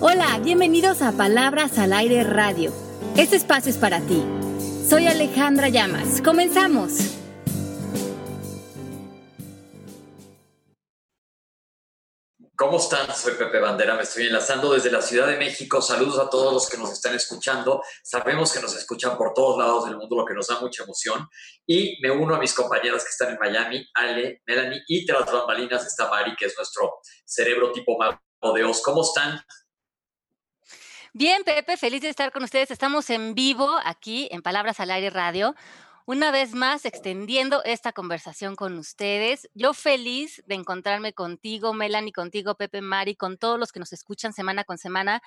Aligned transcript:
Hola, 0.00 0.38
bienvenidos 0.38 1.02
a 1.02 1.10
Palabras 1.10 1.76
al 1.76 1.92
Aire 1.92 2.22
Radio. 2.22 2.72
Este 3.16 3.34
espacio 3.34 3.68
es 3.68 3.78
para 3.78 4.00
ti. 4.00 4.24
Soy 4.88 5.08
Alejandra 5.08 5.70
Llamas. 5.70 6.22
Comenzamos. 6.22 6.92
¿Cómo 12.54 12.76
están? 12.76 13.12
Soy 13.12 13.34
Pepe 13.34 13.58
Bandera, 13.58 13.96
me 13.96 14.04
estoy 14.04 14.26
enlazando 14.26 14.72
desde 14.72 14.92
la 14.92 15.02
Ciudad 15.02 15.26
de 15.26 15.36
México. 15.36 15.82
Saludos 15.82 16.20
a 16.20 16.30
todos 16.30 16.52
los 16.52 16.70
que 16.70 16.78
nos 16.78 16.92
están 16.92 17.16
escuchando. 17.16 17.82
Sabemos 18.04 18.52
que 18.52 18.60
nos 18.60 18.76
escuchan 18.76 19.18
por 19.18 19.34
todos 19.34 19.58
lados 19.58 19.86
del 19.86 19.96
mundo, 19.96 20.14
lo 20.14 20.24
que 20.24 20.34
nos 20.34 20.46
da 20.46 20.60
mucha 20.60 20.84
emoción. 20.84 21.28
Y 21.66 21.98
me 22.00 22.12
uno 22.12 22.36
a 22.36 22.38
mis 22.38 22.54
compañeras 22.54 23.02
que 23.02 23.10
están 23.10 23.30
en 23.30 23.38
Miami, 23.40 23.84
Ale, 23.94 24.42
Melanie, 24.46 24.80
y 24.86 25.04
tras 25.04 25.26
bambalinas 25.26 25.84
está 25.84 26.08
Mari, 26.08 26.36
que 26.36 26.46
es 26.46 26.54
nuestro 26.56 27.00
cerebro 27.24 27.72
tipo 27.72 27.98
mago 27.98 28.54
de 28.54 28.62
Oz. 28.62 28.80
¿Cómo 28.80 29.02
están? 29.02 29.40
Bien, 31.18 31.42
Pepe, 31.42 31.76
feliz 31.76 32.02
de 32.02 32.10
estar 32.10 32.30
con 32.30 32.44
ustedes. 32.44 32.70
Estamos 32.70 33.10
en 33.10 33.34
vivo 33.34 33.76
aquí 33.84 34.28
en 34.30 34.40
Palabras 34.40 34.78
al 34.78 34.92
Aire 34.92 35.10
Radio 35.10 35.56
una 36.06 36.30
vez 36.30 36.54
más 36.54 36.84
extendiendo 36.84 37.60
esta 37.64 37.92
conversación 37.92 38.54
con 38.54 38.78
ustedes. 38.78 39.50
Yo 39.52 39.74
feliz 39.74 40.44
de 40.46 40.54
encontrarme 40.54 41.14
contigo, 41.14 41.74
Melanie, 41.74 42.12
contigo, 42.12 42.54
Pepe, 42.54 42.82
Mari, 42.82 43.16
con 43.16 43.36
todos 43.36 43.58
los 43.58 43.72
que 43.72 43.80
nos 43.80 43.92
escuchan 43.92 44.32
semana 44.32 44.62
con 44.62 44.78
semana. 44.78 45.20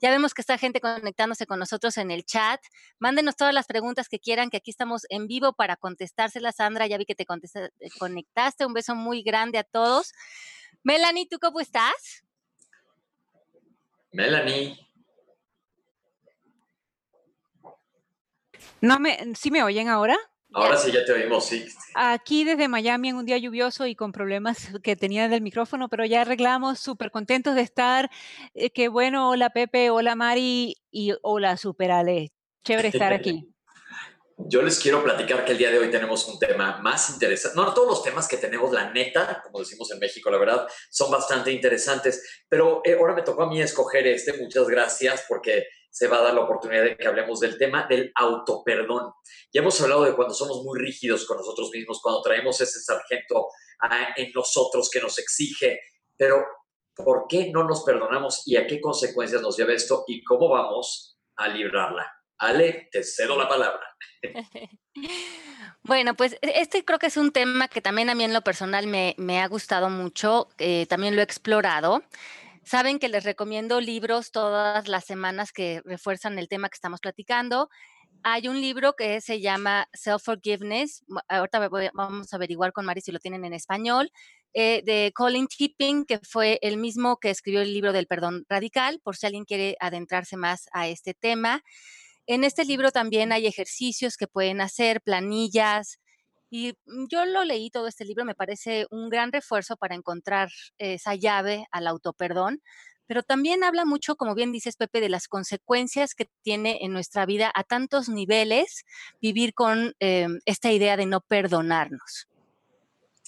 Ya 0.00 0.10
vemos 0.10 0.34
que 0.34 0.42
está 0.42 0.58
gente 0.58 0.80
conectándose 0.80 1.46
con 1.46 1.60
nosotros 1.60 1.96
en 1.96 2.10
el 2.10 2.24
chat. 2.24 2.60
Mándenos 2.98 3.36
todas 3.36 3.54
las 3.54 3.66
preguntas 3.66 4.08
que 4.08 4.18
quieran, 4.18 4.50
que 4.50 4.56
aquí 4.56 4.72
estamos 4.72 5.06
en 5.10 5.28
vivo 5.28 5.52
para 5.52 5.76
contestárselas. 5.76 6.56
Sandra, 6.56 6.88
ya 6.88 6.98
vi 6.98 7.04
que 7.04 7.14
te 7.14 7.22
eh, 7.22 7.90
conectaste. 8.00 8.66
Un 8.66 8.74
beso 8.74 8.96
muy 8.96 9.22
grande 9.22 9.58
a 9.58 9.62
todos. 9.62 10.12
Melanie, 10.82 11.28
¿tú 11.30 11.38
cómo 11.38 11.60
estás? 11.60 12.24
Melanie. 14.10 14.85
No 18.80 18.98
me, 18.98 19.34
¿Sí 19.34 19.50
me 19.50 19.62
oyen 19.62 19.88
ahora? 19.88 20.16
Ahora 20.52 20.76
sí 20.78 20.90
ya 20.90 21.04
te 21.04 21.12
oímos, 21.12 21.46
sí. 21.46 21.66
Aquí 21.94 22.44
desde 22.44 22.68
Miami 22.68 23.10
en 23.10 23.16
un 23.16 23.26
día 23.26 23.36
lluvioso 23.36 23.86
y 23.86 23.94
con 23.94 24.12
problemas 24.12 24.56
que 24.82 24.96
tenía 24.96 25.28
del 25.28 25.42
micrófono, 25.42 25.88
pero 25.88 26.04
ya 26.04 26.22
arreglamos, 26.22 26.78
súper 26.78 27.10
contentos 27.10 27.54
de 27.54 27.62
estar. 27.62 28.10
Eh, 28.54 28.70
qué 28.70 28.88
bueno, 28.88 29.30
hola 29.30 29.50
Pepe, 29.50 29.90
hola 29.90 30.14
Mari 30.14 30.76
y 30.90 31.12
hola 31.22 31.56
Super 31.56 31.90
Ale. 31.90 32.32
Chévere 32.64 32.88
estar 32.88 33.12
aquí. 33.12 33.48
Yo 34.38 34.60
les 34.60 34.78
quiero 34.78 35.02
platicar 35.02 35.46
que 35.46 35.52
el 35.52 35.58
día 35.58 35.70
de 35.70 35.78
hoy 35.78 35.90
tenemos 35.90 36.28
un 36.28 36.38
tema 36.38 36.78
más 36.82 37.08
interesante. 37.08 37.56
No, 37.56 37.72
todos 37.72 37.88
los 37.88 38.02
temas 38.02 38.28
que 38.28 38.36
tenemos, 38.36 38.70
la 38.70 38.92
neta, 38.92 39.40
como 39.42 39.60
decimos 39.60 39.90
en 39.92 39.98
México, 39.98 40.30
la 40.30 40.36
verdad, 40.36 40.66
son 40.90 41.10
bastante 41.10 41.50
interesantes. 41.50 42.44
Pero 42.46 42.82
eh, 42.84 42.96
ahora 43.00 43.14
me 43.14 43.22
tocó 43.22 43.44
a 43.44 43.48
mí 43.48 43.62
escoger 43.62 44.06
este. 44.06 44.34
Muchas 44.34 44.66
gracias 44.68 45.24
porque 45.26 45.64
se 45.90 46.08
va 46.08 46.18
a 46.18 46.22
dar 46.22 46.34
la 46.34 46.42
oportunidad 46.42 46.84
de 46.84 46.96
que 46.96 47.06
hablemos 47.06 47.40
del 47.40 47.58
tema 47.58 47.86
del 47.88 48.12
autoperdón. 48.14 49.12
Ya 49.52 49.60
hemos 49.60 49.80
hablado 49.80 50.04
de 50.04 50.14
cuando 50.14 50.34
somos 50.34 50.62
muy 50.62 50.78
rígidos 50.78 51.26
con 51.26 51.38
nosotros 51.38 51.70
mismos, 51.72 52.00
cuando 52.02 52.22
traemos 52.22 52.60
ese 52.60 52.80
sargento 52.80 53.48
en 54.16 54.32
nosotros 54.34 54.90
que 54.90 55.00
nos 55.00 55.18
exige, 55.18 55.80
pero 56.16 56.44
¿por 56.94 57.26
qué 57.28 57.50
no 57.50 57.64
nos 57.64 57.82
perdonamos 57.84 58.42
y 58.46 58.56
a 58.56 58.66
qué 58.66 58.80
consecuencias 58.80 59.42
nos 59.42 59.56
lleva 59.56 59.72
esto 59.72 60.04
y 60.06 60.24
cómo 60.24 60.48
vamos 60.48 61.18
a 61.36 61.48
librarla? 61.48 62.10
Ale, 62.38 62.88
te 62.90 63.02
cedo 63.02 63.36
la 63.38 63.48
palabra. 63.48 63.96
Bueno, 65.86 66.14
pues 66.14 66.32
e, 66.42 66.60
este 66.60 66.84
creo 66.84 66.98
que 66.98 67.06
es 67.06 67.16
un 67.16 67.30
tema 67.30 67.68
que 67.68 67.80
también 67.80 68.10
a 68.10 68.16
mí 68.16 68.24
en 68.24 68.32
lo 68.32 68.42
personal 68.42 68.88
me, 68.88 69.40
ha 69.40 69.46
gustado 69.46 69.88
mucho, 69.88 70.48
eh, 70.58 70.86
también 70.86 71.14
lo 71.14 71.20
he 71.20 71.24
explorado. 71.24 72.02
Saben 72.66 72.98
que 72.98 73.08
les 73.08 73.22
recomiendo 73.22 73.80
libros 73.80 74.32
todas 74.32 74.88
las 74.88 75.04
semanas 75.04 75.52
que 75.52 75.82
refuerzan 75.84 76.36
el 76.36 76.48
tema 76.48 76.68
que 76.68 76.74
estamos 76.74 76.98
platicando. 76.98 77.70
Hay 78.24 78.48
un 78.48 78.60
libro 78.60 78.94
que 78.94 79.20
se 79.20 79.40
llama 79.40 79.88
Self 79.92 80.24
Forgiveness. 80.24 81.04
Ahorita 81.28 81.68
vamos 81.94 82.32
a 82.32 82.36
averiguar 82.36 82.72
con 82.72 82.84
Mari 82.84 83.02
si 83.02 83.12
lo 83.12 83.20
tienen 83.20 83.44
en 83.44 83.52
español. 83.52 84.10
Eh, 84.52 84.82
de 84.84 85.12
Colin 85.14 85.46
Tipping, 85.46 86.06
que 86.06 86.18
fue 86.18 86.58
el 86.60 86.76
mismo 86.76 87.18
que 87.18 87.30
escribió 87.30 87.62
el 87.62 87.72
libro 87.72 87.92
del 87.92 88.08
perdón 88.08 88.44
radical, 88.48 88.98
por 89.00 89.14
si 89.14 89.26
alguien 89.26 89.44
quiere 89.44 89.76
adentrarse 89.78 90.36
más 90.36 90.68
a 90.72 90.88
este 90.88 91.14
tema. 91.14 91.62
En 92.26 92.42
este 92.42 92.64
libro 92.64 92.90
también 92.90 93.30
hay 93.30 93.46
ejercicios 93.46 94.16
que 94.16 94.26
pueden 94.26 94.60
hacer, 94.60 95.00
planillas, 95.02 96.00
y 96.50 96.74
mm, 96.86 97.06
yo 97.08 97.24
lo 97.24 97.44
leí 97.44 97.70
todo 97.70 97.86
este 97.86 98.04
libro, 98.04 98.24
me 98.24 98.34
parece 98.34 98.86
un 98.90 99.08
gran 99.08 99.32
refuerzo 99.32 99.76
para 99.76 99.94
encontrar 99.94 100.50
esa 100.78 101.14
llave 101.14 101.66
al 101.70 101.86
autoperdón, 101.86 102.62
pero 103.06 103.22
también 103.22 103.62
habla 103.62 103.84
mucho, 103.84 104.16
como 104.16 104.34
bien 104.34 104.52
dices, 104.52 104.76
Pepe, 104.76 105.00
de 105.00 105.08
las 105.08 105.28
consecuencias 105.28 106.14
que 106.14 106.28
tiene 106.42 106.78
en 106.82 106.92
nuestra 106.92 107.24
vida 107.24 107.52
a 107.54 107.62
tantos 107.62 108.08
niveles 108.08 108.84
vivir 109.20 109.54
con 109.54 109.94
em, 110.00 110.40
esta 110.44 110.72
idea 110.72 110.96
de 110.96 111.06
no 111.06 111.20
perdonarnos 111.20 112.28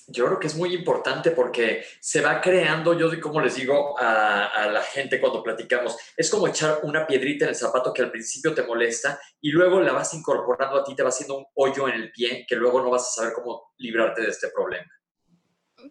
yo 0.09 0.25
creo 0.27 0.41
que 0.41 0.47
es 0.47 0.57
muy 0.57 0.75
importante 0.75 1.33
porque 1.33 1.85
se 2.01 2.23
va 2.23 2.41
creando, 2.41 2.99
yo 2.99 3.09
como 3.21 3.41
les 3.41 3.55
digo 3.57 3.95
a, 3.99 4.69
la 4.73 4.83
gente 4.83 5.21
cuando 5.21 5.43
platicamos, 5.43 5.97
es 6.17 6.31
como 6.31 6.49
echar 6.49 6.81
una 6.83 7.07
piedrita 7.07 7.45
en 7.45 7.51
el 7.51 7.55
zapato 7.55 7.93
que 7.93 8.03
al 8.03 8.11
principio 8.11 8.55
te 8.55 8.63
molesta 8.63 9.21
y 9.41 9.51
luego 9.51 9.81
la 9.81 9.93
vas 9.93 10.15
incorporando 10.15 10.79
a 10.79 10.85
ti, 10.85 10.95
te 10.95 11.03
va 11.03 11.11
haciendo 11.11 11.39
un 11.39 11.47
hoyo 11.55 11.89
en 11.89 11.95
el 11.95 12.11
pie 12.11 12.47
que 12.49 12.57
luego 12.57 12.81
no 12.81 12.91
vas 12.91 13.03
a 13.03 13.21
saber 13.21 13.35
cómo 13.35 13.73
librarte 13.77 14.23
de 14.23 14.29
este 14.29 14.49
problema. 14.49 14.91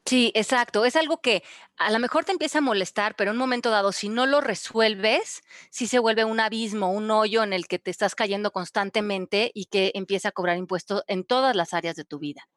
Sí, 0.05 0.31
exacto. 0.35 0.83
Es 0.83 0.95
algo 0.95 1.21
que 1.21 1.43
a 1.77 1.91
lo 1.91 1.99
mejor 1.99 2.25
te 2.25 2.31
empieza 2.31 2.57
a 2.57 2.61
molestar, 2.61 3.15
pero 3.15 3.31
en 3.31 3.35
un 3.35 3.39
momento 3.39 3.69
dado, 3.69 3.91
si 3.91 4.09
no 4.09 4.25
lo 4.25 4.41
resuelves, 4.41 5.43
sí 5.69 5.87
se 5.87 5.99
vuelve 5.99 6.25
un 6.25 6.39
abismo, 6.39 6.91
un 6.91 7.09
hoyo 7.09 7.43
en 7.43 7.53
el 7.53 7.67
que 7.67 7.79
te 7.79 7.91
estás 7.91 8.15
cayendo 8.15 8.51
constantemente 8.51 9.51
y 9.53 9.65
que 9.65 9.91
empieza 9.95 10.29
a 10.29 10.33
cobrar 10.33 10.57
impuestos 10.57 11.03
en 11.07 11.23
todas 11.23 11.55
las 11.55 11.73
áreas 11.73 11.95
de 11.95 12.03
tu 12.03 12.19
vida. 12.19 12.47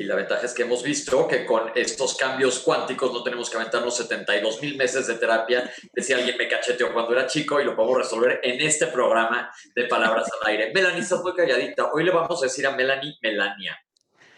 Y 0.00 0.04
la 0.04 0.14
ventaja 0.14 0.46
es 0.46 0.54
que 0.54 0.62
hemos 0.62 0.84
visto 0.84 1.26
que 1.26 1.44
con 1.44 1.72
estos 1.74 2.16
cambios 2.16 2.60
cuánticos 2.60 3.12
no 3.12 3.20
tenemos 3.24 3.50
que 3.50 3.56
aventarnos 3.56 3.96
72 3.96 4.62
mil 4.62 4.76
meses 4.76 5.08
de 5.08 5.16
terapia. 5.16 5.68
Decía 5.92 6.18
alguien 6.18 6.36
me 6.36 6.46
cacheteó 6.46 6.92
cuando 6.92 7.14
era 7.14 7.26
chico 7.26 7.60
y 7.60 7.64
lo 7.64 7.74
podemos 7.74 7.98
resolver 7.98 8.38
en 8.44 8.60
este 8.60 8.86
programa 8.86 9.52
de 9.74 9.86
Palabras 9.86 10.30
al 10.40 10.50
Aire. 10.50 10.70
Melanie, 10.72 11.00
estás 11.00 11.20
muy 11.20 11.34
calladita. 11.34 11.90
Hoy 11.92 12.04
le 12.04 12.12
vamos 12.12 12.40
a 12.40 12.46
decir 12.46 12.64
a 12.68 12.76
Melanie 12.76 13.18
Melania. 13.20 13.76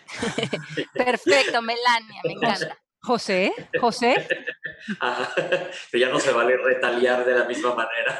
Perfecto, 0.94 1.60
Melania, 1.60 2.22
me 2.24 2.32
encanta. 2.32 2.78
José, 3.02 3.52
José. 3.78 4.26
que 5.92 5.98
ya 5.98 6.08
no 6.08 6.20
se 6.20 6.32
vale 6.32 6.56
retaliar 6.56 7.22
de 7.22 7.34
la 7.34 7.44
misma 7.44 7.74
manera. 7.74 8.18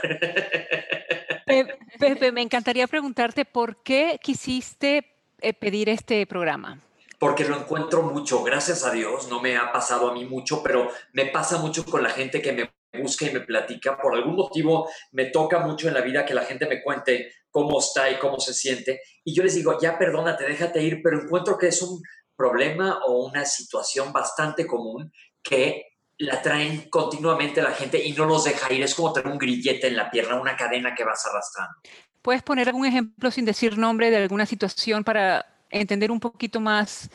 Pepe, 1.99 2.33
me 2.33 2.43
encantaría 2.43 2.87
preguntarte 2.87 3.47
por 3.47 3.83
qué 3.83 4.21
quisiste 4.23 5.17
eh, 5.41 5.55
pedir 5.55 5.89
este 5.89 6.27
programa 6.27 6.79
porque 7.21 7.45
lo 7.45 7.55
encuentro 7.55 8.03
mucho, 8.03 8.43
gracias 8.43 8.83
a 8.83 8.91
Dios, 8.91 9.29
no 9.29 9.43
me 9.43 9.59
ha 9.59 9.71
pasado 9.71 10.09
a 10.09 10.15
mí 10.15 10.25
mucho, 10.25 10.63
pero 10.63 10.91
me 11.13 11.27
pasa 11.27 11.59
mucho 11.59 11.85
con 11.85 12.03
la 12.03 12.09
gente 12.09 12.41
que 12.41 12.53
me 12.53 12.73
busca 12.99 13.27
y 13.27 13.31
me 13.31 13.41
platica. 13.41 13.99
Por 13.99 14.15
algún 14.15 14.37
motivo 14.37 14.89
me 15.13 15.27
toca 15.27 15.59
mucho 15.61 15.87
en 15.87 15.95
la 15.95 16.01
vida 16.01 16.25
que 16.25 16.33
la 16.33 16.47
gente 16.47 16.67
me 16.67 16.83
cuente 16.83 17.31
cómo 17.51 17.79
está 17.79 18.11
y 18.11 18.19
cómo 18.19 18.41
se 18.41 18.55
siente. 18.55 19.03
Y 19.23 19.35
yo 19.35 19.43
les 19.43 19.55
digo, 19.55 19.79
ya 19.79 19.99
perdónate, 19.99 20.45
déjate 20.45 20.83
ir, 20.83 21.03
pero 21.05 21.21
encuentro 21.21 21.59
que 21.59 21.69
es 21.69 21.83
un 21.83 22.03
problema 22.35 23.01
o 23.07 23.27
una 23.27 23.45
situación 23.45 24.15
bastante 24.15 24.67
común 24.67 25.13
que 25.43 25.89
la 26.17 26.41
traen 26.41 26.89
continuamente 26.89 27.61
la 27.61 27.73
gente 27.73 28.03
y 28.03 28.13
no 28.13 28.25
los 28.25 28.45
deja 28.45 28.73
ir. 28.73 28.83
Es 28.83 28.95
como 28.95 29.13
tener 29.13 29.31
un 29.31 29.39
grillete 29.39 29.89
en 29.89 29.97
la 29.97 30.11
pierna, 30.11 30.41
una 30.41 30.57
cadena 30.57 30.95
que 30.95 31.05
vas 31.05 31.27
arrastrando. 31.27 31.75
¿Puedes 32.23 32.43
poner 32.43 32.69
algún 32.69 32.87
ejemplo 32.87 33.31
sin 33.31 33.45
decir 33.45 33.77
nombre 33.77 34.11
de 34.11 34.17
alguna 34.17 34.47
situación 34.47 35.05
para 35.05 35.60
entender 35.71 36.11
un 36.11 36.21
poquito 36.21 36.61
más 36.61 37.11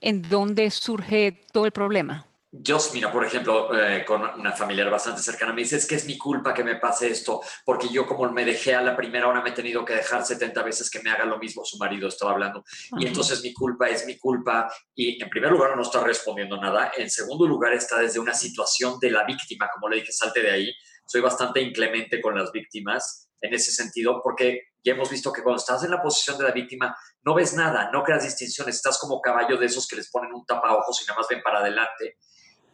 en 0.00 0.22
dónde 0.22 0.70
surge 0.70 1.40
todo 1.52 1.66
el 1.66 1.72
problema? 1.72 2.28
Yo, 2.50 2.78
mira, 2.94 3.12
por 3.12 3.26
ejemplo, 3.26 3.78
eh, 3.78 4.06
con 4.06 4.22
una 4.22 4.52
familiar 4.52 4.88
bastante 4.90 5.20
cercana, 5.20 5.52
me 5.52 5.60
dice, 5.60 5.76
es 5.76 5.86
que 5.86 5.96
es 5.96 6.06
mi 6.06 6.16
culpa 6.16 6.54
que 6.54 6.64
me 6.64 6.76
pase 6.76 7.08
esto, 7.08 7.42
porque 7.62 7.88
yo 7.90 8.06
como 8.06 8.26
me 8.32 8.42
dejé 8.42 8.74
a 8.74 8.80
la 8.80 8.96
primera 8.96 9.28
hora, 9.28 9.42
me 9.42 9.50
he 9.50 9.52
tenido 9.52 9.84
que 9.84 9.92
dejar 9.92 10.24
70 10.24 10.62
veces 10.62 10.88
que 10.88 11.00
me 11.00 11.10
haga 11.10 11.26
lo 11.26 11.38
mismo, 11.38 11.62
su 11.62 11.76
marido 11.76 12.08
estaba 12.08 12.32
hablando, 12.32 12.64
y 12.98 13.06
entonces 13.06 13.42
mi 13.42 13.52
culpa 13.52 13.90
es 13.90 14.06
mi 14.06 14.16
culpa, 14.16 14.66
y 14.94 15.22
en 15.22 15.28
primer 15.28 15.50
lugar 15.50 15.76
no 15.76 15.82
está 15.82 16.02
respondiendo 16.02 16.58
nada, 16.58 16.90
en 16.96 17.10
segundo 17.10 17.46
lugar 17.46 17.74
está 17.74 17.98
desde 17.98 18.18
una 18.18 18.32
situación 18.32 18.98
de 18.98 19.10
la 19.10 19.24
víctima, 19.24 19.68
como 19.74 19.90
le 19.90 19.96
dije, 19.96 20.12
salte 20.12 20.40
de 20.40 20.50
ahí, 20.50 20.72
soy 21.06 21.20
bastante 21.20 21.60
inclemente 21.60 22.18
con 22.18 22.34
las 22.34 22.50
víctimas 22.50 23.28
en 23.42 23.52
ese 23.52 23.72
sentido, 23.72 24.22
porque 24.24 24.67
ya 24.84 24.92
hemos 24.92 25.10
visto 25.10 25.32
que 25.32 25.42
cuando 25.42 25.58
estás 25.58 25.82
en 25.84 25.90
la 25.90 26.02
posición 26.02 26.38
de 26.38 26.44
la 26.44 26.52
víctima, 26.52 26.96
no 27.22 27.34
ves 27.34 27.54
nada, 27.54 27.90
no 27.92 28.02
creas 28.02 28.24
distinciones, 28.24 28.76
estás 28.76 28.98
como 28.98 29.20
caballo 29.20 29.56
de 29.56 29.66
esos 29.66 29.86
que 29.86 29.96
les 29.96 30.10
ponen 30.10 30.32
un 30.32 30.46
tapaojos 30.46 31.02
y 31.02 31.06
nada 31.06 31.20
más 31.20 31.28
ven 31.28 31.42
para 31.42 31.58
adelante. 31.58 32.18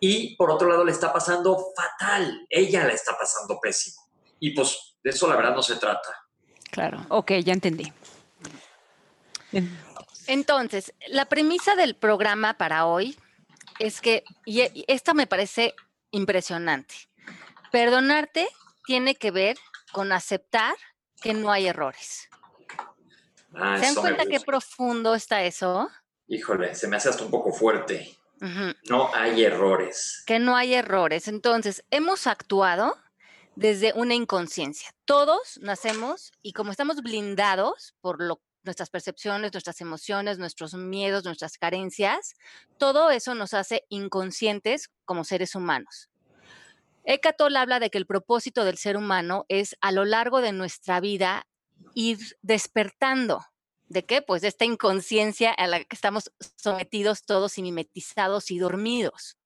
Y 0.01 0.37
por 0.37 0.51
otro 0.51 0.69
lado, 0.69 0.85
le 0.85 0.93
está 0.93 1.13
pasando 1.13 1.59
fatal, 1.75 2.47
ella 2.51 2.87
le 2.87 2.95
está 2.95 3.17
pasando 3.17 3.59
pésimo. 3.61 4.03
Y 4.39 4.55
pues 4.55 4.97
de 5.03 5.11
eso 5.11 5.27
la 5.29 5.37
verdad 5.37 5.55
no 5.55 5.63
se 5.63 5.77
trata. 5.77 6.11
Claro, 6.71 7.05
ok, 7.09 7.33
ya 7.43 7.53
entendí. 7.53 7.93
Entonces, 10.27 10.93
la 11.09 11.27
premisa 11.27 11.77
del 11.77 11.95
programa 11.95 12.55
para 12.55 12.87
hoy 12.87 13.17
es 13.79 14.01
que, 14.01 14.25
y 14.45 14.85
esta 14.89 15.15
me 15.15 15.27
parece 15.27 15.75
impresionante, 16.11 16.95
perdonarte 17.71 18.49
tiene 18.85 19.15
que 19.15 19.31
ver 19.31 19.57
con 19.93 20.13
aceptar 20.13 20.75
que 21.25 21.33
no 21.35 21.51
hay 21.51 21.67
errores. 21.67 22.29
Ah, 23.55 23.79
¿Se 23.79 23.87
dan 23.87 23.95
cuenta 23.95 24.27
qué 24.27 24.41
profundo 24.41 25.15
está 25.15 25.43
eso? 25.43 25.91
Híjole, 26.29 26.75
se 26.75 26.87
me 26.87 26.97
hace 26.97 27.09
hasta 27.09 27.25
un 27.25 27.31
poco 27.31 27.51
fuerte. 27.53 28.17
No 28.91 29.09
hay 29.15 29.43
errores. 29.43 30.23
que 30.27 30.39
no 30.39 30.55
hay 30.55 30.75
errores. 30.75 31.29
Entonces, 31.29 31.83
hemos 31.91 32.27
actuado 32.27 32.95
desde 33.57 33.95
una 33.95 34.15
inconsciencia. 34.15 34.91
Todos 35.07 35.59
nacemos 35.63 36.31
y 36.43 36.53
como 36.53 36.71
estamos 36.71 37.01
blindados 37.03 37.95
por 38.03 38.21
lo- 38.23 38.43
nuestras 38.65 38.91
percepciones, 38.91 39.53
nuestras 39.55 39.81
emociones, 39.81 40.39
nuestros 40.39 40.75
miedos, 40.75 41.25
nuestras 41.25 41.57
carencias, 41.57 42.35
todo 42.79 43.11
eso 43.11 43.35
nos 43.35 43.55
hace 43.55 43.85
inconscientes 43.89 44.91
como 45.07 45.25
seres 45.25 45.55
humanos. 45.55 46.11
Eckhart 47.05 47.37
Tolle 47.37 47.59
habla 47.59 47.81
de 47.81 47.91
que 47.91 47.99
el 47.99 48.07
propósito 48.07 48.65
del 48.65 48.79
ser 48.79 48.97
humano 48.97 49.45
es 49.49 49.77
a 49.81 49.93
lo 49.93 50.05
largo 50.05 50.41
de 50.41 50.53
nuestra 50.53 51.01
vida 51.01 51.47
ir 51.95 52.19
despertando. 52.43 53.45
¿De 53.89 54.05
qué? 54.05 54.23
Pues 54.23 54.43
de 54.43 54.49
esta 54.49 54.65
inconsciencia 54.65 55.53
a 55.53 55.67
la 55.67 55.85
que 55.85 55.95
estamos 55.95 56.33
sometidos 56.57 57.25
todos 57.25 57.59
y 57.59 57.63
mimetizados 57.63 58.51
y 58.51 58.59
dormidos. 58.59 59.37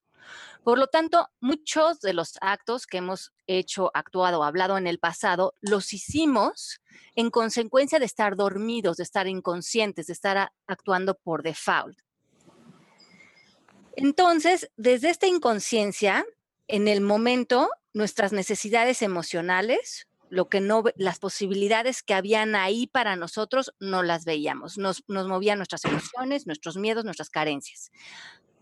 Por 0.63 0.79
lo 0.79 0.87
tanto, 0.87 1.29
muchos 1.41 2.01
de 2.01 2.13
los 2.13 2.37
actos 2.41 2.87
que 2.87 2.99
hemos 2.99 3.33
hecho, 3.47 3.91
actuado, 3.95 4.45
hablado 4.45 4.77
en 4.77 4.87
el 4.87 4.99
pasado, 4.99 5.55
los 5.61 5.93
hicimos 5.93 6.81
en 7.17 7.31
consecuencia 7.31 7.99
de 7.99 8.05
estar 8.05 8.37
dormidos, 8.37 8.99
de 8.99 9.03
estar 9.03 9.27
inconscientes, 9.27 10.07
de 10.07 10.13
estar 10.13 10.53
actuando 10.67 11.15
por 11.17 11.43
default. 11.43 11.99
Entonces, 13.97 14.71
desde 14.77 15.11
esta 15.11 15.27
inconsciencia, 15.27 16.25
en 16.69 16.87
el 16.89 17.01
momento, 17.01 17.71
nuestras 17.93 18.33
necesidades 18.33 19.03
emocionales, 19.03 20.07
lo 20.31 20.49
que 20.49 20.61
no, 20.61 20.85
las 20.97 21.19
posibilidades 21.19 22.03
que 22.03 22.15
habían 22.15 22.55
ahí 22.55 22.87
para 22.87 23.17
nosotros, 23.17 23.75
no 23.81 24.03
las 24.03 24.25
veíamos. 24.25 24.79
Nos, 24.79 25.03
nos 25.09 25.27
movían 25.27 25.59
nuestras 25.59 25.85
emociones, 25.85 26.47
nuestros 26.47 26.77
miedos, 26.77 27.05
nuestras 27.05 27.31
carencias 27.31 27.91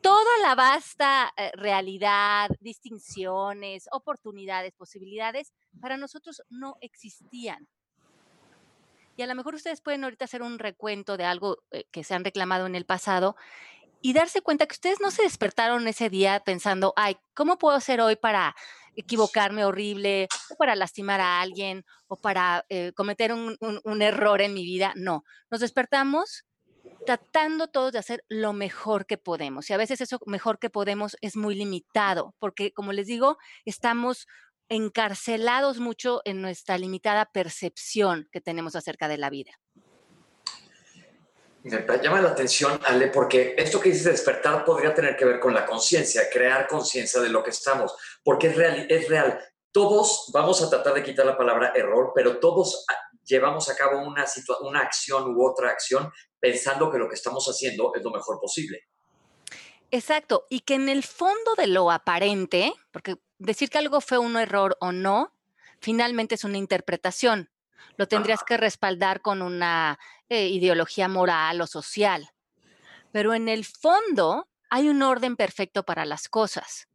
toda 0.07 0.39
la 0.41 0.55
vasta 0.55 1.33
eh, 1.37 1.51
realidad, 1.55 2.49
distinciones, 2.61 3.89
oportunidades, 3.91 4.73
posibilidades, 4.75 5.53
para 5.81 5.97
nosotros 5.97 6.43
no 6.49 6.77
existían. 6.81 7.67
Y 9.17 9.23
a 9.23 9.27
lo 9.27 9.35
mejor 9.35 9.57
ustedes 9.57 9.81
pueden 9.81 10.05
ahorita 10.05 10.27
hacer 10.27 10.43
un 10.43 10.61
recuento 10.61 11.17
de 11.17 11.25
algo 11.25 11.59
eh, 11.73 11.87
que 11.91 12.05
se 12.05 12.15
han 12.15 12.25
reclamado 12.25 12.67
en 12.67 12.77
el 12.77 12.85
pasado 12.85 13.35
y 14.07 14.13
darse 14.13 14.41
cuenta 14.41 14.67
que 14.67 14.75
ustedes 14.75 15.01
no 15.01 15.11
se 15.11 15.23
despertaron 15.23 15.89
ese 15.89 16.09
día 16.11 16.39
pensando, 16.45 16.93
ay, 16.97 17.17
¿cómo 17.35 17.59
puedo 17.59 17.77
hacer 17.77 18.01
hoy 18.01 18.15
para 18.15 18.55
equivocarme 18.95 19.65
horrible 19.65 20.29
o 20.49 20.55
para 20.57 20.77
lastimar 20.77 21.21
a 21.21 21.41
alguien 21.41 21.85
o 22.07 22.17
para 22.17 22.65
eh, 22.69 22.93
cometer 22.95 23.33
un, 23.33 23.57
un- 23.61 23.81
un 23.83 24.03
error 24.03 24.41
en 24.43 24.55
mi 24.55 24.63
vida? 24.65 24.93
No, 24.95 25.25
nos 25.51 25.61
despertamos 25.61 26.45
tratando 27.05 27.67
todos 27.67 27.91
de 27.93 27.99
hacer 27.99 28.25
lo 28.29 28.53
mejor 28.53 29.07
que 29.07 29.19
podemos. 29.19 29.69
Y 29.71 29.73
a 29.73 29.77
veces 29.77 30.01
eso 30.01 30.21
mejor 30.27 30.61
que 30.61 30.71
podemos 30.71 31.17
es 31.21 31.35
muy 31.37 31.57
limitado, 31.57 32.35
porque 32.39 32.73
como 32.73 32.93
les 32.93 33.09
digo, 33.09 33.39
estamos 33.65 34.27
encarcelados 34.69 35.81
mucho 35.81 36.21
en 36.25 36.43
nuestra 36.43 36.79
limitada 36.79 37.27
percepción 37.33 38.29
que 38.31 38.41
tenemos 38.41 38.77
acerca 38.77 39.09
de 39.09 39.19
la 39.19 39.31
vida. 39.31 39.53
Me 41.67 41.99
llama 42.01 42.21
la 42.21 42.29
atención, 42.29 42.79
Ale, 42.85 43.09
porque 43.09 43.57
esto 43.59 43.81
que 43.81 43.89
dices 43.89 44.05
de 44.05 44.13
despertar 44.13 44.65
podría 44.65 44.95
tener 44.95 45.17
que 45.17 45.25
ver 45.25 45.41
con 45.41 45.53
la 45.53 45.67
conciencia, 45.67 46.31
crear 46.33 46.69
conciencia 46.69 47.21
de 47.21 47.29
lo 47.29 47.43
que 47.43 47.51
estamos, 47.51 47.93
porque 48.23 48.47
es 48.47 48.57
real, 48.57 48.87
es 48.89 49.09
real. 49.09 49.41
Todos 49.73 50.31
vamos 50.33 50.63
a 50.63 50.71
tratar 50.71 50.95
de 50.95 51.03
quitar 51.03 51.27
la 51.27 51.37
palabra 51.37 51.73
error, 51.75 52.13
pero 52.15 52.39
todos 52.39 52.85
ah, 52.89 52.95
llevamos 53.25 53.69
a 53.69 53.75
cabo 53.75 53.99
una, 53.99 54.25
una 54.61 54.81
acción 54.81 55.37
u 55.37 55.45
otra 55.45 55.71
acción 55.71 56.09
pensando 56.39 56.89
que 56.89 56.99
lo 56.99 57.09
que 57.09 57.17
estamos 57.17 57.45
haciendo 57.49 57.93
es 57.97 58.03
lo 58.05 58.13
mejor 58.13 58.39
posible. 58.41 58.85
Exacto, 59.91 60.47
y 60.49 60.61
que 60.61 60.75
en 60.75 60.89
el 60.89 61.03
fondo 61.03 61.57
de 61.57 61.67
lo 61.67 61.91
aparente, 61.91 62.75
porque 62.93 63.17
decir 63.39 63.71
que 63.71 63.79
algo 63.79 64.01
fue 64.01 64.19
un 64.19 64.37
error 64.37 64.77
o 64.81 64.93
no, 64.93 65.35
finalmente 65.81 66.37
es 66.37 66.45
una 66.45 66.59
interpretación. 66.59 67.51
Lo 67.97 68.07
tendrías 68.07 68.43
que 68.45 68.57
respaldar 68.57 69.21
con 69.21 69.43
una 69.43 69.99
eh, 70.29 70.49
ideología 70.49 71.09
moral 71.09 71.61
o 71.61 71.67
social. 71.67 72.29
Pero 73.13 73.35
en 73.35 73.49
el 73.49 73.65
fondo 73.65 74.49
hay 74.71 74.89
un 74.89 75.03
orden 75.03 75.37
perfecto 75.37 75.85
para 75.85 76.05
las 76.05 76.29
cosas. 76.29 76.89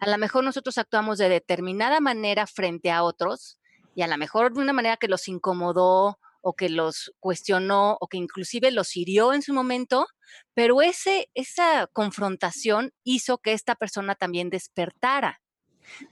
A 0.00 0.08
lo 0.08 0.18
mejor 0.18 0.44
nosotros 0.44 0.78
actuamos 0.78 1.18
de 1.18 1.28
determinada 1.28 2.00
manera 2.00 2.46
frente 2.46 2.90
a 2.90 3.02
otros 3.02 3.58
y 3.94 4.02
a 4.02 4.06
lo 4.06 4.16
mejor 4.16 4.52
de 4.52 4.60
una 4.60 4.72
manera 4.72 4.96
que 4.96 5.08
los 5.08 5.28
incomodó 5.28 6.18
o 6.40 6.54
que 6.54 6.68
los 6.68 7.12
cuestionó 7.18 7.96
o 8.00 8.06
que 8.06 8.18
inclusive 8.18 8.70
los 8.70 8.96
hirió 8.96 9.32
en 9.32 9.42
su 9.42 9.52
momento, 9.52 10.06
pero 10.54 10.80
ese, 10.80 11.28
esa 11.34 11.88
confrontación 11.92 12.92
hizo 13.02 13.38
que 13.38 13.52
esta 13.52 13.74
persona 13.74 14.14
también 14.14 14.48
despertara. 14.48 15.40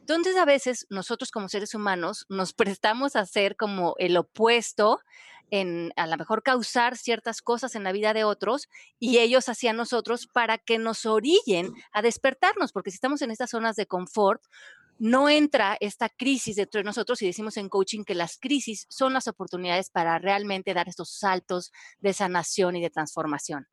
Entonces 0.01 0.37
a 0.37 0.45
veces 0.45 0.87
nosotros 0.91 1.31
como 1.31 1.49
seres 1.49 1.75
humanos 1.75 2.27
nos 2.29 2.53
prestamos 2.79 3.17
a 3.17 3.21
hacer 3.21 3.57
como 3.57 3.95
el 3.99 4.17
opuesto 4.17 5.01
en 5.51 5.93
a 5.97 6.07
lo 6.07 6.17
mejor 6.17 6.43
causar 6.43 6.97
ciertas 6.97 7.43
cosas 7.43 7.75
en 7.75 7.85
la 7.85 7.93
vida 7.93 8.15
de 8.15 8.25
otros 8.25 8.69
y 8.99 9.19
ellos 9.19 9.49
hacia 9.49 9.73
nosotros 9.73 10.27
para 10.27 10.59
que 10.59 10.79
nos 10.79 11.07
orillen 11.07 11.73
a 11.93 12.03
despertarnos, 12.03 12.73
porque 12.73 12.91
si 12.91 12.97
estamos 12.97 13.23
en 13.23 13.31
estas 13.31 13.51
zonas 13.51 13.77
de 13.77 13.87
confort, 13.87 14.43
no 14.99 15.29
entra 15.29 15.77
esta 15.81 16.09
crisis 16.09 16.57
dentro 16.57 16.79
de 16.79 16.85
nosotros 16.85 17.21
y 17.23 17.27
decimos 17.27 17.57
en 17.57 17.69
coaching 17.69 18.05
que 18.05 18.15
las 18.15 18.39
crisis 18.39 18.87
son 18.89 19.13
las 19.13 19.27
oportunidades 19.29 19.91
para 19.91 20.19
realmente 20.19 20.73
dar 20.73 20.89
estos 20.89 21.11
saltos 21.11 21.73
de 22.01 22.13
sanación 22.13 22.77
y 22.77 22.83
de 22.83 22.91
transformación. 22.91 23.67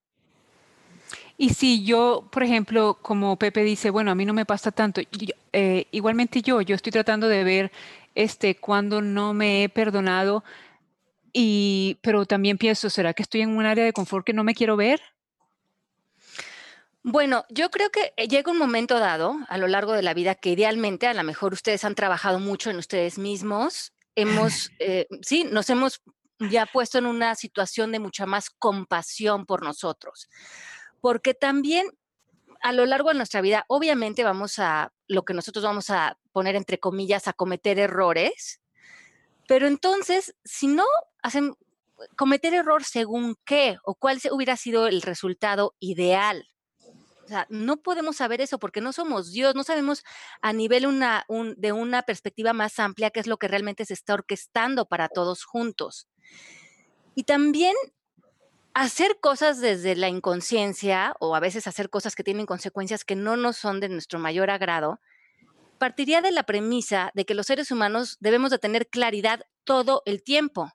Y 1.37 1.49
si 1.49 1.83
yo, 1.83 2.27
por 2.31 2.43
ejemplo, 2.43 2.97
como 3.01 3.37
Pepe 3.37 3.63
dice, 3.63 3.89
bueno, 3.89 4.11
a 4.11 4.15
mí 4.15 4.25
no 4.25 4.33
me 4.33 4.45
pasa 4.45 4.71
tanto, 4.71 5.01
yo- 5.11 5.33
eh, 5.53 5.87
igualmente 5.91 6.41
yo, 6.41 6.61
yo 6.61 6.75
estoy 6.75 6.91
tratando 6.91 7.27
de 7.27 7.43
ver 7.43 7.71
este, 8.15 8.55
cuando 8.55 9.01
no 9.01 9.33
me 9.33 9.63
he 9.63 9.69
perdonado, 9.69 10.43
y, 11.33 11.97
pero 12.01 12.25
también 12.25 12.57
pienso, 12.57 12.89
¿será 12.89 13.13
que 13.13 13.23
estoy 13.23 13.41
en 13.41 13.55
un 13.55 13.65
área 13.65 13.85
de 13.85 13.93
confort 13.93 14.25
que 14.25 14.33
no 14.33 14.43
me 14.43 14.53
quiero 14.53 14.75
ver? 14.75 15.01
Bueno, 17.03 17.45
yo 17.49 17.71
creo 17.71 17.89
que 17.89 18.13
eh, 18.15 18.27
llega 18.27 18.51
un 18.51 18.59
momento 18.59 18.99
dado 18.99 19.37
a 19.49 19.57
lo 19.57 19.67
largo 19.67 19.93
de 19.93 20.03
la 20.03 20.13
vida 20.13 20.35
que 20.35 20.51
idealmente, 20.51 21.07
a 21.07 21.13
lo 21.13 21.23
mejor 21.23 21.53
ustedes 21.53 21.83
han 21.83 21.95
trabajado 21.95 22.39
mucho 22.39 22.69
en 22.69 22.77
ustedes 22.77 23.17
mismos, 23.17 23.93
hemos, 24.15 24.71
eh, 24.79 25.07
sí, 25.21 25.45
nos 25.45 25.69
hemos 25.69 26.01
ya 26.39 26.65
puesto 26.65 26.97
en 26.97 27.05
una 27.05 27.35
situación 27.35 27.91
de 27.91 27.99
mucha 27.99 28.25
más 28.25 28.49
compasión 28.49 29.45
por 29.45 29.63
nosotros, 29.63 30.27
porque 31.01 31.33
también 31.33 31.87
a 32.61 32.71
lo 32.71 32.85
largo 32.85 33.09
de 33.09 33.15
nuestra 33.15 33.41
vida, 33.41 33.65
obviamente 33.67 34.23
vamos 34.23 34.59
a, 34.59 34.93
lo 35.07 35.25
que 35.25 35.33
nosotros 35.33 35.65
vamos 35.65 35.89
a 35.89 36.17
poner 36.31 36.55
entre 36.55 36.79
comillas, 36.79 37.27
a 37.27 37.33
cometer 37.33 37.79
errores, 37.79 38.61
pero 39.47 39.67
entonces, 39.67 40.35
si 40.45 40.67
no 40.67 40.85
hacen 41.21 41.55
cometer 42.15 42.53
error 42.53 42.83
según 42.83 43.35
qué 43.45 43.77
o 43.83 43.95
cuál 43.95 44.19
hubiera 44.31 44.57
sido 44.57 44.87
el 44.87 45.01
resultado 45.01 45.75
ideal. 45.79 46.47
O 47.23 47.27
sea, 47.27 47.45
no 47.49 47.81
podemos 47.81 48.17
saber 48.17 48.41
eso 48.41 48.59
porque 48.59 48.81
no 48.81 48.91
somos 48.91 49.31
Dios, 49.31 49.55
no 49.55 49.63
sabemos 49.63 50.03
a 50.41 50.51
nivel 50.53 50.87
de 51.57 51.71
una 51.71 52.01
perspectiva 52.03 52.53
más 52.53 52.79
amplia 52.79 53.11
qué 53.11 53.19
es 53.19 53.27
lo 53.27 53.37
que 53.37 53.47
realmente 53.47 53.85
se 53.85 53.93
está 53.93 54.15
orquestando 54.15 54.85
para 54.85 55.07
todos 55.07 55.43
juntos. 55.45 56.07
Y 57.15 57.23
también 57.23 57.75
hacer 58.73 59.19
cosas 59.19 59.59
desde 59.59 59.95
la 59.95 60.09
inconsciencia 60.09 61.15
o 61.19 61.35
a 61.35 61.39
veces 61.39 61.67
hacer 61.67 61.89
cosas 61.89 62.15
que 62.15 62.23
tienen 62.23 62.45
consecuencias 62.45 63.03
que 63.03 63.15
no 63.15 63.37
nos 63.37 63.57
son 63.57 63.79
de 63.79 63.89
nuestro 63.89 64.19
mayor 64.19 64.49
agrado, 64.49 64.99
partiría 65.77 66.21
de 66.21 66.31
la 66.31 66.43
premisa 66.43 67.11
de 67.13 67.25
que 67.25 67.33
los 67.33 67.47
seres 67.47 67.71
humanos 67.71 68.17
debemos 68.19 68.51
de 68.51 68.59
tener 68.59 68.87
claridad 68.87 69.45
todo 69.63 70.03
el 70.05 70.23
tiempo. 70.23 70.71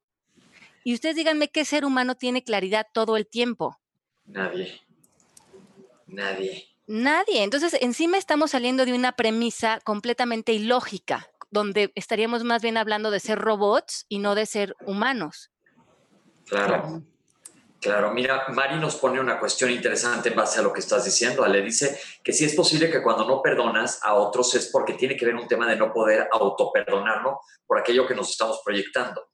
Y 0.84 0.94
ustedes 0.94 1.16
díganme 1.16 1.48
qué 1.48 1.64
ser 1.64 1.84
humano 1.84 2.14
tiene 2.14 2.44
claridad 2.44 2.86
todo 2.92 3.16
el 3.16 3.26
tiempo. 3.26 3.78
Nadie. 4.26 4.80
Nadie. 6.06 6.68
Nadie. 6.86 7.42
Entonces, 7.42 7.76
encima 7.80 8.18
estamos 8.18 8.52
saliendo 8.52 8.84
de 8.84 8.94
una 8.94 9.12
premisa 9.12 9.80
completamente 9.84 10.52
ilógica, 10.52 11.28
donde 11.50 11.92
estaríamos 11.96 12.44
más 12.44 12.62
bien 12.62 12.76
hablando 12.76 13.10
de 13.10 13.18
ser 13.18 13.38
robots 13.38 14.06
y 14.08 14.18
no 14.18 14.34
de 14.36 14.46
ser 14.46 14.76
humanos. 14.86 15.50
Claro. 16.46 17.02
Claro, 17.80 18.12
mira, 18.12 18.46
Mari 18.48 18.78
nos 18.78 18.96
pone 18.96 19.20
una 19.20 19.38
cuestión 19.38 19.70
interesante 19.70 20.30
en 20.30 20.36
base 20.36 20.58
a 20.58 20.62
lo 20.62 20.72
que 20.72 20.80
estás 20.80 21.04
diciendo. 21.04 21.46
Le 21.46 21.62
dice 21.62 22.00
que 22.22 22.32
sí 22.32 22.44
es 22.44 22.54
posible 22.54 22.90
que 22.90 23.02
cuando 23.02 23.26
no 23.26 23.42
perdonas 23.42 24.00
a 24.02 24.14
otros 24.14 24.54
es 24.54 24.68
porque 24.72 24.94
tiene 24.94 25.16
que 25.16 25.26
ver 25.26 25.34
un 25.34 25.46
tema 25.46 25.68
de 25.68 25.76
no 25.76 25.92
poder 25.92 26.28
autoperdonarnos 26.32 27.34
por 27.66 27.78
aquello 27.78 28.06
que 28.06 28.14
nos 28.14 28.30
estamos 28.30 28.60
proyectando. 28.64 29.28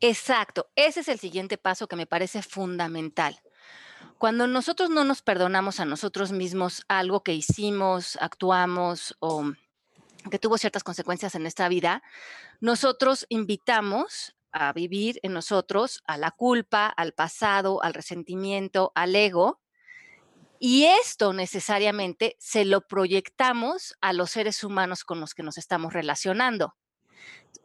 Exacto. 0.00 0.70
Ese 0.76 1.00
es 1.00 1.08
el 1.08 1.18
siguiente 1.18 1.56
paso 1.56 1.86
que 1.86 1.96
me 1.96 2.06
parece 2.06 2.42
fundamental. 2.42 3.40
Cuando 4.18 4.46
nosotros 4.46 4.90
no 4.90 5.04
nos 5.04 5.22
perdonamos 5.22 5.80
a 5.80 5.84
nosotros 5.84 6.32
mismos 6.32 6.84
algo 6.88 7.22
que 7.22 7.32
hicimos, 7.32 8.18
actuamos 8.20 9.16
o 9.20 9.52
que 10.30 10.38
tuvo 10.38 10.58
ciertas 10.58 10.84
consecuencias 10.84 11.34
en 11.34 11.46
esta 11.46 11.68
vida, 11.68 12.02
nosotros 12.60 13.26
invitamos 13.28 14.34
a 14.56 14.72
vivir 14.72 15.20
en 15.22 15.32
nosotros 15.32 16.02
a 16.06 16.16
la 16.16 16.30
culpa, 16.30 16.86
al 16.86 17.12
pasado, 17.12 17.82
al 17.82 17.94
resentimiento, 17.94 18.92
al 18.94 19.14
ego. 19.14 19.60
Y 20.58 20.84
esto 20.84 21.32
necesariamente 21.32 22.36
se 22.38 22.64
lo 22.64 22.80
proyectamos 22.80 23.94
a 24.00 24.12
los 24.12 24.30
seres 24.30 24.64
humanos 24.64 25.04
con 25.04 25.20
los 25.20 25.34
que 25.34 25.42
nos 25.42 25.58
estamos 25.58 25.92
relacionando. 25.92 26.74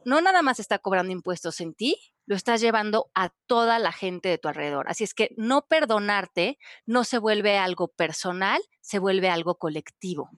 No 0.04 0.20
nada 0.20 0.42
más 0.42 0.60
está 0.60 0.80
cobrando 0.80 1.14
impuestos 1.14 1.62
en 1.62 1.74
ti, 1.74 1.98
lo 2.26 2.36
estás 2.36 2.60
llevando 2.60 3.12
a 3.14 3.30
toda 3.46 3.80
la 3.80 3.92
gente 3.92 4.30
de 4.30 4.38
tu 4.38 4.48
alrededor. 4.48 4.90
Así 4.90 5.04
es 5.04 5.14
que 5.14 5.34
no 5.38 5.68
perdonarte 5.68 6.58
no 6.86 7.04
se 7.04 7.18
vuelve 7.18 7.58
algo 7.58 7.88
personal, 7.88 8.62
se 8.82 9.00
vuelve 9.00 9.30
algo 9.30 9.56
colectivo. 9.56 10.30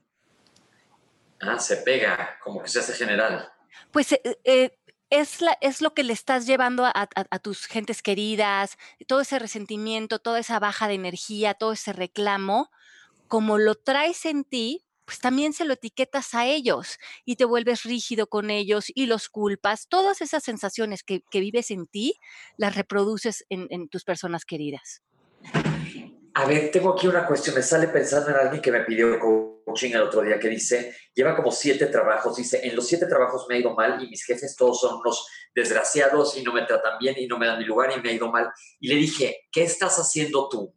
Ah, 1.42 1.60
se 1.60 1.78
pega, 1.78 2.38
como 2.42 2.62
que 2.62 2.70
se 2.70 2.80
hace 2.80 2.94
general. 2.94 3.52
Pues 3.92 4.12
eh, 4.14 4.22
eh, 4.44 4.78
es, 5.14 5.82
lo 5.82 5.94
que 5.94 6.04
le 6.04 6.14
estás 6.14 6.48
llevando 6.48 6.86
a, 6.86 7.08
tus 7.40 7.66
gentes 7.68 8.02
queridas, 8.02 8.78
todo 9.08 9.22
ese 9.22 9.38
resentimiento, 9.38 10.20
toda 10.20 10.40
esa 10.40 10.60
baja 10.60 10.88
de 10.88 10.96
energía, 10.96 11.54
todo 11.54 11.74
ese 11.74 11.94
reclamo, 11.94 12.72
como 13.28 13.58
lo 13.58 13.76
traes 13.76 14.26
en 14.26 14.44
ti, 14.44 14.86
pues 15.06 15.20
también 15.20 15.54
se 15.54 15.66
lo 15.66 15.74
etiquetas 15.74 16.34
a 16.34 16.46
ellos 16.46 16.98
y 17.26 17.36
te 17.36 17.46
vuelves 17.46 17.84
rígido 17.84 18.28
con 18.28 18.50
ellos 18.50 18.86
y 18.94 19.06
los 19.06 19.30
culpas. 19.30 19.88
Todas 19.88 20.22
esas 20.22 20.44
sensaciones 20.44 21.04
que, 21.04 21.24
vives 21.32 21.72
en 21.72 21.86
ti, 21.86 22.16
las 22.58 22.76
reproduces 22.76 23.46
en 23.50 23.90
tus 23.90 24.04
personas 24.04 24.46
queridas. 24.46 25.04
A 26.36 26.46
ver, 26.46 26.72
tengo 26.72 26.94
aquí 26.94 27.08
una 27.08 27.28
cuestión. 27.28 27.56
Me 27.56 27.62
sale 27.62 27.88
pensando 27.88 28.32
en 28.32 28.38
alguien 28.38 28.62
que 28.62 28.72
me 28.72 28.82
pidió 28.82 29.20
coaching 29.20 29.92
el 29.92 30.02
otro 30.02 30.22
día 30.22 30.40
que 30.40 30.50
dice, 30.50 30.96
lleva 31.14 31.36
como 31.36 31.52
siete 31.52 31.86
trabajos. 31.88 32.36
Dice, 32.36 32.68
en 32.68 32.76
los 32.76 32.88
siete 32.88 33.06
trabajos 33.06 33.46
me 33.48 33.56
ha 33.56 33.60
ido 33.60 33.76
mal 33.76 34.04
y 34.04 34.10
mis 34.10 34.26
jefes 34.26 34.56
todos 34.56 34.80
son 34.80 34.96
unos 34.96 35.28
desgraciados 35.54 36.36
y 36.38 36.44
no 36.44 36.52
me 36.52 36.64
tratan 36.64 36.98
bien 37.00 37.16
y 37.18 37.28
no 37.28 37.38
me 37.38 37.46
dan 37.46 37.60
mi 37.60 37.66
lugar 37.66 37.92
y 37.96 38.02
me 38.02 38.10
ha 38.10 38.14
ido 38.14 38.32
mal. 38.32 38.52
Y 38.80 38.88
le 38.88 38.96
dije, 38.96 39.48
¿qué 39.52 39.64
estás 39.64 39.98
haciendo 40.00 40.50
tú 40.50 40.74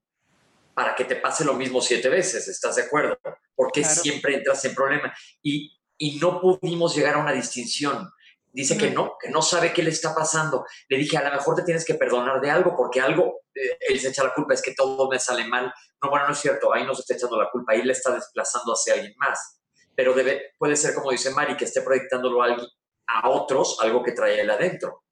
para 0.75 0.95
que 0.95 1.05
te 1.05 1.17
pase 1.17 1.45
lo 1.45 1.55
mismo 1.55 1.81
siete 1.81 2.11
veces? 2.11 2.49
¿Estás 2.49 2.77
de 2.77 2.83
acuerdo? 2.83 3.19
Porque 3.55 3.83
siempre 3.83 4.35
entras 4.35 4.63
en 4.67 4.75
problema. 4.75 5.15
Y, 5.43 5.73
y 5.97 6.19
no 6.19 6.39
pudimos 6.39 6.95
llegar 6.95 7.15
a 7.15 7.19
una 7.19 7.33
distinción. 7.33 8.11
Dice 8.57 8.79
que 8.79 8.91
no, 8.91 9.19
que 9.21 9.29
no 9.29 9.43
sabe 9.43 9.71
qué 9.71 9.83
le 9.83 9.91
está 9.91 10.15
pasando. 10.15 10.65
Le 10.89 10.97
dije, 10.97 11.19
a 11.19 11.29
lo 11.29 11.31
mejor 11.31 11.57
te 11.57 11.63
tienes 11.63 11.85
que 11.85 11.93
perdonar 11.93 12.41
de 12.41 12.51
algo, 12.51 12.75
porque 12.75 13.03
algo, 13.03 13.43
eh, 13.55 13.77
él 13.87 14.01
se 14.01 14.09
echa 14.09 14.25
la 14.25 14.33
culpa, 14.33 14.55
es 14.55 14.63
que 14.63 14.73
todo 14.73 15.11
me 15.11 15.19
sale 15.19 15.47
mal. 15.47 15.71
No, 16.03 16.09
bueno, 16.09 16.27
no 16.27 16.33
es 16.33 16.39
cierto, 16.39 16.73
ahí 16.73 16.87
no 16.87 16.95
se 16.95 17.03
está 17.03 17.13
echando 17.13 17.37
la 17.39 17.51
culpa, 17.51 17.75
ahí 17.75 17.83
le 17.83 17.93
está 17.93 18.15
desplazando 18.15 18.73
hacia 18.73 18.95
alguien 18.95 19.13
más. 19.19 19.61
Pero 19.95 20.15
debe, 20.15 20.55
puede 20.57 20.75
ser, 20.75 20.95
como 20.95 21.11
dice 21.11 21.33
Mari, 21.33 21.55
que 21.59 21.67
esté 21.67 21.83
proyectándolo 21.83 22.43
a, 22.43 22.47
alguien, 22.47 22.67
a 23.09 23.29
otros, 23.29 23.77
algo 23.83 24.03
que 24.03 24.13
trae 24.13 24.41
él 24.41 24.49
adentro. 24.49 25.05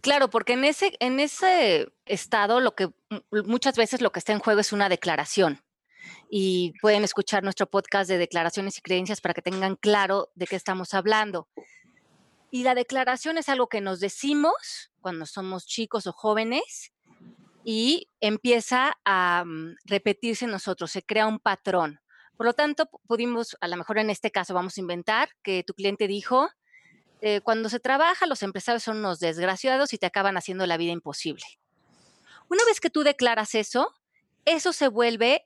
Claro, 0.00 0.30
porque 0.30 0.54
en 0.54 0.64
ese, 0.64 0.96
en 0.98 1.20
ese 1.20 1.88
estado 2.06 2.60
lo 2.60 2.74
que 2.74 2.88
muchas 3.30 3.76
veces 3.76 4.00
lo 4.00 4.12
que 4.12 4.18
está 4.18 4.32
en 4.32 4.38
juego 4.38 4.62
es 4.62 4.72
una 4.72 4.88
declaración. 4.88 5.60
Y 6.30 6.72
pueden 6.80 7.04
escuchar 7.04 7.42
nuestro 7.42 7.66
podcast 7.66 8.08
de 8.08 8.16
declaraciones 8.16 8.78
y 8.78 8.80
creencias 8.80 9.20
para 9.20 9.34
que 9.34 9.42
tengan 9.42 9.76
claro 9.76 10.30
de 10.34 10.46
qué 10.46 10.56
estamos 10.56 10.94
hablando. 10.94 11.50
Y 12.50 12.62
la 12.62 12.74
declaración 12.74 13.38
es 13.38 13.48
algo 13.48 13.68
que 13.68 13.80
nos 13.80 14.00
decimos 14.00 14.90
cuando 15.00 15.26
somos 15.26 15.66
chicos 15.66 16.06
o 16.06 16.12
jóvenes 16.12 16.92
y 17.64 18.08
empieza 18.20 18.96
a 19.04 19.44
mm, 19.44 19.76
repetirse 19.84 20.44
en 20.44 20.52
nosotros, 20.52 20.90
se 20.90 21.02
crea 21.02 21.26
un 21.26 21.40
patrón. 21.40 22.00
Por 22.36 22.46
lo 22.46 22.52
tanto, 22.52 22.88
pudimos, 23.06 23.56
a 23.60 23.68
lo 23.68 23.76
mejor 23.76 23.98
en 23.98 24.10
este 24.10 24.30
caso 24.30 24.54
vamos 24.54 24.76
a 24.76 24.80
inventar 24.80 25.30
que 25.42 25.64
tu 25.64 25.74
cliente 25.74 26.06
dijo, 26.06 26.48
eh, 27.22 27.40
cuando 27.40 27.68
se 27.68 27.80
trabaja 27.80 28.26
los 28.26 28.42
empresarios 28.42 28.82
son 28.82 28.98
unos 28.98 29.18
desgraciados 29.18 29.92
y 29.92 29.98
te 29.98 30.06
acaban 30.06 30.36
haciendo 30.36 30.66
la 30.66 30.76
vida 30.76 30.92
imposible. 30.92 31.44
Una 32.48 32.64
vez 32.66 32.78
que 32.78 32.90
tú 32.90 33.02
declaras 33.02 33.54
eso, 33.54 33.92
eso 34.44 34.72
se 34.72 34.88
vuelve 34.88 35.44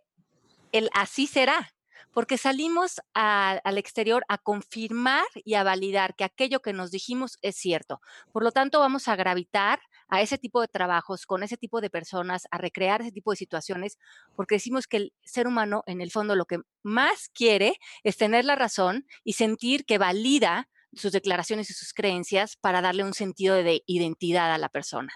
el 0.73 0.91
así 0.93 1.27
será 1.27 1.73
porque 2.13 2.39
salimos 2.39 3.01
al 3.15 3.79
exterior 3.79 4.25
a 4.29 4.39
confirmar 4.39 5.27
y 5.35 5.55
a 5.55 5.63
validar 5.63 6.15
que 6.15 6.25
aquello 6.25 6.61
que 6.61 6.73
nos 6.73 6.91
dijimos 6.91 7.39
es 7.43 7.57
cierto. 7.57 8.01
Por 8.33 8.43
lo 8.43 8.53
tanto, 8.53 8.81
vamos 8.81 9.09
a 9.09 9.17
gravitar 9.17 9.81
a 10.09 10.21
ese 10.21 10.39
tipo 10.39 10.61
de 10.61 10.69
trabajos, 10.69 11.27
con 11.27 11.43
ese 11.43 11.57
tipo 11.57 11.81
de 11.81 11.91
personas, 11.91 12.49
a 12.51 12.59
recrear 12.59 13.01
ese 13.01 13.13
tipo 13.13 13.31
de 13.31 13.37
situaciones, 13.37 13.99
porque 14.35 14.57
decimos 14.57 14.87
que 14.87 14.97
el 14.97 15.13
ser 15.23 15.47
humano, 15.47 15.85
en 15.87 16.01
el 16.01 16.11
fondo, 16.11 16.35
lo 16.35 16.47
que 16.47 16.59
más 16.83 17.29
quiere 17.29 17.75
es 18.03 18.17
tener 18.17 18.45
la 18.45 18.57
razón 18.57 19.07
y 19.25 19.35
sentir 19.35 19.85
que 19.85 19.99
valida 19.99 20.69
sus 20.95 21.13
declaraciones 21.13 21.71
y 21.71 21.75
sus 21.75 21.93
creencias 21.93 22.57
para 22.57 22.81
darle 22.81 23.05
un 23.05 23.15
sentido 23.15 23.55
de 23.55 23.83
identidad 23.87 24.53
a 24.53 24.59
la 24.59 24.69
persona. 24.69 25.13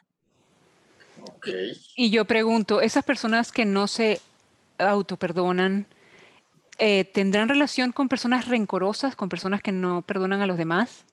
Y 1.97 2.11
yo 2.11 2.25
pregunto, 2.25 2.81
esas 2.81 3.05
personas 3.05 3.51
que 3.51 3.65
no 3.65 3.87
se 3.87 4.21
autoperdonan, 4.79 5.87
eh, 6.79 7.05
¿tendrán 7.05 7.49
relación 7.49 7.93
con 7.93 8.09
personas 8.09 8.49
rencorosas, 8.49 9.17
con 9.17 9.29
personas 9.29 9.63
que 9.63 9.73
no 9.73 10.03
perdonan 10.03 10.41
a 10.41 10.47
los 10.47 10.59
demás? 10.59 11.05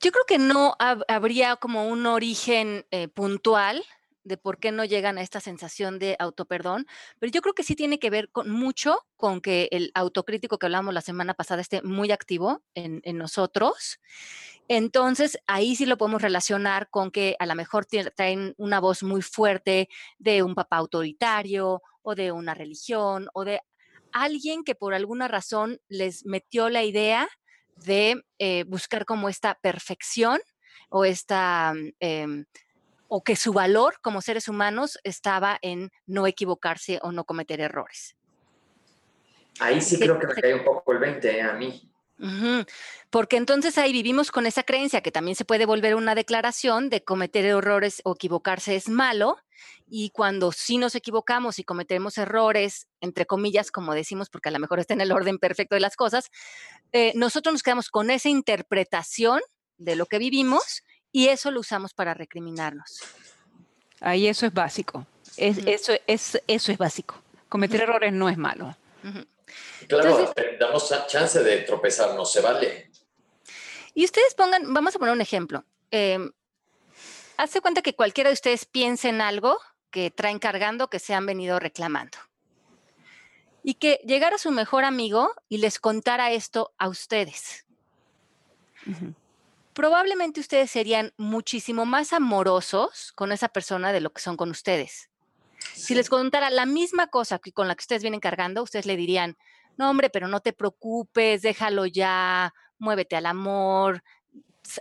Yo 0.00 0.12
creo 0.12 0.24
que 0.26 0.38
no 0.38 0.76
habría 0.78 1.56
como 1.56 1.88
un 1.88 2.06
origen 2.06 2.84
eh, 2.90 3.08
puntual 3.08 3.82
de 4.24 4.36
por 4.36 4.58
qué 4.58 4.72
no 4.72 4.84
llegan 4.84 5.18
a 5.18 5.22
esta 5.22 5.40
sensación 5.40 5.98
de 5.98 6.16
autoperdón, 6.18 6.86
pero 7.18 7.30
yo 7.30 7.40
creo 7.40 7.54
que 7.54 7.62
sí 7.62 7.76
tiene 7.76 7.98
que 7.98 8.10
ver 8.10 8.28
con 8.30 8.50
mucho 8.50 9.06
con 9.16 9.40
que 9.40 9.68
el 9.70 9.92
autocrítico 9.94 10.58
que 10.58 10.66
hablamos 10.66 10.92
la 10.92 11.00
semana 11.00 11.32
pasada 11.32 11.62
esté 11.62 11.80
muy 11.82 12.10
activo 12.10 12.62
en, 12.74 13.00
en 13.04 13.18
nosotros. 13.18 14.00
Entonces, 14.68 15.38
ahí 15.46 15.76
sí 15.76 15.86
lo 15.86 15.96
podemos 15.96 16.22
relacionar 16.22 16.90
con 16.90 17.12
que 17.12 17.36
a 17.38 17.46
lo 17.46 17.54
mejor 17.54 17.86
traen 17.86 18.52
una 18.58 18.80
voz 18.80 19.04
muy 19.04 19.22
fuerte 19.22 19.88
de 20.18 20.42
un 20.42 20.56
papá 20.56 20.78
autoritario 20.78 21.82
o 22.02 22.14
de 22.16 22.32
una 22.32 22.52
religión 22.52 23.28
o 23.32 23.44
de 23.44 23.60
alguien 24.22 24.64
que 24.64 24.74
por 24.74 24.94
alguna 24.94 25.28
razón 25.28 25.80
les 25.88 26.24
metió 26.24 26.68
la 26.68 26.84
idea 26.84 27.28
de 27.76 28.24
eh, 28.38 28.64
buscar 28.64 29.04
como 29.04 29.28
esta 29.28 29.54
perfección 29.54 30.40
o 30.88 31.04
esta... 31.04 31.74
Mm, 31.74 31.92
em, 32.00 32.44
o 33.08 33.22
que 33.22 33.36
su 33.36 33.52
valor 33.52 34.00
como 34.02 34.20
seres 34.20 34.48
humanos 34.48 34.98
estaba 35.04 35.58
en 35.62 35.92
no 36.06 36.26
equivocarse 36.26 36.98
o 37.02 37.12
no 37.12 37.24
cometer 37.24 37.60
errores. 37.60 38.16
Ahí 39.60 39.80
sí 39.80 39.98
creo 39.98 40.18
que 40.18 40.26
me 40.26 40.34
cae 40.34 40.54
un 40.54 40.64
poco 40.64 40.92
el 40.92 40.98
20 40.98 41.30
eh, 41.30 41.42
a 41.42 41.52
mí. 41.52 41.88
Porque 43.10 43.36
entonces 43.36 43.78
ahí 43.78 43.92
vivimos 43.92 44.30
con 44.30 44.46
esa 44.46 44.62
creencia 44.62 45.02
que 45.02 45.12
también 45.12 45.36
se 45.36 45.44
puede 45.44 45.66
volver 45.66 45.94
una 45.94 46.14
declaración 46.14 46.88
de 46.88 47.04
cometer 47.04 47.44
errores 47.44 48.00
o 48.04 48.14
equivocarse 48.14 48.74
es 48.74 48.88
malo. 48.88 49.38
Y 49.88 50.10
cuando 50.10 50.52
sí 50.52 50.78
nos 50.78 50.94
equivocamos 50.94 51.58
y 51.58 51.64
cometemos 51.64 52.18
errores, 52.18 52.88
entre 53.00 53.26
comillas, 53.26 53.70
como 53.70 53.94
decimos, 53.94 54.30
porque 54.30 54.48
a 54.48 54.52
lo 54.52 54.58
mejor 54.58 54.80
está 54.80 54.94
en 54.94 55.00
el 55.00 55.12
orden 55.12 55.38
perfecto 55.38 55.74
de 55.74 55.80
las 55.80 55.96
cosas, 55.96 56.30
eh, 56.92 57.12
nosotros 57.14 57.52
nos 57.52 57.62
quedamos 57.62 57.88
con 57.88 58.10
esa 58.10 58.28
interpretación 58.28 59.40
de 59.78 59.96
lo 59.96 60.06
que 60.06 60.18
vivimos 60.18 60.82
y 61.12 61.28
eso 61.28 61.50
lo 61.50 61.60
usamos 61.60 61.94
para 61.94 62.14
recriminarnos. 62.14 63.00
Ahí 64.00 64.26
eso 64.26 64.46
es 64.46 64.52
básico. 64.52 65.06
Es, 65.36 65.58
eso, 65.66 65.92
es, 66.06 66.40
eso 66.46 66.72
es 66.72 66.78
básico. 66.78 67.22
Cometer 67.48 67.82
errores 67.82 68.12
no 68.12 68.28
es 68.28 68.36
malo. 68.36 68.76
Claro, 69.86 70.32
damos 70.58 70.92
chance 71.06 71.42
de 71.42 71.58
tropezarnos, 71.58 72.32
se 72.32 72.40
vale. 72.40 72.90
Y 73.94 74.04
ustedes 74.04 74.34
pongan, 74.34 74.74
vamos 74.74 74.94
a 74.96 74.98
poner 74.98 75.14
un 75.14 75.20
ejemplo. 75.20 75.64
Eh, 75.90 76.18
hace 77.36 77.60
cuenta 77.60 77.82
que 77.82 77.94
cualquiera 77.94 78.30
de 78.30 78.34
ustedes 78.34 78.64
piense 78.64 79.08
en 79.08 79.20
algo 79.20 79.58
que 79.90 80.10
traen 80.10 80.38
cargando, 80.38 80.88
que 80.88 80.98
se 80.98 81.14
han 81.14 81.26
venido 81.26 81.58
reclamando. 81.58 82.18
Y 83.62 83.74
que 83.74 84.00
llegara 84.04 84.38
su 84.38 84.50
mejor 84.50 84.84
amigo 84.84 85.32
y 85.48 85.58
les 85.58 85.78
contara 85.78 86.30
esto 86.30 86.72
a 86.78 86.88
ustedes. 86.88 87.66
Probablemente 89.72 90.40
ustedes 90.40 90.70
serían 90.70 91.12
muchísimo 91.16 91.84
más 91.84 92.12
amorosos 92.12 93.12
con 93.12 93.32
esa 93.32 93.48
persona 93.48 93.92
de 93.92 94.00
lo 94.00 94.12
que 94.12 94.22
son 94.22 94.36
con 94.36 94.50
ustedes. 94.50 95.10
Si 95.58 95.94
les 95.94 96.08
contara 96.08 96.50
la 96.50 96.66
misma 96.66 97.08
cosa 97.08 97.38
que 97.38 97.52
con 97.52 97.66
la 97.66 97.74
que 97.74 97.82
ustedes 97.82 98.02
vienen 98.02 98.20
cargando, 98.20 98.62
ustedes 98.62 98.86
le 98.86 98.96
dirían, 98.96 99.36
no 99.76 99.90
hombre, 99.90 100.10
pero 100.10 100.28
no 100.28 100.40
te 100.40 100.52
preocupes, 100.52 101.42
déjalo 101.42 101.86
ya, 101.86 102.54
muévete 102.78 103.16
al 103.16 103.26
amor, 103.26 104.02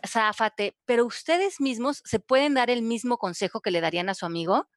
záfate, 0.08 0.76
pero 0.86 1.06
ustedes 1.06 1.62
mismos 1.62 2.02
se 2.06 2.20
pueden 2.20 2.54
dar 2.54 2.70
el 2.70 2.82
mismo 2.82 3.18
consejo 3.18 3.62
que 3.62 3.72
le 3.72 3.82
darían 3.82 4.10
a 4.10 4.14
su 4.14 4.26
amigo. 4.26 4.68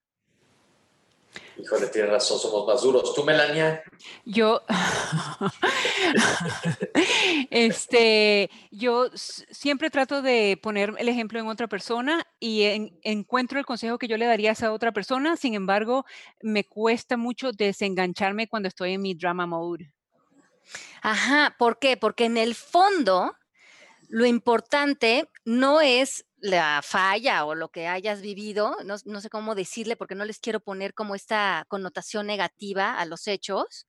Híjole, 1.59 1.89
tiene 1.89 2.09
razón, 2.09 2.39
somos 2.39 2.67
más 2.67 2.83
duros. 2.83 3.15
¿Tú, 3.15 3.25
Melania? 3.25 3.83
Yo, 4.25 4.63
este, 7.51 8.51
yo 8.71 9.11
siempre 9.15 9.91
trato 9.91 10.23
de 10.23 10.59
poner 10.63 10.95
el 10.99 11.09
ejemplo 11.09 11.41
en 11.41 11.49
otra 11.49 11.67
persona 11.67 12.27
y 12.39 12.93
encuentro 13.03 13.59
el 13.59 13.67
consejo 13.67 13.99
que 13.99 14.09
yo 14.09 14.17
le 14.17 14.27
daría 14.27 14.51
a 14.51 14.53
esa 14.53 14.73
otra 14.73 14.93
persona. 14.93 15.37
Sin 15.37 15.55
embargo, 15.55 16.05
me 16.43 16.65
cuesta 16.65 17.17
mucho 17.17 17.53
desengancharme 17.53 18.49
cuando 18.49 18.69
estoy 18.69 18.95
en 18.95 19.03
mi 19.03 19.15
drama 19.15 19.47
mode. 19.47 19.93
Ajá, 21.03 21.57
¿por 21.59 21.79
qué? 21.79 21.97
Porque 21.97 22.27
en 22.27 22.37
el 22.37 22.55
fondo 22.55 23.35
lo 24.09 24.27
importante 24.27 25.29
no 25.45 25.81
es 25.81 26.27
la 26.39 26.81
falla 26.83 27.45
o 27.45 27.55
lo 27.55 27.69
que 27.69 27.87
hayas 27.87 28.21
vivido, 28.21 28.77
no, 28.85 29.21
sé 29.21 29.31
cómo 29.31 29.55
decirle 29.55 29.97
porque 29.97 30.15
no 30.15 30.25
les 30.25 30.39
quiero 30.39 30.61
poner 30.61 30.95
como 30.95 31.15
esta 31.15 31.65
connotación 31.69 32.27
negativa 32.27 32.99
a 32.99 33.05
los 33.05 33.27
hechos, 33.27 33.87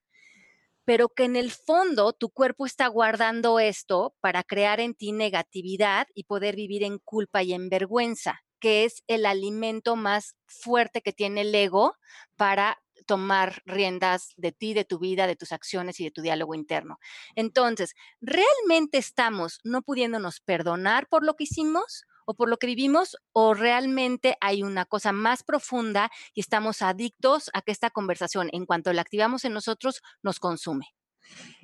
pero 0.84 1.10
que 1.10 1.24
en 1.24 1.36
el 1.36 1.52
fondo 1.52 2.14
tu 2.14 2.30
cuerpo 2.30 2.66
está 2.66 2.88
guardando 2.88 3.60
esto 3.60 4.16
para 4.20 4.44
crear 4.44 4.80
en 4.80 4.96
ti 4.96 5.12
negatividad 5.12 6.08
y 6.14 6.24
poder 6.24 6.56
vivir 6.56 6.84
en 6.84 6.98
culpa 6.98 7.44
y 7.44 7.54
en 7.54 7.70
vergüenza, 7.70 8.42
que 8.60 8.86
es 8.86 9.04
el 9.08 9.26
alimento 9.26 9.96
más 9.96 10.36
fuerte 10.48 11.02
que 11.02 11.14
tiene 11.14 11.42
el 11.42 11.54
ego 11.54 11.96
para 12.36 12.82
tomar 13.10 13.64
riendas 13.66 14.34
de 14.38 14.52
ti, 14.52 14.76
de 14.76 14.86
tu 14.86 15.00
vida, 15.00 15.26
de 15.26 15.36
tus 15.36 15.52
acciones 15.52 16.00
y 16.00 16.04
de 16.04 16.12
tu 16.12 16.22
diálogo 16.22 16.54
interno. 16.54 17.00
Entonces, 17.34 17.96
¿realmente 18.22 19.00
estamos 19.00 19.58
no 19.64 19.82
pudiéndonos 19.82 20.42
perdonar 20.42 21.08
por 21.08 21.26
lo 21.26 21.34
que 21.34 21.46
hicimos? 21.46 22.06
o 22.32 22.36
por 22.36 22.48
lo 22.48 22.58
que 22.58 22.68
vivimos 22.68 23.18
o 23.34 23.56
realmente 23.56 24.38
hay 24.40 24.62
una 24.62 24.86
cosa 24.86 25.12
más 25.12 25.42
profunda 25.42 26.12
y 26.36 26.42
estamos 26.42 26.84
adictos 26.84 27.50
a 27.56 27.64
que 27.64 27.72
esta 27.72 27.90
conversación, 27.90 28.50
en 28.52 28.68
cuanto 28.68 28.94
la 28.94 29.02
activamos 29.02 29.46
en 29.46 29.54
nosotros, 29.54 30.04
nos 30.22 30.40
consume. 30.40 30.94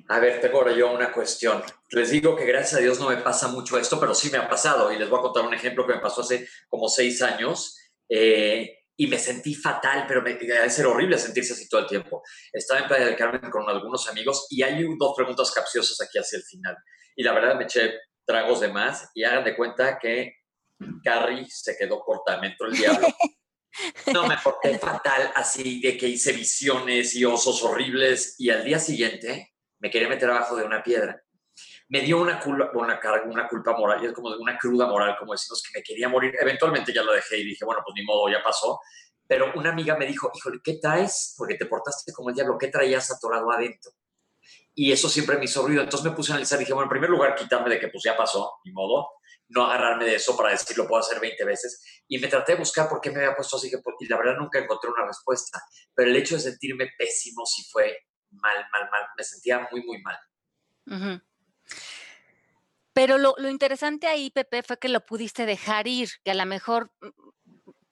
A 0.08 0.18
ver, 0.18 0.40
tengo 0.40 0.58
ahora 0.58 0.72
yo 0.72 0.92
una 0.92 1.12
cuestión. 1.12 1.62
Les 1.90 2.10
digo 2.10 2.34
que 2.34 2.46
gracias 2.46 2.80
a 2.80 2.82
Dios 2.82 2.98
no 2.98 3.10
me 3.10 3.18
pasa 3.18 3.46
mucho 3.46 3.78
esto, 3.78 4.00
pero 4.00 4.12
sí 4.12 4.28
me 4.32 4.38
ha 4.38 4.48
pasado 4.48 4.90
y 4.90 4.98
les 4.98 5.08
voy 5.08 5.20
a 5.20 5.22
contar 5.22 5.46
un 5.46 5.54
ejemplo 5.54 5.86
que 5.86 5.94
me 5.94 6.00
pasó 6.00 6.22
hace 6.22 6.48
como 6.68 6.88
seis 6.88 7.22
años. 7.22 7.78
Eh, 8.08 8.85
y 8.96 9.06
me 9.06 9.18
sentí 9.18 9.54
fatal, 9.54 10.04
pero 10.08 10.22
me 10.22 10.34
debe 10.34 10.70
ser 10.70 10.86
horrible 10.86 11.18
sentirse 11.18 11.52
así 11.52 11.68
todo 11.68 11.82
el 11.82 11.86
tiempo. 11.86 12.22
Estaba 12.52 12.80
en 12.80 12.88
Playa 12.88 13.06
del 13.06 13.16
Carmen 13.16 13.50
con 13.50 13.68
algunos 13.68 14.08
amigos 14.08 14.46
y 14.50 14.62
hay 14.62 14.84
dos 14.98 15.14
preguntas 15.14 15.52
capciosas 15.52 16.00
aquí 16.00 16.18
hacia 16.18 16.38
el 16.38 16.44
final. 16.44 16.76
Y 17.14 17.22
la 17.22 17.32
verdad 17.32 17.56
me 17.56 17.64
eché 17.64 17.94
tragos 18.24 18.60
de 18.60 18.68
más 18.68 19.10
y 19.14 19.24
hagan 19.24 19.44
de 19.44 19.56
cuenta 19.56 19.98
que 19.98 20.36
Carrie 21.02 21.46
se 21.48 21.76
quedó 21.76 22.00
corta, 22.00 22.38
me 22.40 22.48
entró 22.48 22.66
el 22.66 22.76
diablo. 22.76 23.06
No, 24.10 24.26
me 24.26 24.38
porté 24.38 24.78
fatal, 24.78 25.32
así 25.34 25.82
de 25.82 25.98
que 25.98 26.08
hice 26.08 26.32
visiones 26.32 27.14
y 27.14 27.26
osos 27.26 27.62
horribles 27.62 28.34
y 28.38 28.48
al 28.48 28.64
día 28.64 28.78
siguiente 28.78 29.52
me 29.80 29.90
quería 29.90 30.08
meter 30.08 30.30
abajo 30.30 30.56
de 30.56 30.64
una 30.64 30.82
piedra. 30.82 31.22
Me 31.88 32.00
dio 32.00 32.20
una 32.20 32.40
culpa, 32.40 32.70
una, 32.74 33.00
una 33.24 33.48
culpa 33.48 33.76
moral, 33.76 34.02
y 34.02 34.06
es 34.06 34.12
como 34.12 34.28
una 34.28 34.58
cruda 34.58 34.86
moral, 34.86 35.16
como 35.18 35.32
decimos, 35.32 35.62
que 35.62 35.78
me 35.78 35.82
quería 35.82 36.08
morir. 36.08 36.34
Eventualmente 36.40 36.92
ya 36.92 37.02
lo 37.02 37.12
dejé 37.12 37.38
y 37.38 37.44
dije, 37.44 37.64
bueno, 37.64 37.82
pues 37.84 37.94
ni 37.94 38.04
modo, 38.04 38.28
ya 38.28 38.42
pasó. 38.42 38.80
Pero 39.26 39.52
una 39.54 39.70
amiga 39.70 39.96
me 39.96 40.06
dijo, 40.06 40.30
híjole, 40.34 40.60
¿qué 40.62 40.78
traes? 40.80 41.34
Porque 41.36 41.54
te 41.54 41.66
portaste 41.66 42.12
como 42.12 42.30
el 42.30 42.34
diablo, 42.34 42.58
¿qué 42.58 42.68
traías 42.68 43.10
atorado 43.10 43.50
adentro? 43.50 43.92
Y 44.74 44.92
eso 44.92 45.08
siempre 45.08 45.38
me 45.38 45.44
hizo 45.44 45.66
ruido. 45.66 45.82
Entonces 45.82 46.08
me 46.10 46.16
puse 46.16 46.32
a 46.32 46.34
analizar 46.34 46.58
y 46.58 46.60
dije, 46.60 46.72
bueno, 46.72 46.86
en 46.86 46.90
primer 46.90 47.10
lugar, 47.10 47.34
quitarme 47.34 47.70
de 47.70 47.80
que 47.80 47.88
pues 47.88 48.02
ya 48.04 48.16
pasó, 48.16 48.58
ni 48.64 48.72
modo 48.72 49.08
no 49.48 49.64
agarrarme 49.64 50.04
de 50.04 50.16
eso 50.16 50.36
para 50.36 50.50
decir 50.50 50.76
lo 50.76 50.86
puedo 50.86 51.00
hacer 51.00 51.20
20 51.20 51.44
veces. 51.44 52.02
Y 52.08 52.18
me 52.18 52.28
traté 52.28 52.52
de 52.52 52.58
buscar 52.58 52.88
por 52.88 53.00
qué 53.00 53.10
me 53.10 53.18
había 53.18 53.34
puesto 53.34 53.56
así, 53.56 53.70
y 54.00 54.08
la 54.08 54.16
verdad 54.16 54.36
nunca 54.38 54.58
encontré 54.58 54.90
una 54.90 55.06
respuesta. 55.06 55.62
Pero 55.94 56.10
el 56.10 56.16
hecho 56.16 56.34
de 56.36 56.40
sentirme 56.40 56.90
pésimo 56.98 57.44
sí 57.46 57.62
fue 57.70 57.96
mal, 58.30 58.56
mal, 58.72 58.90
mal. 58.90 59.02
Me 59.16 59.24
sentía 59.24 59.68
muy, 59.70 59.82
muy 59.84 60.02
mal. 60.02 60.18
Pero 62.96 63.18
lo, 63.18 63.34
lo, 63.36 63.50
interesante 63.50 64.06
ahí, 64.06 64.30
Pepe, 64.30 64.62
fue 64.62 64.78
que 64.78 64.88
lo 64.88 65.04
pudiste 65.04 65.44
dejar 65.44 65.86
ir, 65.86 66.08
que 66.24 66.30
a 66.30 66.34
lo 66.34 66.46
mejor 66.46 66.90
mm, 67.02 67.08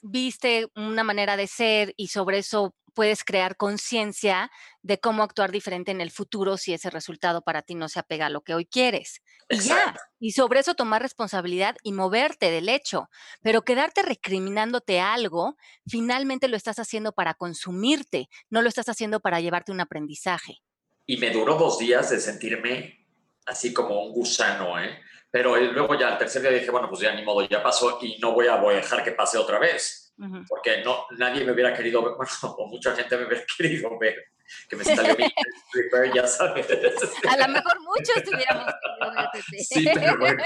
viste 0.01 0.69
una 0.75 1.05
manera 1.05 1.37
de 1.37 1.47
ser 1.47 1.93
y 1.99 2.09
sobre 2.09 2.39
eso 2.39 2.75
puedes 2.95 3.23
crear 3.23 3.59
conciencia 3.59 4.51
de 4.81 4.99
cómo 4.99 5.23
actuar 5.23 5.53
diferente 5.53 5.91
en 5.91 6.01
el 6.01 6.11
futuro 6.11 6.57
si 6.57 6.73
ese 6.73 6.89
resultado 6.89 7.43
para 7.43 7.61
ti 7.61 7.75
no 7.75 7.91
se 7.91 7.99
apega 7.99 8.27
a 8.27 8.31
lo 8.31 8.41
que 8.41 8.55
hoy 8.55 8.65
quieres. 8.65 9.21
Y 9.51 9.59
ya, 9.59 9.95
y 10.19 10.31
sobre 10.31 10.61
eso 10.61 10.75
tomar 10.75 11.03
responsabilidad 11.03 11.77
y 11.83 11.93
moverte 11.93 12.51
del 12.51 12.71
hecho, 12.71 13.11
pero 13.43 13.61
quedarte 13.61 14.01
recriminándote 14.01 15.01
algo, 15.01 15.59
finalmente 15.87 16.49
lo 16.49 16.57
estás 16.57 16.79
haciendo 16.79 17.13
para 17.13 17.35
consumirte, 17.35 18.31
no 18.49 18.63
lo 18.63 18.71
estás 18.71 18.89
haciendo 18.89 19.21
para 19.21 19.41
llevarte 19.41 19.71
un 19.71 19.83
aprendizaje. 19.83 20.63
Y 21.05 21.19
me 21.19 21.29
duró 21.29 21.57
dos 21.57 21.79
días 21.79 22.09
de 22.09 22.21
sentirme 22.21 23.04
así 23.47 23.73
como 23.73 24.05
un 24.05 24.13
gusano, 24.13 24.81
¿eh? 24.81 25.01
Pero 25.31 25.57
luego 25.57 25.99
ya 25.99 26.09
al 26.09 26.19
tercer 26.19 26.43
día 26.43 26.53
dije, 26.53 26.71
bueno, 26.71 26.89
pues 26.89 27.01
ya 27.01 27.15
ni 27.15 27.25
modo, 27.25 27.47
ya 27.47 27.63
pasó 27.63 27.99
y 28.01 28.19
no 28.19 28.33
voy 28.33 28.47
a, 28.47 28.57
voy 28.57 28.75
a 28.75 28.77
dejar 28.77 29.03
que 29.03 29.13
pase 29.13 29.37
otra 29.37 29.59
vez 29.59 30.05
porque 30.49 30.83
no, 30.85 31.07
nadie 31.19 31.45
me 31.45 31.53
hubiera 31.53 31.75
querido 31.75 32.03
ver, 32.03 32.15
bueno, 32.17 32.55
o 32.57 32.69
mucha 32.69 32.95
gente 32.95 33.17
me 33.17 33.27
hubiera 33.27 33.45
querido 33.57 33.99
ver, 33.99 34.27
que 34.69 34.77
me 34.77 34.85
salió 34.85 35.17
mi 35.17 35.25
stripper, 35.69 36.13
ya 36.15 36.27
sabes. 36.27 36.67
A 37.29 37.37
lo 37.37 37.49
mejor 37.53 37.81
muchos 37.81 38.23
tuviéramos 38.23 38.67
querido 38.67 39.33
ver. 39.33 39.65
Sí, 39.65 39.89
pero 39.93 40.19
bueno, 40.19 40.43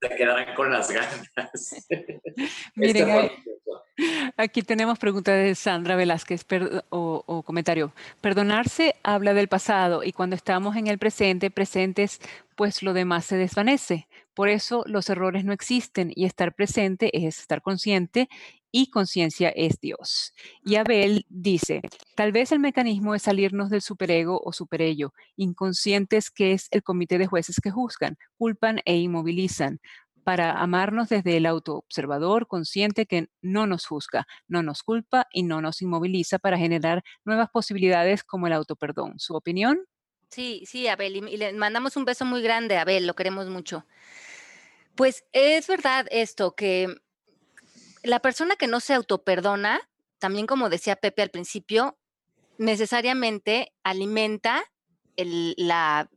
se 0.00 0.08
quedarán 0.16 0.54
con 0.54 0.70
las 0.70 0.90
ganas. 0.90 1.86
Miren, 2.76 3.30
aquí 4.36 4.62
tenemos 4.62 4.98
pregunta 4.98 5.32
de 5.32 5.54
Sandra 5.54 5.96
Velázquez 5.96 6.46
o, 6.90 7.42
comentario. 7.44 7.92
Perdonarse 8.20 8.96
habla 9.02 9.34
del 9.34 9.48
pasado 9.48 10.02
y 10.04 10.12
cuando 10.12 10.36
estamos 10.36 10.76
en 10.76 10.86
el 10.86 10.98
presente, 10.98 11.50
presentes, 11.50 12.20
pues 12.56 12.82
lo 12.82 12.92
demás 12.92 13.24
se 13.24 13.36
desvanece. 13.36 14.08
Por 14.34 14.48
eso 14.48 14.84
los 14.86 15.10
errores 15.10 15.44
no 15.44 15.52
existen 15.52 16.12
y 16.14 16.24
estar 16.24 16.54
presente 16.54 17.10
es 17.26 17.40
estar 17.40 17.62
consciente 17.62 18.28
y 18.72 18.90
conciencia 18.90 19.48
es 19.50 19.80
Dios. 19.80 20.32
Y 20.64 20.76
Abel 20.76 21.26
dice, 21.28 21.82
tal 22.14 22.32
vez 22.32 22.52
el 22.52 22.60
mecanismo 22.60 23.14
es 23.14 23.22
salirnos 23.22 23.70
del 23.70 23.82
superego 23.82 24.40
o 24.44 24.52
superello, 24.52 25.12
inconscientes 25.36 26.30
que 26.30 26.52
es 26.52 26.68
el 26.70 26.82
comité 26.82 27.18
de 27.18 27.26
jueces 27.26 27.60
que 27.60 27.70
juzgan, 27.70 28.16
culpan 28.38 28.80
e 28.84 28.96
inmovilizan, 28.96 29.80
para 30.24 30.52
amarnos 30.52 31.08
desde 31.08 31.36
el 31.36 31.46
autoobservador 31.46 32.46
consciente 32.46 33.06
que 33.06 33.28
no 33.40 33.66
nos 33.66 33.86
juzga, 33.86 34.26
no 34.48 34.62
nos 34.62 34.82
culpa 34.82 35.26
y 35.32 35.42
no 35.42 35.60
nos 35.60 35.82
inmoviliza 35.82 36.38
para 36.38 36.58
generar 36.58 37.02
nuevas 37.24 37.48
posibilidades 37.50 38.22
como 38.24 38.46
el 38.46 38.52
autoperdón. 38.52 39.18
¿Su 39.18 39.34
opinión? 39.34 39.80
Sí, 40.30 40.62
sí, 40.66 40.86
Abel, 40.86 41.16
y 41.16 41.36
le 41.36 41.52
mandamos 41.54 41.96
un 41.96 42.04
beso 42.04 42.24
muy 42.24 42.40
grande, 42.40 42.76
Abel, 42.76 43.06
lo 43.06 43.14
queremos 43.14 43.48
mucho. 43.48 43.84
Pues 44.94 45.24
es 45.32 45.66
verdad 45.66 46.06
esto, 46.10 46.54
que 46.54 46.94
la 48.02 48.20
persona 48.20 48.56
que 48.56 48.66
no 48.66 48.80
se 48.80 48.94
autoperdona, 48.94 49.80
también 50.18 50.46
como 50.46 50.68
decía 50.68 50.96
Pepe 50.96 51.22
al 51.22 51.30
principio, 51.30 51.98
necesariamente 52.58 53.72
alimenta 53.82 54.62
la, 55.16 56.08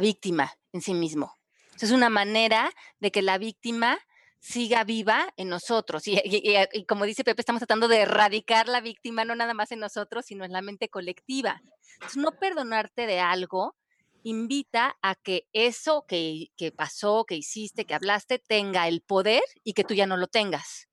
víctima 0.00 0.52
en 0.72 0.82
sí 0.82 0.94
mismo. 0.94 1.35
Es 1.80 1.90
una 1.90 2.08
manera 2.08 2.70
de 3.00 3.10
que 3.10 3.22
la 3.22 3.38
víctima 3.38 3.98
siga 4.38 4.84
viva 4.84 5.32
en 5.36 5.48
nosotros. 5.48 6.04
Y, 6.06 6.84
como 6.86 7.04
dice 7.04 7.24
Pepe, 7.24 7.42
estamos 7.42 7.60
tratando 7.60 7.88
de 7.88 8.00
erradicar 8.00 8.68
la 8.68 8.80
víctima 8.80 9.24
no 9.24 9.34
nada 9.34 9.54
más 9.54 9.72
en 9.72 9.80
nosotros, 9.80 10.26
sino 10.26 10.44
en 10.44 10.52
la 10.52 10.62
mente 10.62 10.88
colectiva. 10.88 11.62
Entonces, 11.94 12.16
no 12.16 12.32
perdonarte 12.32 13.06
de 13.06 13.20
algo 13.20 13.76
invita 14.22 14.96
a 15.02 15.14
que 15.14 15.48
eso 15.52 16.04
que, 16.08 16.48
que 16.56 16.72
pasó, 16.72 17.24
que 17.24 17.36
hiciste, 17.36 17.84
que 17.84 17.94
hablaste, 17.94 18.38
tenga 18.38 18.88
el 18.88 19.00
poder 19.00 19.42
y 19.62 19.72
que 19.72 19.84
tú 19.84 19.94
ya 19.94 20.06
no 20.06 20.16
lo 20.16 20.26
tengas. 20.26 20.88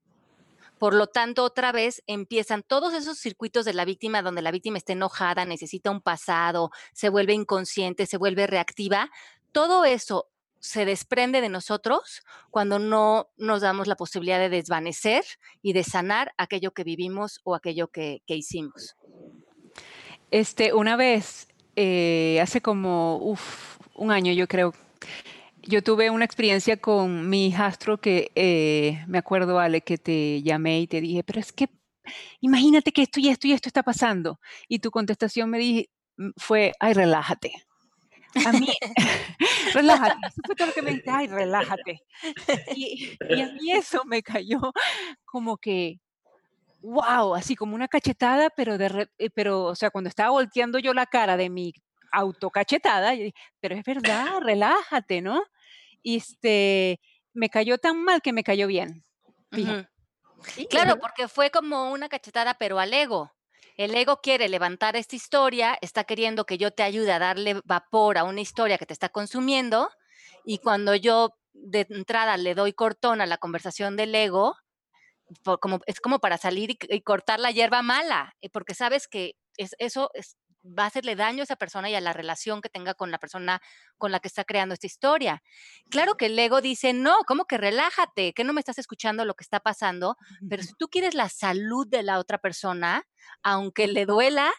Por 0.78 0.94
lo 0.94 1.06
tanto, 1.06 1.44
otra 1.44 1.72
vez 1.72 2.02
empiezan 2.06 2.62
todos 2.62 2.94
esos 2.94 3.18
circuitos 3.18 3.64
de 3.64 3.74
la 3.74 3.84
víctima 3.84 4.22
donde 4.22 4.42
la 4.42 4.50
víctima 4.50 4.78
está 4.78 4.92
enojada, 4.92 5.44
necesita 5.44 5.90
un 5.90 6.00
pasado, 6.00 6.70
se 6.92 7.08
vuelve 7.08 7.32
inconsciente, 7.32 8.06
se 8.06 8.18
vuelve 8.18 8.46
reactiva. 8.46 9.10
Todo 9.52 9.84
eso 9.84 10.28
se 10.64 10.86
desprende 10.86 11.42
de 11.42 11.50
nosotros 11.50 12.22
cuando 12.50 12.78
no 12.78 13.28
nos 13.36 13.60
damos 13.60 13.86
la 13.86 13.96
posibilidad 13.96 14.38
de 14.38 14.48
desvanecer 14.48 15.22
y 15.60 15.74
de 15.74 15.84
sanar 15.84 16.32
aquello 16.38 16.70
que 16.70 16.84
vivimos 16.84 17.42
o 17.44 17.54
aquello 17.54 17.88
que, 17.88 18.22
hicimos. 18.26 18.96
Este, 20.30 20.72
una 20.72 20.96
vez, 20.96 21.48
eh, 21.76 22.38
hace 22.40 22.62
como 22.62 23.36
un 23.94 24.10
año 24.10 24.32
yo 24.32 24.48
creo, 24.48 24.72
yo 25.60 25.82
tuve 25.82 26.08
una 26.08 26.24
experiencia 26.24 26.78
con 26.78 27.28
mi 27.28 27.48
hijastro 27.48 28.00
que 28.00 28.32
eh, 28.34 29.04
me 29.06 29.18
acuerdo, 29.18 29.58
Ale, 29.58 29.82
que 29.82 29.98
te 29.98 30.42
llamé 30.42 30.80
y 30.80 30.86
te 30.86 31.02
dije, 31.02 31.22
pero 31.24 31.40
es 31.40 31.52
que 31.52 31.68
imagínate 32.40 32.90
que 32.90 33.02
esto 33.02 33.20
y 33.20 33.28
esto 33.28 33.46
y 33.46 33.52
esto 33.52 33.68
está 33.68 33.82
pasando. 33.82 34.40
Y 34.66 34.78
tu 34.78 34.90
contestación 34.90 35.50
me 35.50 35.58
dije, 35.58 35.90
mm, 36.16 36.30
fue, 36.38 36.72
ay, 36.80 36.94
relájate. 36.94 37.52
A 38.46 38.52
mí, 38.52 38.68
relájate. 39.74 40.18
Eso 40.26 40.40
fue 40.44 40.54
todo 40.54 40.68
lo 40.68 40.72
que 40.72 40.82
me 40.82 40.90
dijiste, 40.90 41.10
ay, 41.10 41.26
relájate. 41.26 42.02
Y, 42.74 43.16
y, 43.28 43.40
a 43.40 43.52
mí 43.52 43.72
eso 43.72 44.04
me 44.04 44.22
cayó 44.22 44.60
como 45.24 45.56
que, 45.56 46.00
wow, 46.80 47.34
así 47.34 47.56
como 47.56 47.74
una 47.74 47.88
cachetada, 47.88 48.50
pero, 48.50 48.78
de, 48.78 49.08
eh, 49.18 49.30
pero, 49.30 49.64
o 49.64 49.74
sea, 49.74 49.90
cuando 49.90 50.08
estaba 50.08 50.30
volteando 50.30 50.78
yo 50.78 50.94
la 50.94 51.06
cara 51.06 51.36
de 51.36 51.50
mi 51.50 51.72
autocachetada, 52.12 53.14
yo 53.14 53.24
dije, 53.24 53.34
pero 53.60 53.74
es 53.74 53.84
verdad, 53.84 54.40
relájate, 54.40 55.20
¿no? 55.20 55.42
este, 56.04 57.00
me 57.32 57.48
cayó 57.48 57.78
tan 57.78 58.02
mal 58.04 58.20
que 58.20 58.32
me 58.32 58.44
cayó 58.44 58.66
bien. 58.68 59.02
Claro, 60.68 60.98
porque 60.98 61.26
fue 61.26 61.50
como 61.50 61.90
una 61.90 62.08
cachetada, 62.08 62.54
pero 62.54 62.78
al 62.78 62.92
ego. 62.92 63.32
El 63.76 63.94
ego 63.94 64.20
quiere 64.20 64.48
levantar 64.48 64.96
esta 64.96 65.16
historia, 65.16 65.76
está 65.80 66.04
queriendo 66.04 66.46
que 66.46 66.58
yo 66.58 66.70
te 66.70 66.84
ayude 66.84 67.12
a 67.12 67.18
darle 67.18 67.60
vapor 67.64 68.18
a 68.18 68.24
una 68.24 68.40
historia 68.40 68.78
que 68.78 68.86
te 68.86 68.92
está 68.92 69.08
consumiendo 69.08 69.90
y 70.44 70.58
cuando 70.58 70.94
yo 70.94 71.30
de 71.52 71.86
entrada 71.90 72.36
le 72.36 72.54
doy 72.54 72.72
cortón 72.72 73.20
a 73.20 73.26
la 73.26 73.38
conversación 73.38 73.96
del 73.96 74.14
ego, 74.14 74.54
como, 75.60 75.80
es 75.86 76.00
como 76.00 76.20
para 76.20 76.38
salir 76.38 76.76
y, 76.88 77.00
cortar 77.00 77.40
la 77.40 77.50
hierba 77.50 77.82
mala, 77.82 78.34
eh, 78.40 78.50
porque 78.50 78.74
sabes 78.74 79.08
que 79.08 79.34
es, 79.56 79.74
eso 79.78 80.10
es, 80.14 80.36
va 80.64 80.84
a 80.84 80.86
hacerle 80.86 81.16
daño 81.16 81.40
a 81.40 81.44
esa 81.44 81.56
persona 81.56 81.90
y 81.90 81.94
a 81.94 82.00
la 82.00 82.12
relación 82.12 82.60
que 82.60 82.68
tenga 82.68 82.94
con 82.94 83.10
la 83.10 83.18
persona 83.18 83.60
con 83.98 84.12
la 84.12 84.20
que 84.20 84.28
está 84.28 84.44
creando 84.44 84.74
esta 84.74 84.86
historia. 84.86 85.42
Claro 85.90 86.16
que 86.16 86.26
el 86.26 86.38
ego 86.38 86.60
dice, 86.60 86.92
no, 86.92 87.16
¿cómo 87.26 87.44
que 87.44 87.58
relájate? 87.58 88.32
Que 88.32 88.44
no 88.44 88.52
me 88.52 88.60
estás 88.60 88.78
escuchando 88.78 89.24
lo 89.24 89.34
que 89.34 89.44
está 89.44 89.60
pasando? 89.60 90.16
Pero 90.48 90.62
si 90.62 90.72
tú 90.78 90.88
quieres 90.88 91.14
la 91.14 91.28
salud 91.28 91.86
de 91.86 92.02
la 92.02 92.18
otra 92.18 92.38
persona, 92.38 93.04
aunque 93.42 93.86
le 93.86 94.06
duela, 94.06 94.52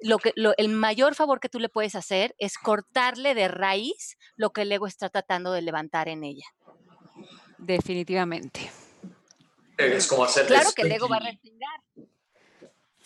lo 0.00 0.18
que, 0.18 0.32
el 0.36 0.68
mayor 0.68 1.14
favor 1.14 1.40
que 1.40 1.48
tú 1.48 1.58
le 1.58 1.68
puedes 1.68 1.94
hacer 1.94 2.34
es 2.38 2.58
cortarle 2.58 3.34
de 3.34 3.48
raíz 3.48 4.16
lo 4.36 4.50
que 4.50 4.62
el 4.62 4.72
ego 4.72 4.86
está 4.86 5.08
tratando 5.08 5.52
de 5.52 5.62
levantar 5.62 6.08
en 6.08 6.24
ella. 6.24 6.46
Definitivamente. 7.58 8.70
Es 9.78 10.06
como 10.06 10.24
hacer 10.24 10.46
Claro 10.46 10.70
que 10.74 10.82
el 10.82 10.92
ego 10.92 11.08
va 11.08 11.16
a 11.16 11.20
respirar. 11.20 11.85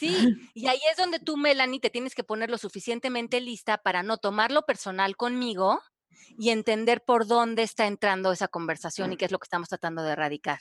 Sí, 0.01 0.09
y 0.55 0.67
ahí 0.67 0.81
es 0.91 0.97
donde 0.97 1.21
tú, 1.21 1.37
Melanie, 1.37 1.79
te 1.79 1.91
tienes 1.91 2.15
que 2.15 2.25
poner 2.25 2.49
lo 2.49 2.57
suficientemente 2.57 3.39
lista 3.41 3.77
para 3.77 4.03
no 4.03 4.17
tomarlo 4.17 4.63
personal 4.63 5.15
conmigo 5.15 5.81
y 6.39 6.49
entender 6.49 7.03
por 7.05 7.27
dónde 7.27 7.63
está 7.63 7.87
entrando 7.87 8.33
esa 8.33 8.49
conversación 8.49 9.13
y 9.13 9.17
qué 9.19 9.27
es 9.27 9.31
lo 9.31 9.39
que 9.39 9.45
estamos 9.45 9.69
tratando 9.69 10.03
de 10.03 10.13
erradicar. 10.13 10.59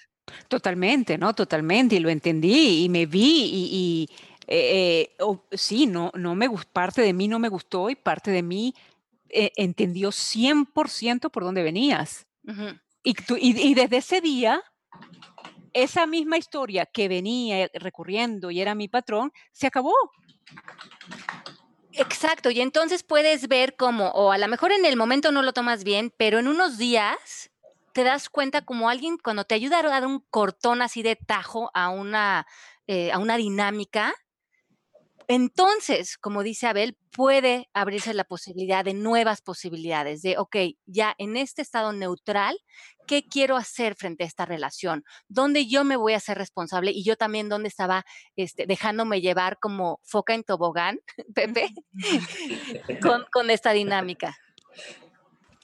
Totalmente, 0.49 1.17
¿no? 1.17 1.33
Totalmente, 1.33 1.95
y 1.95 1.99
lo 1.99 2.09
entendí 2.09 2.83
y 2.83 2.89
me 2.89 3.05
vi 3.05 3.49
y, 3.53 4.09
eh, 4.47 5.15
eh, 5.17 5.37
sí, 5.53 5.87
no, 5.87 6.11
no 6.15 6.35
me 6.35 6.49
parte 6.73 7.01
de 7.01 7.13
mí 7.13 7.27
no 7.27 7.39
me 7.39 7.47
gustó 7.47 7.89
y 7.89 7.95
parte 7.95 8.31
de 8.31 8.43
mí 8.43 8.73
eh, 9.29 9.51
entendió 9.55 10.09
100% 10.11 11.29
por 11.29 11.43
dónde 11.43 11.63
venías. 11.63 12.25
y, 13.03 13.15
y 13.37 13.73
desde 13.73 13.97
ese 13.97 14.21
día 14.21 14.61
esa 15.73 16.05
misma 16.05 16.37
historia 16.37 16.85
que 16.85 17.07
venía 17.07 17.69
recurriendo 17.73 18.51
y 18.51 18.61
era 18.61 18.75
mi 18.75 18.87
patrón, 18.87 19.31
se 19.51 19.67
acabó. 19.67 19.93
Exacto, 21.93 22.49
y 22.51 22.61
entonces 22.61 23.03
puedes 23.03 23.47
ver 23.47 23.75
cómo, 23.75 24.09
o 24.09 24.31
a 24.31 24.37
lo 24.37 24.47
mejor 24.47 24.71
en 24.71 24.85
el 24.85 24.95
momento 24.95 25.31
no 25.31 25.41
lo 25.41 25.53
tomas 25.53 25.83
bien, 25.83 26.13
pero 26.17 26.39
en 26.39 26.47
unos 26.47 26.77
días 26.77 27.51
te 27.93 28.03
das 28.03 28.29
cuenta 28.29 28.61
como 28.63 28.89
alguien 28.89 29.17
cuando 29.17 29.43
te 29.43 29.55
ayuda 29.55 29.79
a 29.79 29.83
dar 29.83 30.05
un 30.05 30.23
cortón 30.29 30.81
así 30.81 31.01
de 31.01 31.15
tajo 31.15 31.71
a 31.73 31.89
una, 31.89 32.45
eh, 32.87 33.11
a 33.11 33.17
una 33.17 33.37
dinámica, 33.37 34.13
entonces, 35.29 36.17
como 36.17 36.41
dice 36.41 36.65
Abel, 36.65 36.97
puede 37.11 37.69
abrirse 37.75 38.15
la 38.15 38.23
posibilidad 38.23 38.83
de 38.83 38.95
nuevas 38.95 39.43
posibilidades, 39.43 40.23
de, 40.23 40.39
ok, 40.39 40.55
ya 40.87 41.13
en 41.19 41.37
este 41.37 41.61
estado 41.61 41.93
neutral, 41.93 42.57
¿qué 43.09 43.25
quiero 43.27 43.57
hacer 43.57 43.95
frente 43.95 44.23
a 44.23 44.27
esta 44.27 44.45
relación? 44.45 45.03
¿Dónde 45.27 45.65
yo 45.65 45.83
me 45.83 45.95
voy 45.95 46.13
a 46.13 46.19
ser 46.19 46.37
responsable? 46.37 46.91
Y 46.91 47.03
yo 47.03 47.15
también, 47.15 47.49
¿dónde 47.49 47.67
estaba 47.67 48.05
este, 48.35 48.67
dejándome 48.67 49.19
llevar 49.19 49.57
como 49.57 49.99
foca 50.03 50.35
en 50.35 50.43
tobogán, 50.43 50.99
Pepe, 51.33 51.73
con, 53.01 53.25
con 53.31 53.49
esta 53.49 53.71
dinámica? 53.71 54.37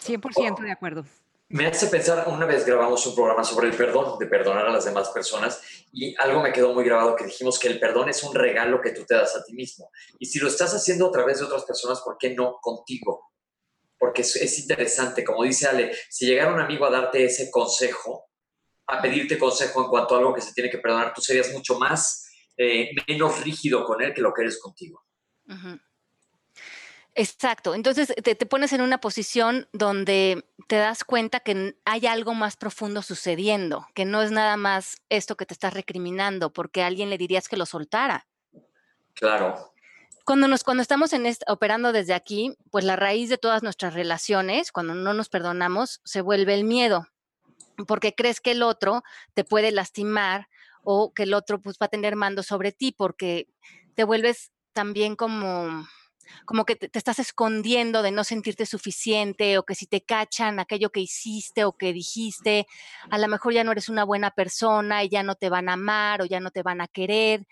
100% 0.03 0.59
de 0.59 0.71
acuerdo. 0.71 1.05
Me 1.49 1.67
hace 1.67 1.85
pensar, 1.85 2.27
una 2.27 2.47
vez 2.47 2.65
grabamos 2.65 3.05
un 3.05 3.13
programa 3.13 3.43
sobre 3.43 3.67
el 3.67 3.75
perdón, 3.75 4.17
de 4.17 4.25
perdonar 4.25 4.65
a 4.65 4.71
las 4.71 4.85
demás 4.85 5.09
personas, 5.09 5.61
y 5.91 6.15
algo 6.17 6.41
me 6.41 6.51
quedó 6.51 6.73
muy 6.73 6.83
grabado 6.83 7.15
que 7.15 7.25
dijimos 7.25 7.59
que 7.59 7.67
el 7.67 7.79
perdón 7.79 8.09
es 8.09 8.23
un 8.23 8.33
regalo 8.33 8.81
que 8.81 8.89
tú 8.89 9.05
te 9.05 9.13
das 9.13 9.35
a 9.35 9.43
ti 9.43 9.53
mismo. 9.53 9.91
Y 10.17 10.25
si 10.25 10.39
lo 10.39 10.47
estás 10.47 10.73
haciendo 10.73 11.09
a 11.09 11.11
través 11.11 11.37
de 11.37 11.45
otras 11.45 11.63
personas, 11.63 12.01
¿por 12.01 12.17
qué 12.17 12.33
no 12.33 12.57
contigo? 12.59 13.34
Porque 13.97 14.21
es, 14.21 14.59
interesante, 14.59 15.23
como 15.23 15.43
dice 15.43 15.67
Ale, 15.67 15.95
si 16.09 16.25
llegara 16.25 16.53
un 16.53 16.59
amigo 16.59 16.85
a 16.85 16.91
darte 16.91 17.25
ese 17.25 17.49
consejo, 17.49 18.29
a 18.87 19.01
pedirte 19.01 19.37
consejo 19.37 19.83
en 19.83 19.89
cuanto 19.89 20.15
a 20.15 20.19
algo 20.19 20.33
que 20.33 20.41
se 20.41 20.53
tiene 20.53 20.69
que 20.69 20.77
perdonar, 20.77 21.13
tú 21.13 21.21
serías 21.21 21.51
mucho 21.51 21.79
más, 21.79 22.29
eh, 22.57 22.91
menos 23.07 23.41
rígido 23.43 23.83
con 23.85 24.01
él 24.01 24.13
que 24.13 24.21
lo 24.21 24.33
que 24.33 24.41
eres 24.43 24.59
contigo. 24.59 25.03
Exacto. 27.15 27.73
Entonces 27.73 28.13
te, 28.21 28.35
pones 28.45 28.73
en 28.73 28.81
una 28.81 28.99
posición 28.99 29.69
donde 29.71 30.45
te 30.67 30.75
das 30.75 31.05
cuenta 31.05 31.39
que 31.39 31.77
hay 31.85 32.07
algo 32.07 32.33
más 32.33 32.57
profundo 32.57 33.01
sucediendo, 33.01 33.87
que 33.93 34.03
no 34.03 34.21
es 34.21 34.31
nada 34.31 34.57
más 34.57 34.97
esto 35.09 35.37
que 35.37 35.45
te 35.45 35.53
estás 35.53 35.73
recriminando, 35.73 36.51
porque 36.51 36.83
a 36.83 36.87
alguien 36.87 37.09
le 37.09 37.17
dirías 37.17 37.47
que 37.47 37.55
lo 37.55 37.65
soltara. 37.65 38.27
Claro. 39.13 39.74
Cuando, 40.25 40.47
nos, 40.47 40.63
cuando 40.63 40.81
estamos 40.81 41.13
en 41.13 41.31
operando 41.47 41.91
desde 41.91 42.15
aquí, 42.15 42.57
pues 42.71 42.83
la 42.83 42.95
raíz 42.95 43.29
de 43.29 43.37
todas 43.37 43.61
nuestras 43.61 43.93
relaciones, 43.93 44.71
cuando 44.71 44.95
no 44.95 45.13
nos 45.13 45.29
perdonamos, 45.29 46.01
se 46.03 46.21
vuelve 46.21 46.55
el 46.55 46.63
miedo, 46.63 47.07
porque 47.87 48.15
crees 48.15 48.41
que 48.41 48.51
el 48.51 48.63
otro 48.63 49.03
te 49.35 49.43
puede 49.43 49.71
lastimar 49.71 50.47
o 50.83 51.13
que 51.13 51.23
el 51.23 51.33
otro 51.35 51.61
pues, 51.61 51.77
va 51.81 51.85
a 51.85 51.89
tener 51.89 52.15
mando 52.15 52.41
sobre 52.41 52.71
ti, 52.71 52.91
porque 52.91 53.47
te 53.93 54.03
vuelves 54.03 54.51
también 54.73 55.15
como 55.15 55.85
como 56.45 56.65
que 56.65 56.75
te, 56.75 56.89
estás 56.97 57.19
escondiendo 57.19 58.01
de 58.01 58.11
no 58.11 58.23
sentirte 58.23 58.65
suficiente 58.65 59.57
o 59.57 59.63
que 59.63 59.75
si 59.75 59.85
te 59.85 60.01
cachan 60.01 60.59
aquello 60.59 60.91
que 60.91 60.99
hiciste 60.99 61.63
o 61.65 61.73
que 61.73 61.93
dijiste, 61.93 62.67
a 63.09 63.17
lo 63.17 63.27
mejor 63.27 63.53
ya 63.53 63.63
no 63.63 63.71
eres 63.71 63.89
una 63.89 64.03
buena 64.03 64.31
persona 64.31 65.03
y 65.03 65.09
ya 65.09 65.23
no 65.23 65.35
te 65.35 65.49
van 65.49 65.69
a 65.69 65.73
amar 65.73 66.21
o 66.21 66.25
ya 66.25 66.39
no 66.39 66.51
te 66.51 66.63
van 66.63 66.81
a 66.81 66.87
querer. 66.87 67.45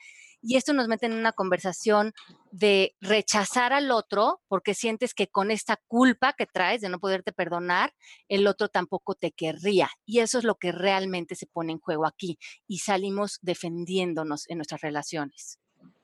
Y 0.44 0.58
esto 0.58 0.74
nos 0.74 0.88
mete 0.88 1.08
en 1.08 1.14
una 1.14 1.32
conversación 1.32 2.14
de 2.52 2.96
rechazar 3.02 3.74
al 3.74 3.90
otro 3.90 4.42
porque 4.48 4.76
sientes 4.76 5.16
que 5.16 5.28
con 5.28 5.50
esta 5.50 5.82
culpa 5.88 6.34
que 6.34 6.46
traes 6.46 6.82
de 6.82 6.90
no 6.90 7.00
poderte 7.00 7.32
perdonar, 7.32 7.94
el 8.28 8.46
otro 8.46 8.68
tampoco 8.68 9.16
te 9.16 9.32
querría. 9.32 9.90
Y 10.06 10.20
eso 10.20 10.38
es 10.38 10.44
lo 10.44 10.56
que 10.56 10.72
realmente 10.72 11.36
se 11.36 11.48
pone 11.48 11.72
en 11.72 11.80
juego 11.80 12.06
aquí. 12.06 12.38
Y 12.68 12.80
salimos 12.80 13.40
defendiéndonos 13.42 14.48
en 14.50 14.58
nuestras 14.58 14.82
relaciones. 14.82 15.60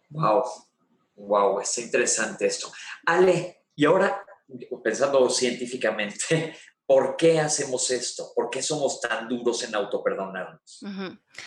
Wow, 0.10 0.44
Wow, 1.20 1.60
es 1.60 1.78
interesante 1.78 2.48
esto. 2.48 2.72
Ale, 3.06 3.66
y 3.76 3.86
ahora 3.86 4.26
pensando 4.84 5.30
científicamente, 5.30 6.56
¿por 6.86 7.18
qué 7.18 7.40
hacemos 7.40 7.92
esto? 7.92 8.32
¿Por 8.34 8.50
qué 8.50 8.62
somos 8.62 9.02
tan 9.02 9.28
duros 9.28 9.62
en 9.64 9.76
autoperdonarnos? 9.76 10.82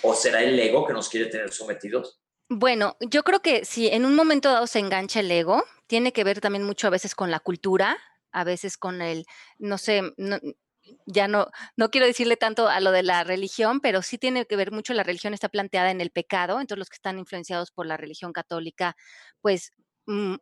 ¿O 0.02 0.14
será 0.14 0.42
el 0.42 0.59
ego 0.59 0.87
que 0.87 0.92
nos 0.92 1.09
quiere 1.09 1.26
tener 1.26 1.52
sometidos? 1.52 2.21
Bueno, 2.54 2.96
yo 3.00 3.22
creo 3.22 3.40
que 3.40 3.64
si 3.64 3.88
en 3.88 4.04
un 4.04 4.14
momento 4.14 4.50
dado 4.52 4.66
se 4.66 4.78
engancha 4.78 5.20
el 5.20 5.30
ego, 5.30 5.64
tiene 5.86 6.12
que 6.12 6.22
ver 6.22 6.42
también 6.42 6.64
mucho 6.64 6.86
a 6.86 6.90
veces 6.90 7.14
con 7.14 7.30
la 7.30 7.40
cultura, 7.40 7.96
a 8.30 8.44
veces 8.44 8.76
con 8.76 9.00
el, 9.00 9.24
no 9.58 9.78
sé, 9.78 10.02
ya 11.06 11.28
no, 11.28 11.48
no 11.78 11.90
quiero 11.90 12.06
decirle 12.06 12.36
tanto 12.36 12.68
a 12.68 12.80
lo 12.80 12.90
de 12.92 13.04
la 13.04 13.24
religión, 13.24 13.80
pero 13.80 14.02
sí 14.02 14.18
tiene 14.18 14.44
que 14.44 14.56
ver 14.56 14.70
mucho, 14.70 14.92
la 14.92 15.02
religión 15.02 15.32
está 15.32 15.48
planteada 15.48 15.90
en 15.90 16.02
el 16.02 16.10
pecado, 16.10 16.60
entonces 16.60 16.78
los 16.78 16.90
que 16.90 16.96
están 16.96 17.18
influenciados 17.18 17.70
por 17.70 17.86
la 17.86 17.96
religión 17.96 18.34
católica, 18.34 18.96
pues 19.40 19.72
mm, 20.06 20.34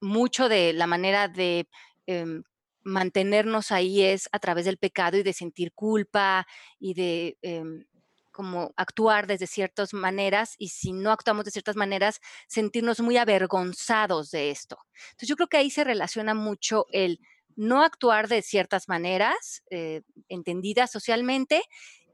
mucho 0.00 0.48
de 0.48 0.72
la 0.72 0.86
manera 0.86 1.28
de 1.28 1.68
em, 2.06 2.42
mantenernos 2.82 3.70
ahí 3.70 4.02
es 4.02 4.30
a 4.32 4.38
través 4.38 4.64
del 4.64 4.78
pecado 4.78 5.18
y 5.18 5.22
de 5.22 5.34
sentir 5.34 5.72
culpa 5.74 6.46
y 6.78 6.94
de... 6.94 7.36
Em, 7.42 7.84
como 8.30 8.72
actuar 8.76 9.26
desde 9.26 9.46
ciertas 9.46 9.94
maneras 9.94 10.54
y 10.58 10.68
si 10.68 10.92
no 10.92 11.10
actuamos 11.10 11.44
de 11.44 11.50
ciertas 11.50 11.76
maneras, 11.76 12.20
sentirnos 12.48 13.00
muy 13.00 13.16
avergonzados 13.16 14.30
de 14.30 14.50
esto. 14.50 14.78
Entonces 15.10 15.28
yo 15.28 15.36
creo 15.36 15.48
que 15.48 15.56
ahí 15.56 15.70
se 15.70 15.84
relaciona 15.84 16.34
mucho 16.34 16.86
el 16.92 17.20
no 17.56 17.82
actuar 17.82 18.28
de 18.28 18.42
ciertas 18.42 18.88
maneras 18.88 19.62
eh, 19.70 20.02
entendidas 20.28 20.90
socialmente 20.90 21.62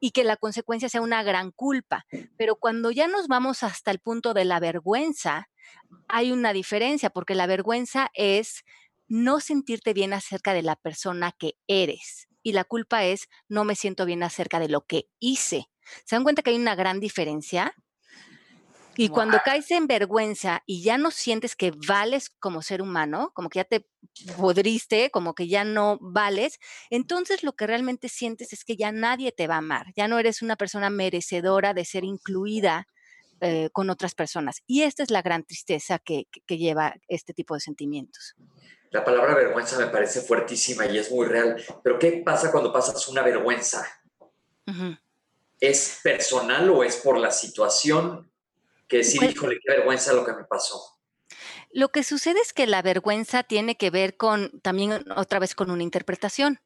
y 0.00 0.10
que 0.10 0.24
la 0.24 0.36
consecuencia 0.36 0.88
sea 0.88 1.00
una 1.00 1.22
gran 1.22 1.52
culpa. 1.52 2.06
Pero 2.36 2.56
cuando 2.56 2.90
ya 2.90 3.08
nos 3.08 3.28
vamos 3.28 3.62
hasta 3.62 3.90
el 3.90 3.98
punto 3.98 4.34
de 4.34 4.44
la 4.44 4.60
vergüenza, 4.60 5.48
hay 6.08 6.32
una 6.32 6.52
diferencia, 6.52 7.10
porque 7.10 7.34
la 7.34 7.46
vergüenza 7.46 8.10
es 8.14 8.64
no 9.08 9.40
sentirte 9.40 9.92
bien 9.92 10.12
acerca 10.12 10.52
de 10.52 10.62
la 10.62 10.76
persona 10.76 11.32
que 11.32 11.54
eres 11.68 12.28
y 12.46 12.52
la 12.52 12.62
culpa 12.62 13.04
es 13.04 13.28
no 13.48 13.64
me 13.64 13.74
siento 13.74 14.04
bien 14.06 14.22
acerca 14.22 14.60
de 14.60 14.68
lo 14.68 14.86
que 14.86 15.08
hice. 15.18 15.68
¿Se 16.04 16.16
dan 16.16 16.22
cuenta 16.24 16.42
que 16.42 16.50
hay 16.50 16.56
una 16.56 16.74
gran 16.74 17.00
diferencia? 17.00 17.74
Y 18.98 19.10
cuando 19.10 19.38
caes 19.44 19.70
en 19.72 19.86
vergüenza 19.86 20.62
y 20.64 20.82
ya 20.82 20.96
no 20.96 21.10
sientes 21.10 21.54
que 21.54 21.70
vales 21.86 22.30
como 22.30 22.62
ser 22.62 22.80
humano, 22.80 23.30
como 23.34 23.50
que 23.50 23.58
ya 23.58 23.64
te 23.64 23.86
podriste, 24.38 25.10
como 25.10 25.34
que 25.34 25.48
ya 25.48 25.64
no 25.64 25.98
vales, 26.00 26.58
entonces 26.88 27.42
lo 27.42 27.52
que 27.52 27.66
realmente 27.66 28.08
sientes 28.08 28.54
es 28.54 28.64
que 28.64 28.76
ya 28.76 28.92
nadie 28.92 29.32
te 29.32 29.46
va 29.46 29.56
a 29.56 29.58
amar, 29.58 29.92
ya 29.94 30.08
no 30.08 30.18
eres 30.18 30.40
una 30.40 30.56
persona 30.56 30.88
merecedora 30.88 31.74
de 31.74 31.84
ser 31.84 32.04
incluida 32.04 32.86
eh, 33.42 33.68
con 33.70 33.90
otras 33.90 34.14
personas. 34.14 34.62
Y 34.66 34.82
esta 34.82 35.02
es 35.02 35.10
la 35.10 35.20
gran 35.20 35.44
tristeza 35.44 35.98
que, 35.98 36.26
lleva 36.48 36.94
este 37.06 37.34
tipo 37.34 37.52
de 37.52 37.60
sentimientos. 37.60 38.34
La 38.90 39.04
palabra 39.04 39.34
vergüenza 39.34 39.78
me 39.78 39.88
parece 39.88 40.22
fuertísima 40.22 40.86
y 40.86 40.96
es 40.96 41.10
muy 41.10 41.26
real, 41.26 41.62
pero 41.84 41.98
¿qué 41.98 42.22
pasa 42.24 42.50
cuando 42.50 42.72
pasas 42.72 43.06
una 43.08 43.20
vergüenza? 43.20 43.86
¿Es 45.60 46.00
personal 46.02 46.68
o 46.70 46.84
es 46.84 46.96
por 46.96 47.18
la 47.18 47.30
situación 47.30 48.30
que 48.88 49.02
sí, 49.02 49.18
Pues 49.18 49.32
híjole, 49.32 49.58
qué 49.64 49.72
vergüenza 49.72 50.12
lo 50.12 50.24
que 50.24 50.32
me 50.32 50.44
pasó. 50.44 50.98
Lo 51.72 51.90
que 51.90 52.04
sucede 52.04 52.40
es 52.40 52.52
que 52.52 52.66
la 52.66 52.82
vergüenza 52.82 53.42
tiene 53.42 53.76
que 53.76 53.90
ver 53.90 54.16
con, 54.16 54.60
también 54.60 55.04
otra 55.16 55.38
vez 55.38 55.54
con 55.54 55.70
una 55.70 55.82
interpretación. 55.82 56.60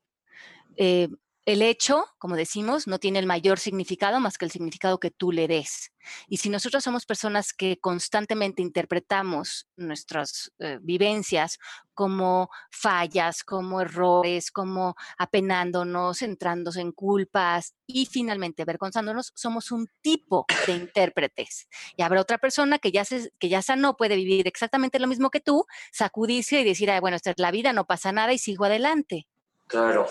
Eh, 0.77 1.09
el 1.47 1.63
hecho, 1.63 2.05
como 2.19 2.37
decimos, 2.37 2.87
no 2.87 2.99
tiene 2.99 3.19
el 3.19 3.27
mayor 3.27 3.59
significado 3.59 4.21
más 4.21 4.37
que 4.37 4.45
el 4.45 4.51
significado 4.51 5.01
que 5.01 5.11
tú 5.11 5.33
le 5.33 5.49
des. 5.49 5.91
Y 6.29 6.37
si 6.37 6.51
nosotros 6.51 6.85
somos 6.85 7.07
personas 7.07 7.53
que 7.53 7.79
constantemente 7.81 8.63
interpretamos 8.63 9.67
nuestras 9.77 10.53
eh, 10.59 10.79
vivencias 10.83 11.59
como 11.95 12.51
fallas, 12.71 13.43
como 13.43 13.81
errores, 13.81 14.51
como 14.51 14.95
apenándonos, 15.19 16.19
centrándose 16.19 16.81
en 16.81 16.93
culpas 16.93 17.75
y 17.87 18.07
finalmente 18.07 18.63
avergonzándonos, 18.63 19.33
somos 19.35 19.73
un 19.73 19.89
tipo 20.03 20.47
de 20.67 20.75
intérpretes. 20.75 21.69
Y 21.97 22.03
habrá 22.03 22.21
otra 22.21 22.39
persona 22.39 22.79
que 22.79 22.93
ya, 22.93 23.05
se, 23.05 23.33
que 23.39 23.49
ya 23.49 23.63
sanó, 23.63 23.97
puede 23.97 24.17
vivir 24.17 24.47
exactamente 24.47 24.99
lo 24.99 25.07
mismo 25.07 25.31
que 25.31 25.41
tú, 25.41 25.65
sacudirse 25.93 26.61
y 26.61 26.65
decir, 26.65 26.91
Ay, 26.91 27.01
bueno, 27.01 27.17
esta 27.17 27.31
es 27.31 27.39
la 27.39 27.51
vida, 27.51 27.73
no 27.73 27.87
pasa 27.87 28.13
nada 28.13 28.33
y 28.33 28.39
sigo 28.39 28.67
adelante. 28.67 29.27
Claro. 29.67 30.07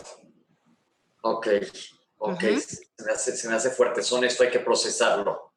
Ok, 1.21 1.47
ok, 2.17 2.41
se, 2.41 3.05
me 3.05 3.12
hace, 3.12 3.36
se 3.36 3.49
me 3.49 3.55
hace 3.55 3.69
fuerte. 3.69 4.01
Son 4.01 4.23
esto, 4.23 4.43
hay 4.43 4.49
que 4.49 4.60
procesarlo. 4.60 5.53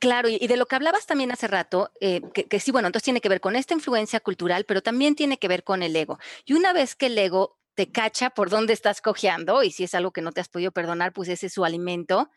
Claro, 0.00 0.28
y 0.28 0.46
de 0.46 0.56
lo 0.58 0.66
que 0.66 0.76
hablabas 0.76 1.06
también 1.06 1.32
hace 1.32 1.46
rato, 1.46 1.90
eh, 2.00 2.20
que, 2.34 2.44
que 2.44 2.60
sí, 2.60 2.70
bueno, 2.70 2.88
entonces 2.88 3.04
tiene 3.04 3.22
que 3.22 3.30
ver 3.30 3.40
con 3.40 3.56
esta 3.56 3.72
influencia 3.72 4.20
cultural, 4.20 4.64
pero 4.64 4.82
también 4.82 5.14
tiene 5.14 5.38
que 5.38 5.48
ver 5.48 5.64
con 5.64 5.82
el 5.82 5.96
ego. 5.96 6.18
Y 6.44 6.52
una 6.52 6.74
vez 6.74 6.94
que 6.94 7.06
el 7.06 7.16
ego 7.16 7.58
te 7.74 7.90
cacha 7.90 8.30
por 8.30 8.50
dónde 8.50 8.72
estás 8.72 9.00
cojeando, 9.00 9.62
y 9.62 9.70
si 9.70 9.84
es 9.84 9.94
algo 9.94 10.10
que 10.10 10.20
no 10.20 10.32
te 10.32 10.40
has 10.40 10.48
podido 10.48 10.72
perdonar, 10.72 11.12
pues 11.12 11.28
ese 11.28 11.46
es 11.46 11.54
su 11.54 11.64
alimento, 11.64 12.28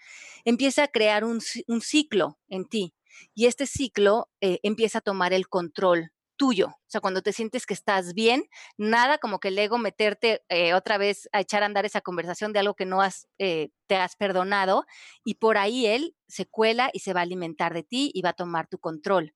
empieza 0.46 0.84
a 0.84 0.88
crear 0.88 1.26
un, 1.26 1.42
un 1.68 1.82
ciclo 1.82 2.38
en 2.48 2.66
ti. 2.66 2.94
Y 3.34 3.48
este 3.48 3.66
ciclo 3.66 4.30
eh, 4.40 4.60
empieza 4.64 5.00
a 5.00 5.02
tomar 5.02 5.34
el 5.34 5.50
control 5.50 6.12
tuyo. 6.42 6.70
O 6.70 6.88
sea, 6.88 7.02
cuando 7.02 7.22
te 7.22 7.34
sientes 7.34 7.68
que 7.68 7.76
estás 7.76 8.16
bien, 8.16 8.46
nada 8.76 9.20
como 9.20 9.40
que 9.40 9.50
el 9.50 9.60
ego 9.60 9.78
meterte 9.78 10.42
eh, 10.50 10.74
otra 10.74 10.98
vez 10.98 11.30
a 11.34 11.40
echar 11.40 11.62
a 11.62 11.68
andar 11.68 11.86
esa 11.86 12.02
conversación 12.02 12.52
de 12.52 12.58
algo 12.58 12.74
que 12.74 12.88
no 12.88 13.00
has, 13.00 13.28
eh, 13.38 13.70
te 13.86 13.96
has 13.96 14.16
perdonado, 14.16 14.88
y 15.24 15.36
por 15.36 15.60
ahí 15.60 15.86
él 15.86 16.16
se 16.28 16.48
cuela 16.48 16.90
y 16.94 17.00
se 17.02 17.14
va 17.14 17.20
a 17.20 17.24
alimentar 17.24 17.76
de 17.76 17.84
ti 17.84 18.10
y 18.12 18.24
va 18.24 18.30
a 18.30 18.34
tomar 18.34 18.68
tu 18.68 18.80
control. 18.80 19.36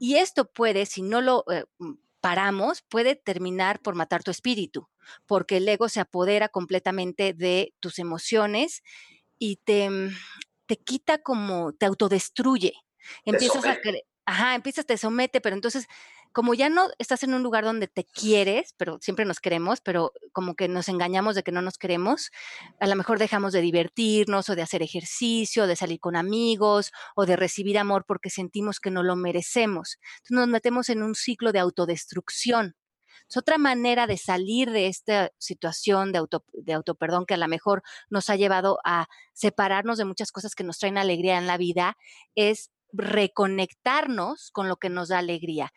Y 0.00 0.14
esto 0.16 0.50
puede, 0.50 0.86
si 0.86 1.02
no 1.02 1.20
lo 1.20 1.44
eh, 1.52 1.66
mm, 1.78 1.96
paramos, 2.22 2.80
puede 2.80 3.14
terminar 3.14 3.82
por 3.82 3.94
matar 3.94 4.22
tu 4.22 4.30
espíritu, 4.30 4.88
porque 5.26 5.58
el 5.58 5.68
ego 5.68 5.90
se 5.90 6.00
apodera 6.00 6.48
completamente 6.48 7.34
de 7.34 7.74
tus 7.78 7.98
emociones 7.98 8.82
y 9.38 9.56
te, 9.56 9.90
mm, 9.90 10.16
te 10.64 10.78
quita 10.78 11.18
como, 11.18 11.74
te 11.74 11.84
autodestruye. 11.84 12.72
Te 13.22 13.32
Empiezas 13.32 13.66
a, 13.66 13.76
ajá, 14.24 14.54
empiezas, 14.54 14.86
te 14.86 14.96
somete, 14.96 15.40
pero 15.40 15.56
entonces, 15.56 15.86
como 16.32 16.54
ya 16.54 16.68
no 16.68 16.88
estás 16.98 17.22
en 17.22 17.34
un 17.34 17.42
lugar 17.42 17.64
donde 17.64 17.88
te 17.88 18.04
quieres, 18.04 18.74
pero 18.76 18.98
siempre 19.00 19.24
nos 19.24 19.40
queremos, 19.40 19.80
pero 19.80 20.12
como 20.32 20.54
que 20.54 20.68
nos 20.68 20.88
engañamos 20.88 21.34
de 21.34 21.42
que 21.42 21.52
no 21.52 21.62
nos 21.62 21.78
queremos, 21.78 22.30
a 22.80 22.86
lo 22.86 22.96
mejor 22.96 23.18
dejamos 23.18 23.52
de 23.52 23.60
divertirnos 23.60 24.48
o 24.48 24.56
de 24.56 24.62
hacer 24.62 24.82
ejercicio, 24.82 25.66
de 25.66 25.76
salir 25.76 26.00
con 26.00 26.16
amigos 26.16 26.92
o 27.14 27.26
de 27.26 27.36
recibir 27.36 27.78
amor 27.78 28.04
porque 28.06 28.30
sentimos 28.30 28.80
que 28.80 28.90
no 28.90 29.02
lo 29.02 29.16
merecemos. 29.16 29.98
Entonces 30.18 30.36
nos 30.36 30.48
metemos 30.48 30.88
en 30.88 31.02
un 31.02 31.14
ciclo 31.14 31.52
de 31.52 31.58
autodestrucción. 31.58 32.76
Es 33.28 33.36
otra 33.36 33.56
manera 33.58 34.06
de 34.06 34.18
salir 34.18 34.70
de 34.70 34.88
esta 34.88 35.30
situación 35.38 36.12
de, 36.12 36.18
auto, 36.18 36.44
de 36.52 36.72
autoperdón 36.74 37.24
que 37.24 37.34
a 37.34 37.38
lo 37.38 37.48
mejor 37.48 37.82
nos 38.10 38.28
ha 38.30 38.36
llevado 38.36 38.78
a 38.84 39.06
separarnos 39.32 39.98
de 39.98 40.04
muchas 40.04 40.32
cosas 40.32 40.54
que 40.54 40.64
nos 40.64 40.78
traen 40.78 40.98
alegría 40.98 41.38
en 41.38 41.46
la 41.46 41.56
vida, 41.56 41.96
es 42.34 42.70
reconectarnos 42.92 44.50
con 44.50 44.68
lo 44.68 44.76
que 44.76 44.90
nos 44.90 45.08
da 45.08 45.18
alegría 45.18 45.72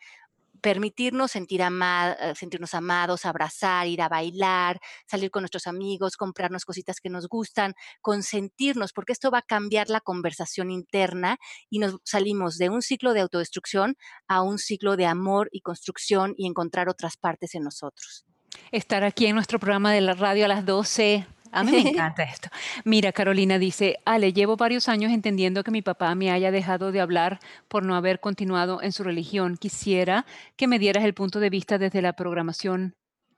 permitirnos 0.66 1.30
sentir 1.30 1.62
ama- 1.62 2.16
eh, 2.18 2.34
sentirnos 2.34 2.74
amados, 2.74 3.24
abrazar, 3.24 3.86
ir 3.86 4.02
a 4.02 4.08
bailar, 4.08 4.80
salir 5.08 5.30
con 5.30 5.42
nuestros 5.42 5.68
amigos, 5.68 6.16
comprarnos 6.16 6.64
cositas 6.64 6.98
que 6.98 7.08
nos 7.08 7.28
gustan, 7.28 7.74
consentirnos, 8.00 8.92
porque 8.92 9.12
esto 9.12 9.30
va 9.30 9.38
a 9.38 9.42
cambiar 9.42 9.88
la 9.90 10.00
conversación 10.00 10.72
interna 10.72 11.36
y 11.70 11.78
nos 11.78 11.98
salimos 12.02 12.58
de 12.58 12.68
un 12.68 12.82
ciclo 12.82 13.12
de 13.12 13.20
autodestrucción 13.20 13.94
a 14.26 14.42
un 14.42 14.58
ciclo 14.58 14.96
de 14.96 15.06
amor 15.06 15.48
y 15.52 15.60
construcción 15.60 16.34
y 16.36 16.48
encontrar 16.48 16.88
otras 16.88 17.16
partes 17.16 17.54
en 17.54 17.62
nosotros. 17.62 18.24
Estar 18.72 19.04
aquí 19.04 19.26
en 19.26 19.36
nuestro 19.36 19.60
programa 19.60 19.92
de 19.92 20.00
la 20.00 20.14
radio 20.14 20.46
a 20.46 20.48
las 20.48 20.66
12. 20.66 21.28
A 21.56 21.64
mí 21.64 21.72
me 21.72 21.80
encanta 21.90 22.22
esto. 22.22 22.50
Mira, 22.84 23.12
Carolina 23.12 23.58
dice, 23.58 23.98
Ale, 24.04 24.32
llevo 24.32 24.56
varios 24.56 24.88
años 24.88 25.10
entendiendo 25.10 25.64
que 25.64 25.70
mi 25.70 25.80
papá 25.80 26.14
me 26.14 26.30
haya 26.30 26.50
dejado 26.50 26.92
de 26.92 27.00
hablar 27.00 27.40
por 27.68 27.82
no 27.82 27.96
haber 27.96 28.20
continuado 28.20 28.82
en 28.82 28.92
su 28.92 29.02
religión. 29.02 29.56
Quisiera 29.56 30.26
que 30.56 30.68
me 30.68 30.78
dieras 30.78 31.04
el 31.04 31.14
punto 31.14 31.40
de 31.40 31.48
vista 31.48 31.78
desde 31.78 32.02
la 32.02 32.12
programación 32.12 32.94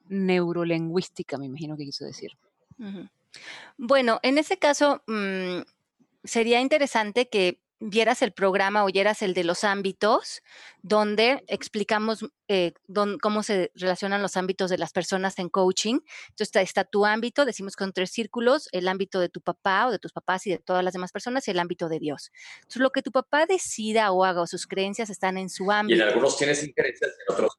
neurolingüística, 0.08 1.38
me 1.38 1.46
imagino 1.46 1.76
que 1.76 1.84
quiso 1.84 2.04
decir. 2.04 2.32
Bueno, 3.76 4.18
en 4.22 4.38
ese 4.38 4.58
caso, 4.58 5.02
mm, 5.06 5.60
sería 6.24 6.60
interesante 6.60 7.28
que 7.28 7.60
vieras 7.80 8.22
el 8.22 8.32
programa, 8.32 8.84
oyeras 8.84 9.22
el 9.22 9.34
de 9.34 9.44
los 9.44 9.62
ámbitos, 9.64 10.42
donde 10.82 11.44
explicamos 11.46 12.24
eh, 12.48 12.72
dón- 12.88 13.18
cómo 13.20 13.42
se 13.42 13.70
relacionan 13.74 14.20
los 14.22 14.36
ámbitos 14.36 14.70
de 14.70 14.78
las 14.78 14.92
personas 14.92 15.38
en 15.38 15.48
coaching. 15.48 16.00
Entonces 16.30 16.48
está, 16.48 16.60
está 16.62 16.84
tu 16.84 17.06
ámbito, 17.06 17.44
decimos 17.44 17.76
con 17.76 17.92
tres 17.92 18.10
círculos, 18.10 18.68
el 18.72 18.88
ámbito 18.88 19.20
de 19.20 19.28
tu 19.28 19.40
papá 19.40 19.86
o 19.86 19.90
de 19.90 19.98
tus 19.98 20.12
papás 20.12 20.46
y 20.46 20.50
de 20.50 20.58
todas 20.58 20.82
las 20.82 20.92
demás 20.92 21.12
personas 21.12 21.46
y 21.46 21.50
el 21.52 21.58
ámbito 21.58 21.88
de 21.88 21.98
Dios. 21.98 22.32
Entonces 22.56 22.82
lo 22.82 22.90
que 22.90 23.02
tu 23.02 23.12
papá 23.12 23.46
decida 23.46 24.10
o 24.12 24.24
haga 24.24 24.40
o 24.42 24.46
sus 24.46 24.66
creencias 24.66 25.10
están 25.10 25.38
en 25.38 25.48
su 25.48 25.64
Y 25.64 25.66
en 25.66 25.72
ámbito. 25.72 26.04
algunos 26.04 26.36
tienes 26.36 26.64
injerencias, 26.66 27.10
en 27.28 27.34
otros 27.34 27.56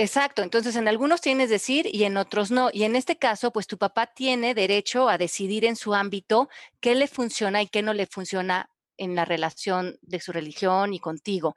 Exacto, 0.00 0.42
entonces 0.42 0.76
en 0.76 0.86
algunos 0.86 1.20
tienes 1.20 1.50
decir 1.50 1.88
y 1.92 2.04
en 2.04 2.16
otros 2.18 2.52
no. 2.52 2.70
Y 2.72 2.84
en 2.84 2.94
este 2.94 3.16
caso, 3.18 3.50
pues 3.52 3.66
tu 3.66 3.78
papá 3.78 4.06
tiene 4.06 4.54
derecho 4.54 5.08
a 5.08 5.18
decidir 5.18 5.64
en 5.64 5.74
su 5.74 5.92
ámbito 5.92 6.48
qué 6.80 6.94
le 6.94 7.08
funciona 7.08 7.62
y 7.62 7.66
qué 7.66 7.82
no 7.82 7.92
le 7.94 8.06
funciona 8.06 8.70
en 8.96 9.16
la 9.16 9.24
relación 9.24 9.98
de 10.02 10.20
su 10.20 10.30
religión 10.32 10.94
y 10.94 11.00
contigo. 11.00 11.56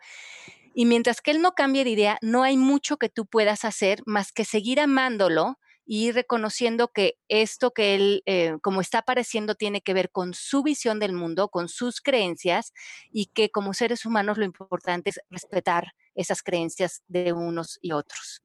Y 0.73 0.85
mientras 0.85 1.21
que 1.21 1.31
él 1.31 1.41
no 1.41 1.53
cambie 1.53 1.83
de 1.83 1.91
idea, 1.91 2.17
no 2.21 2.43
hay 2.43 2.57
mucho 2.57 2.97
que 2.97 3.09
tú 3.09 3.25
puedas 3.27 3.65
hacer 3.65 4.01
más 4.05 4.31
que 4.31 4.45
seguir 4.45 4.79
amándolo 4.79 5.59
y 5.93 6.13
reconociendo 6.13 6.87
que 6.87 7.17
esto 7.27 7.71
que 7.71 7.95
él, 7.95 8.23
eh, 8.25 8.55
como 8.61 8.79
está 8.79 8.99
apareciendo, 8.99 9.55
tiene 9.55 9.81
que 9.81 9.93
ver 9.93 10.09
con 10.09 10.33
su 10.33 10.63
visión 10.63 10.99
del 10.99 11.11
mundo, 11.11 11.49
con 11.49 11.67
sus 11.67 11.99
creencias 11.99 12.71
y 13.11 13.25
que 13.25 13.49
como 13.49 13.73
seres 13.73 14.05
humanos 14.05 14.37
lo 14.37 14.45
importante 14.45 15.09
es 15.09 15.19
respetar 15.29 15.91
esas 16.15 16.43
creencias 16.43 17.03
de 17.09 17.33
unos 17.33 17.77
y 17.81 17.91
otros. 17.91 18.41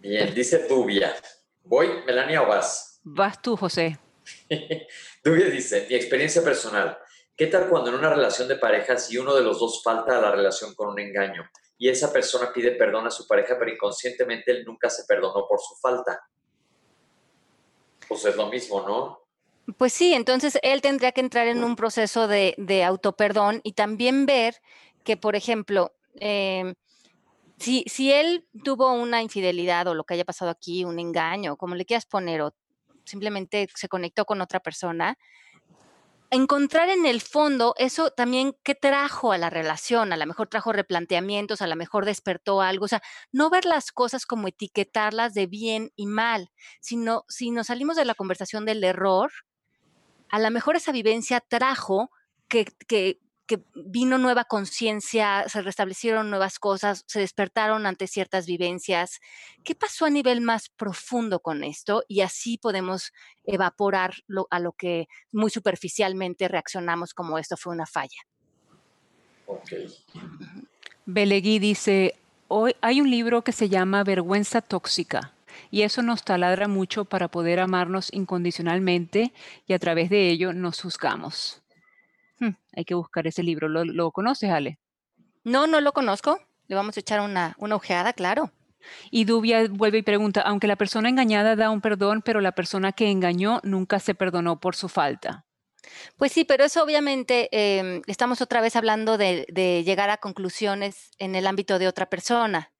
Bien, 0.00 0.34
dice 0.34 0.66
Dubia. 0.66 1.14
¿Voy, 1.62 2.02
Melania, 2.04 2.42
o 2.42 2.48
vas? 2.48 2.98
Vas 3.04 3.40
tú, 3.40 3.56
José. 3.56 3.96
Dubia 5.22 5.50
dice, 5.50 5.86
mi 5.88 5.94
experiencia 5.94 6.42
personal. 6.42 6.98
¿Qué 7.36 7.46
tal 7.46 7.68
cuando 7.68 7.90
en 7.90 7.94
una 7.94 8.10
relación 8.12 8.48
de 8.48 8.56
pareja 8.56 8.96
si 8.96 9.18
uno 9.18 9.32
de 9.36 9.42
los 9.42 9.60
dos 9.60 9.84
falta 9.84 10.18
a 10.18 10.20
la 10.20 10.32
relación 10.32 10.74
con 10.74 10.88
un 10.88 10.98
engaño 10.98 11.48
y 11.78 11.88
esa 11.88 12.12
persona 12.12 12.52
pide 12.52 12.72
perdón 12.72 13.06
a 13.06 13.10
su 13.10 13.26
pareja 13.26 13.56
pero 13.58 13.72
inconscientemente 13.72 14.52
él 14.52 14.64
nunca 14.64 14.88
se 14.90 15.04
perdonó 15.04 15.46
por 15.48 15.58
su 15.60 15.74
falta? 15.76 16.20
Pues 18.08 18.24
es 18.24 18.36
lo 18.36 18.48
mismo, 18.48 18.82
¿no? 18.82 19.20
Pues 19.78 19.92
sí, 19.92 20.12
entonces 20.12 20.58
él 20.62 20.82
tendría 20.82 21.12
que 21.12 21.22
entrar 21.22 21.46
en 21.46 21.64
un 21.64 21.74
proceso 21.74 22.28
de, 22.28 22.54
de 22.58 22.84
autoperdón 22.84 23.60
y 23.64 23.72
también 23.72 24.26
ver 24.26 24.60
que, 25.04 25.16
por 25.16 25.36
ejemplo, 25.36 25.94
em, 26.16 26.74
si, 27.58 27.84
si 27.86 28.12
él 28.12 28.46
tuvo 28.62 28.92
una 28.92 29.22
infidelidad 29.22 29.86
o 29.86 29.94
lo 29.94 30.04
que 30.04 30.14
haya 30.14 30.24
pasado 30.24 30.50
aquí, 30.50 30.84
un 30.84 30.98
engaño, 30.98 31.56
como 31.56 31.74
le 31.74 31.86
quieras 31.86 32.04
poner, 32.04 32.42
o 32.42 32.54
simplemente 33.04 33.68
se 33.74 33.88
conectó 33.88 34.26
con 34.26 34.40
otra 34.40 34.60
persona, 34.60 35.16
encontrar 36.34 36.88
en 36.88 37.06
el 37.06 37.20
fondo 37.20 37.74
eso 37.78 38.10
también 38.10 38.56
qué 38.62 38.74
trajo 38.74 39.32
a 39.32 39.38
la 39.38 39.50
relación, 39.50 40.12
a 40.12 40.16
lo 40.16 40.26
mejor 40.26 40.48
trajo 40.48 40.72
replanteamientos, 40.72 41.62
a 41.62 41.66
lo 41.66 41.76
mejor 41.76 42.04
despertó 42.04 42.60
algo, 42.60 42.86
o 42.86 42.88
sea, 42.88 43.02
no 43.32 43.50
ver 43.50 43.64
las 43.64 43.92
cosas 43.92 44.26
como 44.26 44.48
etiquetarlas 44.48 45.34
de 45.34 45.46
bien 45.46 45.90
y 45.96 46.06
mal, 46.06 46.50
sino 46.80 47.24
si 47.28 47.50
nos 47.50 47.68
salimos 47.68 47.96
de 47.96 48.04
la 48.04 48.14
conversación 48.14 48.64
del 48.64 48.82
error, 48.84 49.30
a 50.28 50.38
lo 50.38 50.50
mejor 50.50 50.76
esa 50.76 50.92
vivencia 50.92 51.40
trajo 51.40 52.10
que, 52.48 52.66
que, 52.86 53.20
que 53.46 53.62
vino 53.74 54.18
nueva 54.18 54.44
conciencia, 54.44 55.44
se 55.48 55.62
restablecieron 55.62 56.30
nuevas 56.30 56.58
cosas, 56.58 57.04
se 57.06 57.20
despertaron 57.20 57.86
ante 57.86 58.06
ciertas 58.06 58.46
vivencias. 58.46 59.20
¿Qué 59.64 59.74
pasó 59.74 60.06
a 60.06 60.10
nivel 60.10 60.40
más 60.40 60.70
profundo 60.70 61.40
con 61.40 61.62
esto? 61.62 62.04
Y 62.08 62.22
así 62.22 62.58
podemos 62.58 63.12
evaporar 63.44 64.14
lo, 64.26 64.46
a 64.50 64.60
lo 64.60 64.72
que 64.72 65.08
muy 65.32 65.50
superficialmente 65.50 66.48
reaccionamos 66.48 67.12
como 67.12 67.38
esto 67.38 67.56
fue 67.56 67.74
una 67.74 67.86
falla. 67.86 68.20
Ok. 69.46 69.72
Belegui 71.06 71.58
dice, 71.58 72.14
hoy 72.48 72.74
hay 72.80 73.00
un 73.00 73.10
libro 73.10 73.42
que 73.42 73.52
se 73.52 73.68
llama 73.68 74.04
Vergüenza 74.04 74.62
Tóxica 74.62 75.34
y 75.70 75.82
eso 75.82 76.02
nos 76.02 76.24
taladra 76.24 76.66
mucho 76.66 77.04
para 77.04 77.28
poder 77.28 77.60
amarnos 77.60 78.12
incondicionalmente 78.12 79.32
y 79.66 79.74
a 79.74 79.78
través 79.78 80.08
de 80.08 80.30
ello 80.30 80.52
nos 80.52 80.80
juzgamos. 80.80 81.63
Hmm, 82.44 82.56
hay 82.76 82.84
que 82.84 82.94
buscar 82.94 83.26
ese 83.26 83.42
libro. 83.42 83.68
¿Lo, 83.68 83.84
lo 83.84 84.10
conoces, 84.10 84.50
Ale? 84.50 84.78
No, 85.44 85.66
no 85.66 85.80
lo 85.80 85.92
conozco. 85.92 86.40
Le 86.66 86.76
vamos 86.76 86.96
a 86.96 87.00
echar 87.00 87.20
una, 87.20 87.54
una 87.58 87.76
ojeada, 87.76 88.12
claro. 88.12 88.50
Y 89.10 89.24
Dubia 89.24 89.66
vuelve 89.68 89.98
y 89.98 90.02
pregunta, 90.02 90.42
aunque 90.42 90.66
la 90.66 90.76
persona 90.76 91.08
engañada 91.08 91.56
da 91.56 91.70
un 91.70 91.80
perdón, 91.80 92.22
pero 92.22 92.40
la 92.40 92.52
persona 92.52 92.92
que 92.92 93.10
engañó 93.10 93.60
nunca 93.62 93.98
se 93.98 94.14
perdonó 94.14 94.60
por 94.60 94.76
su 94.76 94.88
falta. 94.88 95.46
Pues 96.16 96.32
sí, 96.32 96.44
pero 96.44 96.64
eso 96.64 96.82
obviamente 96.82 97.48
em, 97.52 98.02
estamos 98.06 98.40
otra 98.40 98.60
vez 98.60 98.76
hablando 98.76 99.16
de, 99.18 99.46
de 99.48 99.84
llegar 99.84 100.10
a 100.10 100.18
conclusiones 100.18 101.10
en 101.18 101.34
el 101.34 101.46
ámbito 101.46 101.78
de 101.78 101.88
otra 101.88 102.10
persona. 102.10 102.72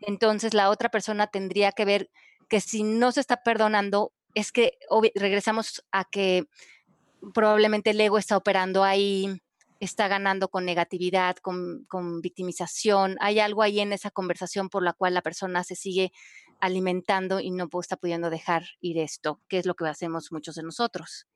Entonces 0.00 0.54
la 0.54 0.70
otra 0.70 0.90
persona 0.90 1.26
tendría 1.26 1.72
que 1.72 1.84
ver 1.84 2.10
que 2.48 2.60
si 2.60 2.82
no 2.82 3.12
se 3.12 3.20
está 3.20 3.42
perdonando, 3.42 4.12
es 4.34 4.52
que 4.52 4.78
regresamos 5.14 5.84
a 5.92 6.04
que 6.04 6.46
probablemente 7.34 7.90
el 7.90 8.00
ego 8.00 8.18
está 8.18 8.36
operando 8.36 8.84
ahí, 8.84 9.40
está 9.80 10.08
ganando 10.08 10.48
con 10.48 10.64
negatividad, 10.64 11.36
con, 11.36 11.84
con, 11.88 12.20
victimización. 12.20 13.16
Hay 13.20 13.40
algo 13.40 13.62
ahí 13.62 13.80
en 13.80 13.92
esa 13.92 14.10
conversación 14.10 14.68
por 14.68 14.82
la 14.82 14.92
cual 14.92 15.14
la 15.14 15.22
persona 15.22 15.64
se 15.64 15.74
sigue 15.74 16.12
alimentando 16.60 17.40
y 17.40 17.50
no 17.50 17.68
está 17.80 17.96
pudiendo 17.96 18.30
dejar 18.30 18.62
ir 18.80 18.98
esto, 18.98 19.40
que 19.48 19.58
es 19.58 19.66
lo 19.66 19.74
que 19.74 19.86
hacemos 19.86 20.30
muchos 20.30 20.54
de 20.54 20.62
nosotros. 20.62 21.26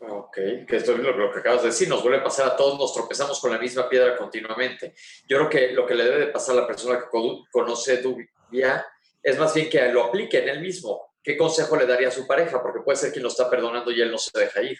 Ok, 0.00 0.34
que 0.34 0.76
esto 0.76 0.92
es 0.92 0.98
lo, 0.98 1.32
que 1.32 1.38
acabas 1.38 1.62
de 1.62 1.68
decir, 1.68 1.88
nos 1.88 2.02
vuelve 2.02 2.18
a 2.18 2.24
pasar 2.24 2.48
a 2.48 2.56
todos, 2.56 2.78
nos 2.78 2.92
tropezamos 2.92 3.40
con 3.40 3.50
la 3.50 3.58
misma 3.58 3.88
piedra 3.88 4.16
continuamente. 4.16 4.94
Yo 5.26 5.38
creo 5.38 5.48
que 5.48 5.72
lo 5.72 5.86
que 5.86 5.94
le 5.94 6.04
debe 6.04 6.26
de 6.26 6.26
pasar 6.26 6.58
a 6.58 6.62
la 6.62 6.66
persona 6.66 6.98
que 6.98 7.06
conoce 7.50 7.98
tu 7.98 8.18
vida 8.50 8.86
es 9.22 9.38
más 9.38 9.54
bien 9.54 9.70
que 9.70 9.88
lo 9.90 10.04
aplique 10.04 10.42
en 10.42 10.50
él 10.50 10.60
mismo. 10.60 11.13
¿Qué 11.24 11.38
consejo 11.38 11.74
le 11.76 11.86
daría 11.86 12.08
a 12.08 12.10
su 12.10 12.26
pareja? 12.26 12.62
Porque 12.62 12.80
puede 12.80 12.98
ser 12.98 13.10
quien 13.10 13.22
lo 13.22 13.30
está 13.30 13.48
perdonando 13.48 13.90
y 13.90 14.00
él 14.00 14.12
no 14.12 14.18
se 14.18 14.38
deja 14.38 14.62
ir. 14.62 14.78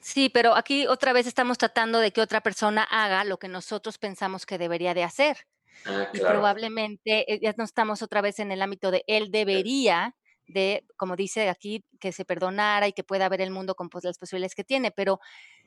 Sí, 0.00 0.30
pero 0.30 0.54
aquí 0.54 0.86
otra 0.86 1.12
vez 1.12 1.26
estamos 1.26 1.58
tratando 1.58 2.00
de 2.00 2.12
que 2.12 2.22
otra 2.22 2.40
persona 2.40 2.82
haga 2.82 3.24
lo 3.24 3.38
que 3.38 3.46
nosotros 3.46 3.98
pensamos 3.98 4.46
que 4.46 4.56
debería 4.56 4.94
de 4.94 5.04
hacer. 5.04 5.46
Ah, 5.84 6.08
y 6.12 6.18
probablemente 6.18 7.32
eh, 7.32 7.40
ya 7.42 7.54
no 7.58 7.64
estamos 7.64 8.02
otra 8.02 8.22
vez 8.22 8.38
en 8.38 8.50
el 8.52 8.62
ámbito 8.62 8.90
de 8.90 9.04
él 9.06 9.30
debería 9.30 10.16
de, 10.46 10.84
como 10.96 11.14
dice 11.14 11.48
aquí, 11.48 11.84
que 12.00 12.12
se 12.12 12.24
perdonara 12.24 12.88
y 12.88 12.92
que 12.92 13.04
pueda 13.04 13.28
ver 13.28 13.40
el 13.40 13.50
mundo 13.50 13.74
con 13.74 13.88
pues, 13.88 14.04
las 14.04 14.18
posibilidades 14.18 14.54
que 14.54 14.64
tiene, 14.64 14.90
pero 14.90 15.20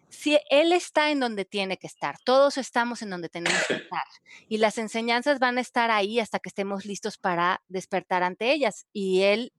si 0.10 0.40
él 0.50 0.72
está 0.72 1.12
en 1.12 1.20
donde 1.20 1.46
tiene 1.46 1.78
que 1.78 1.88
estar, 1.88 2.18
todos 2.24 2.58
estamos 2.58 3.02
en 3.02 3.10
donde 3.10 3.30
tenemos 3.30 3.62
que 3.68 3.74
estar 3.76 4.04
y 4.48 4.58
las 4.58 4.78
enseñanzas 4.78 5.40
van 5.40 5.58
a 5.58 5.62
estar 5.62 5.92
ahí 5.92 6.20
hasta 6.20 6.40
que 6.40 6.50
estemos 6.50 6.86
listos 6.86 7.18
para 7.18 7.62
despertar 7.68 8.24
ante 8.24 8.52
ellas 8.52 8.86
y 8.92 9.24
él 9.24 9.54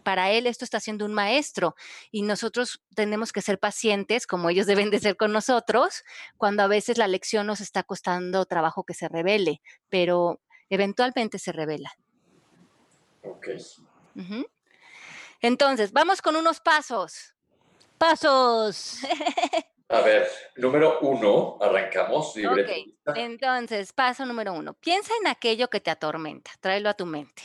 para 0.00 0.30
él 0.30 0.46
esto 0.46 0.64
está 0.64 0.80
siendo 0.80 1.04
un 1.04 1.12
maestro 1.12 1.74
y 2.10 2.22
nosotros 2.22 2.82
tenemos 2.94 3.32
que 3.32 3.42
ser 3.42 3.58
pacientes 3.58 4.26
como 4.26 4.50
ellos 4.50 4.66
deben 4.88 4.90
de 4.90 4.98
ser 4.98 5.16
con 5.16 5.32
nosotros 5.32 6.04
cuando 6.36 6.62
a 6.62 6.68
veces 6.68 6.98
la 6.98 7.08
lección 7.08 7.46
nos 7.46 7.60
está 7.60 7.82
costando 7.82 8.44
trabajo 8.46 8.84
que 8.84 8.94
se 8.94 9.08
revele, 9.08 9.60
pero 9.88 10.40
eventualmente 10.70 11.38
se 11.38 11.52
revela. 11.52 11.92
Ok. 13.22 13.48
Entonces, 15.40 15.92
vamos 15.92 16.22
con 16.22 16.36
unos 16.36 16.60
pasos. 16.60 17.34
Pasos. 17.98 18.98
A 19.88 20.00
ver, 20.00 20.26
número 20.56 21.00
uno, 21.00 21.58
arrancamos. 21.60 22.30
Ok, 22.30 23.16
entonces, 23.16 23.92
paso 23.92 24.24
número 24.24 24.54
uno. 24.54 24.72
Piensa 24.72 25.12
en 25.20 25.26
aquello 25.26 25.68
que 25.68 25.80
te 25.80 25.90
atormenta, 25.90 26.50
tráelo 26.60 26.88
a 26.88 26.94
tu 26.94 27.04
mente. 27.04 27.42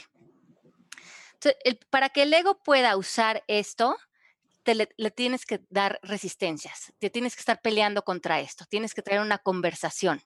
Para 1.90 2.10
que 2.10 2.24
el 2.24 2.34
ego 2.34 2.62
pueda 2.64 2.98
usar 2.98 3.44
esto, 3.48 3.98
te 4.64 4.76
le, 4.76 4.88
tienes 5.12 5.46
que 5.46 5.62
dar 5.70 6.00
resistencias, 6.04 6.94
te 7.00 7.10
tienes 7.10 7.36
que 7.36 7.40
estar 7.40 7.62
peleando 7.62 8.04
contra 8.04 8.40
esto, 8.40 8.66
tienes 8.70 8.94
que 8.94 9.02
traer 9.02 9.22
una 9.22 9.38
conversación, 9.38 10.22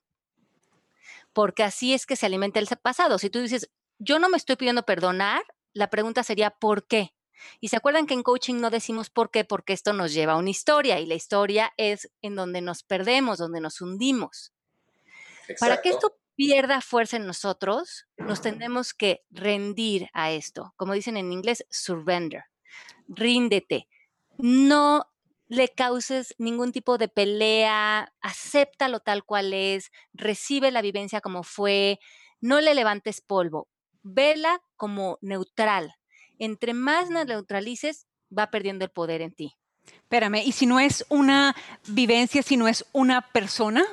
porque 1.32 1.62
así 1.62 1.94
es 1.94 2.06
que 2.06 2.16
se 2.16 2.26
alimenta 2.26 2.58
el 2.58 2.66
pasado. 2.82 3.18
Si 3.18 3.30
tú 3.30 3.40
dices, 3.40 3.70
yo 3.98 4.18
no 4.18 4.28
me 4.28 4.36
estoy 4.36 4.56
pidiendo 4.56 4.84
perdonar, 4.84 5.42
la 5.72 5.90
pregunta 5.90 6.22
sería, 6.22 6.50
¿por 6.50 6.86
qué? 6.86 7.14
Y 7.60 7.68
se 7.68 7.76
acuerdan 7.76 8.06
que 8.06 8.14
en 8.14 8.22
coaching 8.22 8.56
no 8.56 8.70
decimos 8.70 9.10
por 9.10 9.30
qué, 9.30 9.44
porque 9.44 9.72
esto 9.72 9.92
nos 9.92 10.12
lleva 10.12 10.34
a 10.34 10.36
una 10.36 10.50
historia 10.50 11.00
y 11.00 11.06
la 11.06 11.14
historia 11.14 11.72
es 11.76 12.10
en 12.20 12.34
donde 12.34 12.60
nos 12.60 12.82
perdemos, 12.82 13.38
donde 13.38 13.60
nos 13.60 13.80
hundimos. 13.80 14.52
Para 15.58 15.80
que 15.82 15.90
esto 15.90 16.16
pierda 16.36 16.80
fuerza 16.80 17.16
en 17.16 17.26
nosotros, 17.26 18.06
nos 18.18 18.40
tenemos 18.40 18.94
que 18.94 19.20
rendir 19.30 20.08
a 20.12 20.30
esto. 20.30 20.72
Como 20.76 20.94
dicen 20.94 21.16
en 21.16 21.32
inglés, 21.32 21.64
surrender. 21.70 22.44
Ríndete. 23.08 23.88
No 24.38 25.06
le 25.48 25.68
causes 25.68 26.34
ningún 26.38 26.72
tipo 26.72 26.96
de 26.96 27.08
pelea, 27.08 28.12
acéptalo 28.22 29.00
tal 29.00 29.22
cual 29.24 29.52
es, 29.52 29.90
recibe 30.14 30.70
la 30.70 30.80
vivencia 30.80 31.20
como 31.20 31.42
fue, 31.42 31.98
no 32.40 32.60
le 32.62 32.74
levantes 32.74 33.20
polvo, 33.20 33.68
vela 34.02 34.62
como 34.76 35.18
neutral, 35.20 35.94
entre 36.38 36.72
más 36.72 37.10
nos 37.10 37.26
neutralices, 37.26 38.06
va 38.36 38.50
perdiendo 38.50 38.86
el 38.86 38.90
poder 38.90 39.20
en 39.20 39.34
ti. 39.34 39.54
Espérame, 39.84 40.42
¿y 40.44 40.52
si 40.52 40.64
no 40.64 40.80
es 40.80 41.04
una 41.10 41.54
vivencia, 41.86 42.42
si 42.42 42.56
no 42.56 42.66
es 42.66 42.86
una 42.92 43.20
persona? 43.20 43.84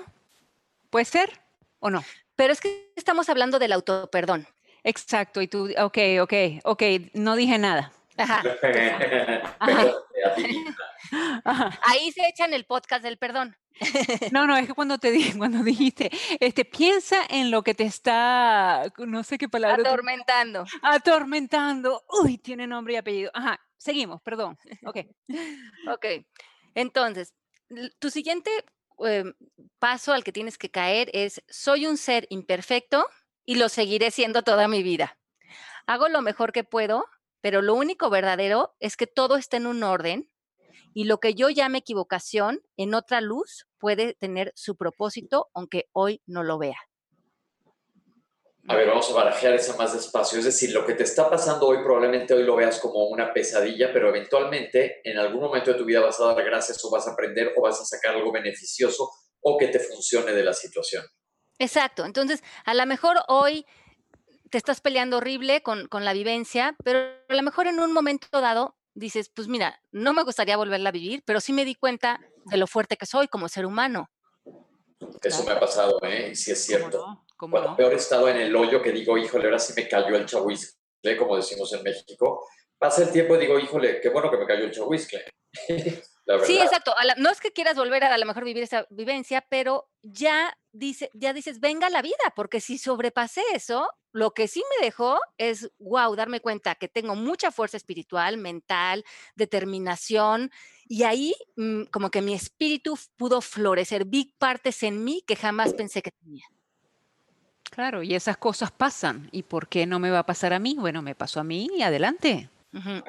¿Puede 0.90 1.06
ser 1.06 1.42
o 1.80 1.90
no? 1.90 2.04
Pero 2.40 2.54
es 2.54 2.62
que 2.62 2.94
estamos 2.96 3.28
hablando 3.28 3.60
del 3.60 3.74
autoperdón. 3.74 4.48
Exacto, 4.86 5.42
y 5.42 5.50
tú, 5.50 5.70
ok, 5.78 5.98
ok, 6.22 6.34
ok, 6.64 6.84
no 7.14 7.36
dije 7.36 7.58
nada. 7.58 7.92
Ajá. 8.16 8.42
Ahí 11.84 12.14
se 12.14 12.26
echan 12.30 12.54
el 12.54 12.64
podcast 12.64 13.04
del 13.04 13.18
perdón. 13.18 13.58
No, 14.32 14.48
no, 14.48 14.56
es 14.56 14.68
que 14.68 14.74
cuando 14.74 14.98
te 15.00 15.12
dije, 15.12 15.38
cuando 15.38 15.64
dijiste, 15.64 16.12
este, 16.40 16.64
piensa 16.64 17.18
en 17.30 17.52
lo 17.52 17.62
que 17.62 17.74
te 17.74 17.84
está, 17.84 18.90
no 19.00 19.26
sé 19.26 19.38
qué 19.38 19.50
palabra. 19.50 19.86
Atormentando. 19.86 20.64
atormentando. 20.82 22.06
Uy, 22.24 22.38
tiene 22.38 22.68
nombre 22.68 22.94
y 22.94 22.98
apellido. 22.98 23.32
Ajá, 23.34 23.60
seguimos, 23.76 24.22
perdón. 24.22 24.58
Ok. 24.86 25.00
ok. 25.92 26.06
Entonces, 26.74 27.34
tu 28.00 28.10
siguiente 28.10 28.50
em, 29.06 29.34
paso 29.80 30.14
al 30.14 30.24
que 30.24 30.32
tienes 30.32 30.58
que 30.58 30.70
caer 30.70 31.10
es, 31.14 31.42
soy 31.48 31.86
un 31.86 31.98
ser 31.98 32.28
imperfecto 32.30 33.06
y 33.46 33.56
lo 33.56 33.70
seguiré 33.70 34.12
siendo 34.12 34.44
toda 34.44 34.68
mi 34.68 34.84
vida. 34.84 35.18
Hago 35.88 36.10
lo 36.10 36.22
mejor 36.22 36.52
que 36.52 36.64
puedo, 36.64 37.06
pero 37.42 37.62
lo 37.62 37.74
único 37.74 38.10
verdadero 38.10 38.76
es 38.80 38.98
que 38.98 39.08
todo 39.08 39.38
está 39.38 39.58
en 39.58 39.68
un 39.68 39.84
orden 39.84 40.30
y 40.94 41.06
lo 41.06 41.20
que 41.20 41.34
yo 41.34 41.50
llame 41.50 41.80
equivocación 41.80 42.62
en 42.78 42.94
otra 42.94 43.22
luz 43.22 43.68
puede 43.78 44.16
tener 44.16 44.52
su 44.56 44.76
propósito, 44.76 45.50
aunque 45.54 45.90
hoy 45.94 46.22
no 46.26 46.44
lo 46.44 46.58
vea. 46.58 46.78
A 48.70 48.76
ver, 48.76 48.88
vamos 48.88 49.10
a 49.10 49.16
barajear 49.16 49.56
eso 49.56 49.76
más 49.78 49.94
despacio. 49.94 50.38
Es 50.38 50.46
decir, 50.46 50.72
lo 50.72 50.86
que 50.86 50.94
te 50.94 51.02
está 51.02 51.28
pasando 51.28 51.66
hoy 51.66 51.78
probablemente 51.84 52.36
hoy 52.36 52.44
lo 52.44 52.56
veas 52.56 52.80
como 52.80 53.08
una 53.08 53.34
pesadilla, 53.34 53.92
pero 53.92 54.10
eventualmente 54.10 55.02
en 55.04 55.18
algún 55.18 55.42
momento 55.42 55.72
de 55.72 55.78
tu 55.80 55.86
vida 55.86 56.02
vas 56.02 56.20
a 56.20 56.26
dar 56.26 56.44
gracias 56.44 56.86
o 56.86 56.92
vas 56.92 57.08
a 57.08 57.14
aprender 57.14 57.52
o 57.58 57.64
vas 57.64 57.82
a 57.82 57.86
sacar 57.86 58.16
algo 58.16 58.32
beneficioso 58.32 59.10
o 59.42 59.58
que 59.58 59.70
te 59.70 59.80
funcione 59.80 60.34
de 60.34 60.44
la 60.44 60.54
situación. 60.54 61.04
Exacto. 61.58 62.06
Entonces, 62.06 62.44
a 62.64 62.76
lo 62.76 62.86
mejor 62.86 63.18
hoy 63.28 63.66
te 64.52 64.60
estás 64.60 64.82
peleando 64.82 65.18
horrible 65.18 65.64
con, 65.64 65.88
con 65.88 66.06
la 66.06 66.14
vivencia, 66.14 66.76
pero 66.84 67.00
a 67.28 67.34
lo 67.34 67.42
mejor 67.42 67.66
en 67.66 67.80
un 67.80 67.92
momento 67.92 68.40
dado 68.40 68.78
dices, 68.94 69.32
pues 69.34 69.48
mira, 69.48 69.82
no 69.92 70.14
me 70.14 70.22
gustaría 70.22 70.58
volverla 70.58 70.90
a 70.90 70.92
vivir, 70.92 71.24
pero 71.26 71.40
sí 71.40 71.54
me 71.54 71.66
di 71.66 71.74
cuenta 71.74 72.20
de 72.46 72.58
lo 72.58 72.68
fuerte 72.68 72.98
que 72.98 73.08
soy 73.08 73.30
como 73.30 73.50
ser 73.50 73.66
humano. 73.66 74.12
Eso 75.24 75.44
me 75.44 75.54
ha 75.54 75.60
pasado, 75.60 76.00
¿eh? 76.04 76.36
Sí 76.36 76.52
es 76.52 76.64
cierto. 76.64 77.26
Cuando 77.40 77.76
peor 77.76 77.94
he 77.94 77.96
estado 77.96 78.28
en 78.28 78.38
el 78.38 78.54
hoyo 78.54 78.82
que 78.82 78.92
digo, 78.92 79.18
híjole, 79.18 79.46
ahora 79.46 79.60
sí 79.60 79.74
me 79.74 79.88
cayó 79.88 80.16
el 80.18 80.26
chahuizcle, 80.26 81.18
como 81.18 81.38
decimos 81.38 81.72
en 81.72 81.84
México, 81.84 82.46
pasa 82.78 83.04
el 83.04 83.12
tiempo 83.12 83.36
y 83.36 83.40
digo, 83.40 83.58
híjole, 83.58 84.02
qué 84.02 84.10
bueno 84.10 84.30
que 84.30 84.38
me 84.38 84.46
cayó 84.46 84.66
el 84.66 84.72
chahuizcle. 84.72 85.24
sí, 86.44 86.60
exacto. 86.60 86.94
no 87.18 87.30
es 87.30 87.40
que 87.40 87.54
quieras 87.54 87.78
volver 87.78 88.04
a 88.04 88.14
a 88.14 88.18
lo 88.18 88.26
mejor 88.26 88.44
vivir 88.44 88.64
esa 88.64 88.86
vivencia, 88.90 89.46
pero 89.50 89.90
ya, 90.02 90.58
dice, 90.74 91.10
ya 91.14 91.32
dices, 91.32 91.62
venga 91.62 91.90
la 91.90 92.02
vida, 92.02 92.34
porque 92.36 92.60
si 92.60 92.78
sobrepasé 92.78 93.42
eso, 93.54 93.90
lo 94.12 94.32
que 94.32 94.50
sí 94.50 94.62
me 94.78 94.86
dejó 94.86 95.18
es, 95.38 95.72
wow, 95.80 96.16
darme 96.18 96.42
cuenta 96.42 96.76
que 96.76 96.90
tengo 96.90 97.16
mucha 97.16 97.52
fuerza 97.52 97.78
espiritual, 97.78 98.38
mental, 98.38 99.06
determinación, 99.36 100.52
y 100.90 101.04
ahí 101.04 101.36
mm, 101.56 101.84
como 101.86 102.12
que 102.12 102.22
mi 102.22 102.34
espíritu 102.34 102.98
pudo 103.16 103.40
florecer, 103.40 104.04
vi 104.04 104.36
partes 104.38 104.84
en 104.84 105.06
mí 105.06 105.24
que 105.26 105.38
jamás 105.38 105.74
pensé 105.74 106.02
que 106.02 106.12
tenía. 106.12 106.46
Claro, 107.70 108.04
y 108.04 108.16
esas 108.16 108.38
cosas 108.38 108.72
pasan. 108.72 109.30
¿Y 109.32 109.44
por 109.44 109.68
qué 109.68 109.86
no 109.86 110.00
me 110.00 110.12
va 110.12 110.20
a 110.20 110.26
pasar 110.26 110.54
a 110.54 110.60
mí? 110.60 110.76
Bueno, 110.78 111.02
me 111.02 111.16
pasó 111.16 111.40
a 111.40 111.44
mí 111.44 111.70
y 111.76 111.82
adelante. 111.82 112.50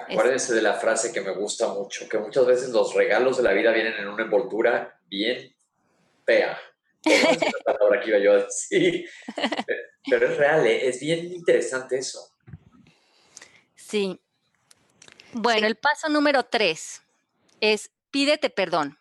Acuérdense 0.09 0.55
de 0.55 0.63
la 0.63 0.75
frase 0.75 1.13
que 1.13 1.21
me 1.21 1.33
gusta 1.33 1.69
mucho, 1.69 2.09
que 2.09 2.19
muchas 2.19 2.47
veces 2.47 2.71
los 2.71 2.95
regalos 2.95 3.37
de 3.37 3.43
la 3.43 3.53
vida 3.53 3.73
vienen 3.73 3.95
en 3.95 4.09
una 4.09 4.25
envoltura 4.25 4.99
bien 5.07 5.55
fea. 6.25 6.59
la 7.05 7.75
palabra 7.75 8.01
que 8.01 8.09
iba 8.09 8.19
yo 8.19 8.33
a 8.33 8.45
decir. 8.45 9.09
Pero 10.09 10.27
es 10.31 10.37
real, 10.37 10.67
¿eh? 10.67 10.89
es 10.89 11.01
bien 11.01 11.33
interesante 11.33 11.99
eso. 11.99 12.33
Sí. 13.75 14.21
Bueno, 15.33 15.67
el 15.67 15.77
paso 15.77 16.09
número 16.09 16.45
tres 16.45 17.03
es 17.61 17.91
pídete 18.11 18.51
perdón, 18.51 18.99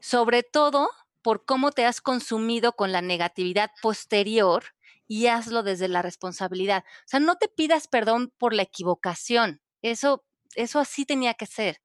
sobre 0.00 0.42
todo 0.42 0.90
por 1.22 1.44
cómo 1.44 1.72
te 1.72 1.84
has 1.84 2.00
consumido 2.00 2.72
con 2.72 2.92
la 2.92 3.02
negatividad 3.02 3.70
posterior 3.82 4.64
y 5.10 5.26
hazlo 5.26 5.64
desde 5.64 5.88
la 5.88 6.02
responsabilidad. 6.02 6.84
O 6.86 7.08
sea, 7.08 7.18
no 7.18 7.34
te 7.34 7.48
pidas 7.48 7.88
perdón 7.88 8.32
por 8.38 8.54
la 8.54 8.62
equivocación. 8.62 9.60
Eso, 9.82 10.24
eso 10.54 10.78
así 10.78 11.04
tenía 11.04 11.34
que 11.34 11.46
ser. 11.46 11.80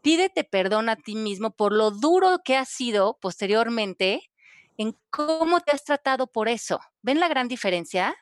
Pídete 0.00 0.44
perdón 0.44 0.88
a 0.88 0.94
ti 0.94 1.16
mismo 1.16 1.50
por 1.50 1.72
lo 1.72 1.90
duro 1.90 2.38
que 2.44 2.56
has 2.56 2.68
sido 2.68 3.18
posteriormente 3.20 4.30
en 4.78 4.96
cómo 5.10 5.58
te 5.58 5.72
has 5.72 5.82
tratado 5.82 6.28
por 6.28 6.48
eso. 6.48 6.78
¿Ven 7.02 7.18
la 7.18 7.26
gran 7.26 7.48
diferencia? 7.48 8.14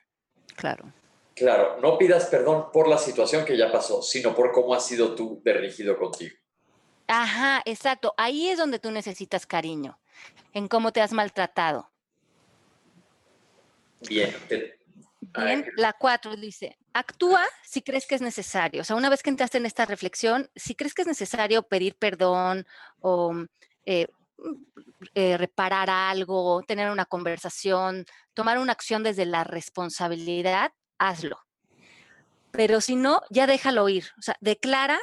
Claro. 0.57 0.91
Claro, 1.35 1.79
no 1.83 1.99
pidas 1.99 2.25
perdón 2.25 2.73
por 2.73 2.89
la 2.89 2.97
situación 2.97 3.45
que 3.45 3.59
ya 3.59 3.71
pasó, 3.71 4.01
sino 4.01 4.35
por 4.35 4.53
cómo 4.53 4.73
has 4.73 4.87
sido 4.87 5.15
tú 5.15 5.43
de 5.45 5.53
rígido 5.53 5.99
contigo. 5.99 6.35
Ajá, 7.09 7.61
exacto. 7.67 8.15
Ahí 8.17 8.49
es 8.49 8.57
donde 8.57 8.79
tú 8.79 8.91
necesitas 8.91 9.45
cariño, 9.45 10.01
en 10.55 10.67
cómo 10.67 10.93
te 10.93 11.03
has 11.03 11.13
maltratado. 11.13 11.90
Bien. 14.09 14.35
Bien, 15.21 15.71
la 15.77 15.93
cuatro 15.93 16.35
dice, 16.35 16.79
actúa 16.93 17.45
si 17.63 17.83
crees 17.83 18.07
que 18.07 18.15
es 18.15 18.23
necesario. 18.23 18.81
O 18.81 18.85
sea, 18.85 18.97
una 18.97 19.11
vez 19.11 19.23
que 19.23 19.31
entraste 19.31 19.59
en 19.59 19.67
esta 19.67 19.85
reflexión, 19.85 20.51
si 20.57 20.75
crees 20.75 20.95
que 20.95 21.03
es 21.03 21.09
necesario 21.09 21.63
pedir 21.63 21.95
perdón 21.97 22.67
o 23.01 23.35
eh, 23.85 24.09
eh, 25.15 25.37
reparar 25.37 25.89
algo, 25.91 26.63
tener 26.67 26.91
una 26.91 27.05
conversación, 27.05 28.05
tomar 28.35 28.59
una 28.59 28.73
acción 28.73 29.03
desde 29.03 29.25
la 29.25 29.45
responsabilidad, 29.45 30.73
hazlo. 30.99 31.39
Pero 32.51 32.81
si 32.81 32.97
no, 32.97 33.23
ya 33.31 33.47
déjalo 33.47 33.89
ir. 33.89 34.07
O 34.19 34.23
sea, 34.23 34.37
declara, 34.41 34.99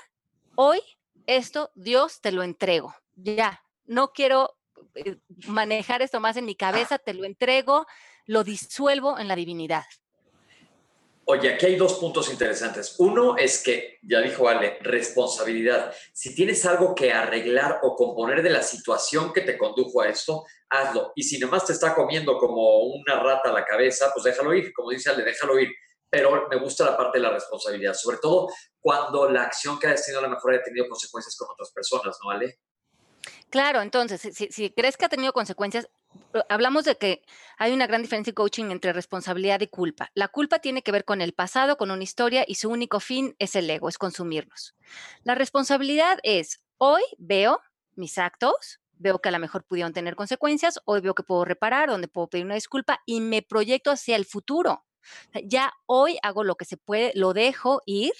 hoy 0.55 0.81
esto 1.25 1.71
Dios 1.75 2.21
te 2.21 2.31
lo 2.31 2.43
entrego. 2.43 2.93
Ya, 3.15 3.63
no 3.85 4.11
quiero 4.11 4.57
eh, 4.95 5.17
manejar 5.47 6.01
esto 6.01 6.19
más 6.19 6.37
en 6.37 6.45
mi 6.45 6.55
cabeza, 6.55 6.97
te 6.97 7.13
lo 7.13 7.23
entrego, 7.23 7.85
lo 8.27 8.43
disuelvo 8.43 9.17
en 9.17 9.27
la 9.27 9.35
divinidad. 9.35 9.85
Oye, 11.29 11.53
aquí 11.53 11.65
hay 11.65 11.75
dos 11.75 11.95
puntos 11.95 12.31
interesantes. 12.31 12.95
Uno 12.99 13.35
es 13.35 13.61
que, 13.61 13.99
ya 14.01 14.21
dijo 14.21 14.47
Ale, 14.47 14.77
responsabilidad. 14.79 15.93
Si 16.13 16.33
tienes 16.33 16.65
algo 16.65 16.95
que 16.95 17.11
arreglar 17.11 17.79
o 17.83 17.97
componer 17.97 18.41
de 18.41 18.49
la 18.49 18.63
situación 18.63 19.33
que 19.33 19.41
te 19.41 19.57
condujo 19.57 20.01
a 20.01 20.07
esto, 20.07 20.45
hazlo. 20.69 21.11
Y 21.15 21.23
si 21.23 21.37
nomás 21.37 21.65
te 21.65 21.73
está 21.73 21.93
comiendo 21.93 22.37
como 22.37 22.79
una 22.83 23.19
rata 23.21 23.49
a 23.49 23.53
la 23.53 23.65
cabeza, 23.65 24.09
pues 24.13 24.23
déjalo 24.23 24.53
ir. 24.53 24.71
Como 24.71 24.91
dice 24.91 25.09
Ale, 25.09 25.25
déjalo 25.25 25.59
ir. 25.59 25.69
Pero 26.09 26.47
me 26.49 26.57
gusta 26.57 26.85
la 26.85 26.95
parte 26.95 27.17
de 27.17 27.23
la 27.23 27.31
responsabilidad, 27.31 27.93
sobre 27.93 28.19
todo 28.19 28.47
cuando 28.79 29.29
la 29.29 29.43
acción 29.43 29.77
que 29.77 29.87
has 29.87 30.05
tenido 30.05 30.19
a 30.19 30.29
lo 30.29 30.29
mejor 30.29 30.53
haya 30.53 30.63
tenido 30.63 30.87
consecuencias 30.87 31.35
con 31.35 31.49
otras 31.51 31.71
personas, 31.73 32.17
¿no, 32.23 32.29
Ale? 32.29 32.59
Claro, 33.49 33.81
entonces, 33.81 34.21
si, 34.21 34.47
si, 34.49 34.69
crees 34.71 34.95
que 34.95 35.03
ha 35.03 35.09
tenido 35.09 35.33
consecuencias, 35.33 35.89
hablamos 36.49 36.85
de 36.85 36.97
que 36.97 37.23
hay 37.57 37.73
una 37.73 37.87
gran 37.87 38.01
diferencia 38.01 38.31
en 38.31 38.35
coaching 38.35 38.65
entre 38.71 38.93
responsabilidad 38.93 39.61
y 39.61 39.67
culpa. 39.67 40.11
La 40.13 40.27
culpa 40.27 40.59
tiene 40.59 40.81
que 40.81 40.91
ver 40.91 41.05
con 41.05 41.21
el 41.21 41.33
pasado, 41.33 41.77
con 41.77 41.91
una 41.91 42.03
historia 42.03 42.45
y 42.47 42.55
su 42.55 42.69
único 42.69 42.99
fin 42.99 43.35
es 43.39 43.55
el 43.55 43.69
ego, 43.69 43.89
es 43.89 43.97
consumirnos. 43.97 44.75
La 45.23 45.35
responsabilidad 45.35 46.19
es, 46.23 46.61
hoy 46.77 47.01
veo 47.17 47.61
mis 47.95 48.17
actos, 48.17 48.79
veo 48.93 49.19
que 49.19 49.29
a 49.29 49.31
lo 49.31 49.39
mejor 49.39 49.63
pudieron 49.63 49.93
tener 49.93 50.15
consecuencias, 50.15 50.79
hoy 50.85 51.01
veo 51.01 51.15
que 51.15 51.23
puedo 51.23 51.45
reparar, 51.45 51.89
donde 51.89 52.07
puedo 52.07 52.27
pedir 52.27 52.45
una 52.45 52.55
disculpa 52.55 53.01
y 53.05 53.21
me 53.21 53.41
proyecto 53.41 53.91
hacia 53.91 54.15
el 54.15 54.25
futuro. 54.25 54.85
Ya 55.45 55.73
hoy 55.85 56.17
hago 56.21 56.43
lo 56.43 56.55
que 56.55 56.65
se 56.65 56.77
puede, 56.77 57.11
lo 57.15 57.33
dejo 57.33 57.81
ir 57.85 58.13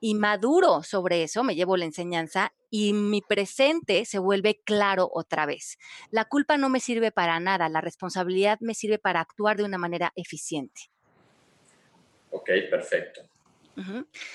y 0.00 0.14
maduro 0.14 0.82
sobre 0.82 1.22
eso, 1.22 1.44
me 1.44 1.54
llevo 1.54 1.76
la 1.76 1.84
enseñanza 1.84 2.52
y 2.70 2.92
mi 2.92 3.20
presente 3.20 4.04
se 4.04 4.18
vuelve 4.18 4.62
claro 4.64 5.08
otra 5.12 5.46
vez. 5.46 5.78
La 6.10 6.24
culpa 6.24 6.56
no 6.56 6.68
me 6.68 6.80
sirve 6.80 7.12
para 7.12 7.38
nada, 7.40 7.68
la 7.68 7.80
responsabilidad 7.80 8.58
me 8.60 8.74
sirve 8.74 8.98
para 8.98 9.20
actuar 9.20 9.56
de 9.56 9.64
una 9.64 9.78
manera 9.78 10.12
eficiente. 10.16 10.90
Ok, 12.30 12.48
perfecto. 12.70 13.22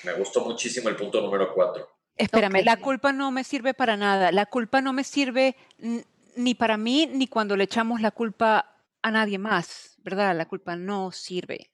Me 0.04 0.12
gustó 0.14 0.44
muchísimo 0.44 0.88
el 0.88 0.96
punto 0.96 1.20
número 1.20 1.52
cuatro. 1.52 1.88
Espérame, 2.16 2.64
la 2.64 2.76
culpa 2.78 3.12
no 3.12 3.30
me 3.30 3.44
sirve 3.44 3.74
para 3.74 3.96
nada. 3.96 4.32
La 4.32 4.46
culpa 4.46 4.80
no 4.80 4.92
me 4.92 5.04
sirve 5.04 5.56
ni 6.36 6.54
para 6.54 6.76
mí 6.76 7.06
ni 7.06 7.28
cuando 7.28 7.56
le 7.56 7.64
echamos 7.64 8.00
la 8.00 8.10
culpa 8.10 8.76
a 9.02 9.10
nadie 9.10 9.38
más, 9.38 9.96
¿verdad? 9.98 10.36
La 10.36 10.46
culpa 10.46 10.76
no 10.76 11.12
sirve. 11.12 11.70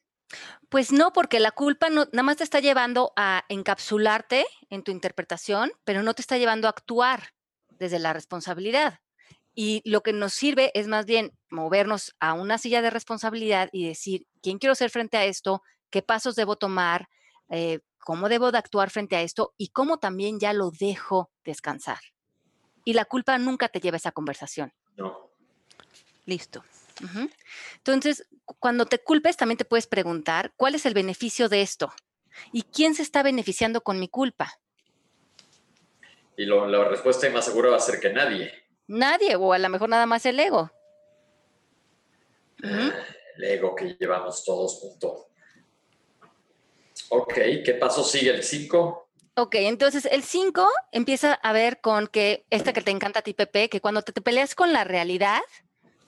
Pues 0.69 0.93
no, 0.93 1.13
porque 1.13 1.41
la 1.41 1.51
culpa 1.51 1.89
no, 1.89 2.07
nada 2.13 2.23
más 2.23 2.39
te 2.39 2.45
está 2.45 2.61
llevando 2.61 3.13
a 3.17 3.45
encapsularte 3.49 4.47
en 4.71 4.83
tu 4.83 4.91
interpretación, 4.91 5.73
pero 5.85 6.03
no 6.03 6.15
te 6.15 6.23
está 6.23 6.39
llevando 6.39 6.67
a 6.67 6.71
actuar 6.71 7.35
desde 7.79 7.99
la 7.99 8.13
responsabilidad. 8.13 9.01
Y 9.55 9.83
lo 9.85 10.03
que 10.03 10.13
nos 10.13 10.33
sirve 10.33 10.73
es 10.75 10.89
más 10.89 11.07
bien 11.07 11.33
movernos 11.49 12.15
a 12.19 12.33
una 12.33 12.59
silla 12.59 12.83
de 12.83 12.91
responsabilidad 12.91 13.69
y 13.73 13.87
decir, 13.87 14.27
¿quién 14.43 14.59
quiero 14.59 14.75
ser 14.75 14.91
frente 14.91 15.17
a 15.17 15.25
esto? 15.25 15.63
¿Qué 15.91 16.03
pasos 16.03 16.35
debo 16.35 16.57
tomar? 16.57 17.09
Eh, 17.51 17.81
¿Cómo 17.99 18.29
debo 18.29 18.51
de 18.51 18.59
actuar 18.59 18.91
frente 18.91 19.17
a 19.17 19.23
esto? 19.23 19.55
Y 19.57 19.69
cómo 19.69 19.99
también 19.99 20.41
ya 20.41 20.53
lo 20.53 20.71
dejo 20.71 21.31
descansar. 21.45 22.01
Y 22.85 22.95
la 22.95 23.05
culpa 23.05 23.39
nunca 23.39 23.69
te 23.69 23.81
lleva 23.81 23.95
a 23.95 23.99
esa 23.99 24.13
conversación. 24.13 24.73
No. 24.97 25.31
Listo. 26.27 26.65
Entonces, 27.77 28.27
cuando 28.59 28.87
te 28.87 28.99
culpes, 28.99 29.37
también 29.37 29.59
te 29.59 29.65
puedes 29.65 29.87
preguntar, 29.87 30.53
¿cuál 30.57 30.75
es 30.75 30.87
el 30.87 30.95
beneficio 30.95 31.49
de 31.49 31.63
esto? 31.63 31.93
¿Y 32.53 32.63
quién 32.63 32.95
se 32.95 33.03
está 33.03 33.23
beneficiando 33.23 33.83
con 33.83 33.99
mi 33.99 34.09
culpa? 34.09 34.61
Y 36.37 36.47
la 36.47 36.89
respuesta 36.89 37.29
más 37.31 37.45
segura 37.45 37.71
va 37.71 37.77
a 37.77 37.81
ser 37.81 38.01
que 38.01 38.13
nadie. 38.13 38.53
Nadie, 38.87 39.37
o 39.37 39.53
a 39.53 39.59
lo 39.59 39.69
mejor 39.69 39.89
nada 39.89 40.07
más 40.07 40.27
el 40.27 40.39
ego. 40.39 40.71
Ah, 42.63 42.93
el 43.37 43.45
ego 43.45 43.75
que 43.75 43.97
llevamos 43.99 44.45
todos 44.45 44.79
juntos. 44.81 45.27
Ok, 47.11 47.35
¿qué 47.65 47.77
paso 47.79 48.03
sigue 48.03 48.31
el 48.31 48.43
5? 48.43 49.09
Ok, 49.37 49.57
entonces 49.57 50.07
el 50.11 50.23
5 50.23 50.69
empieza 50.93 51.35
a 51.35 51.53
ver 51.53 51.81
con 51.81 52.07
que 52.07 52.47
esta 52.51 52.73
que 52.73 52.83
te 52.83 52.91
encanta 52.91 53.21
a 53.21 53.23
ti, 53.23 53.35
Pepe, 53.35 53.69
que 53.69 53.81
cuando 53.81 54.03
te, 54.03 54.13
te 54.13 54.21
peleas 54.21 54.55
con 54.55 54.73
la 54.73 54.85
realidad, 54.85 55.41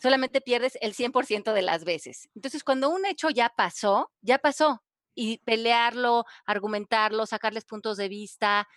solamente 0.01 0.41
pierdes 0.41 0.79
el 0.81 0.95
100% 0.95 1.53
de 1.53 1.63
las 1.63 1.85
veces. 1.85 2.29
Entonces, 2.35 2.65
cuando 2.65 2.91
un 2.91 3.07
hecho 3.07 3.31
ya 3.31 3.49
pasó, 3.49 4.11
ya 4.21 4.39
pasó. 4.39 4.83
Y 5.15 5.39
pelearlo, 5.39 6.25
argumentarlo, 6.45 7.25
sacarles 7.25 7.65
puntos 7.65 7.97
de 7.97 8.09
vista, 8.09 8.69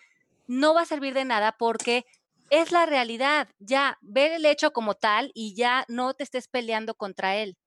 no 0.47 0.73
va 0.73 0.81
a 0.81 0.85
servir 0.85 1.13
de 1.13 1.25
nada 1.25 1.55
porque 1.57 2.05
es 2.49 2.71
la 2.71 2.85
realidad. 2.85 3.49
Ya, 3.59 3.97
ver 4.01 4.31
el 4.31 4.45
hecho 4.45 4.71
como 4.71 4.95
tal 4.95 5.31
y 5.33 5.53
ya 5.53 5.85
no 5.89 6.13
te 6.13 6.23
estés 6.23 6.47
peleando 6.47 6.95
contra 6.95 7.35
él. 7.35 7.57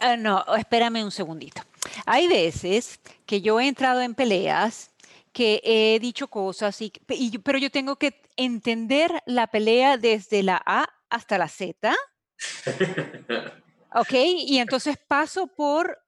Ah, 0.00 0.16
no, 0.16 0.44
espérame 0.56 1.04
un 1.04 1.10
segundito. 1.10 1.62
Hay 2.06 2.28
veces 2.28 3.00
que 3.26 3.40
yo 3.40 3.60
he 3.60 3.68
entrado 3.68 4.00
en 4.00 4.14
peleas 4.14 4.90
que 5.32 5.60
he 5.62 6.00
dicho 6.00 6.28
cosas, 6.28 6.80
y, 6.80 6.90
pero 7.44 7.58
yo 7.58 7.70
tengo 7.70 7.96
que 7.96 8.20
entender 8.36 9.22
la 9.26 9.46
pelea 9.46 9.96
desde 9.96 10.42
la 10.42 10.60
A 10.64 10.88
hasta 11.10 11.38
la 11.38 11.48
Z 11.48 11.94
¿Ok? 13.94 14.12
Y 14.12 14.58
entonces 14.58 14.96
paso 15.08 15.46
por 15.46 15.98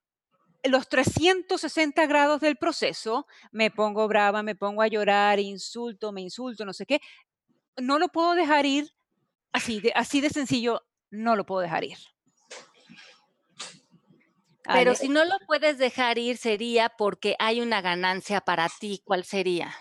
los 0.64 0.88
360 0.88 2.06
grados 2.06 2.40
del 2.40 2.56
proceso, 2.56 3.26
me 3.50 3.70
pongo 3.70 4.06
brava, 4.08 4.42
me 4.42 4.54
pongo 4.54 4.82
a 4.82 4.88
llorar, 4.88 5.38
insulto, 5.40 6.12
me 6.12 6.20
insulto, 6.20 6.64
no 6.64 6.72
sé 6.72 6.86
qué. 6.86 7.00
No 7.76 7.98
lo 7.98 8.08
puedo 8.08 8.34
dejar 8.34 8.66
ir 8.66 8.92
así 9.52 9.80
de, 9.80 9.92
así 9.94 10.20
de 10.20 10.30
sencillo, 10.30 10.82
no 11.10 11.36
lo 11.36 11.46
puedo 11.46 11.62
dejar 11.62 11.84
ir. 11.84 11.98
Pero 14.72 14.94
si 14.94 15.08
no 15.08 15.24
lo 15.24 15.34
puedes 15.46 15.78
dejar 15.78 16.18
ir 16.18 16.36
sería 16.36 16.88
porque 16.88 17.36
hay 17.38 17.60
una 17.60 17.80
ganancia 17.80 18.40
para 18.40 18.68
ti. 18.68 19.00
¿Cuál 19.04 19.24
sería? 19.24 19.74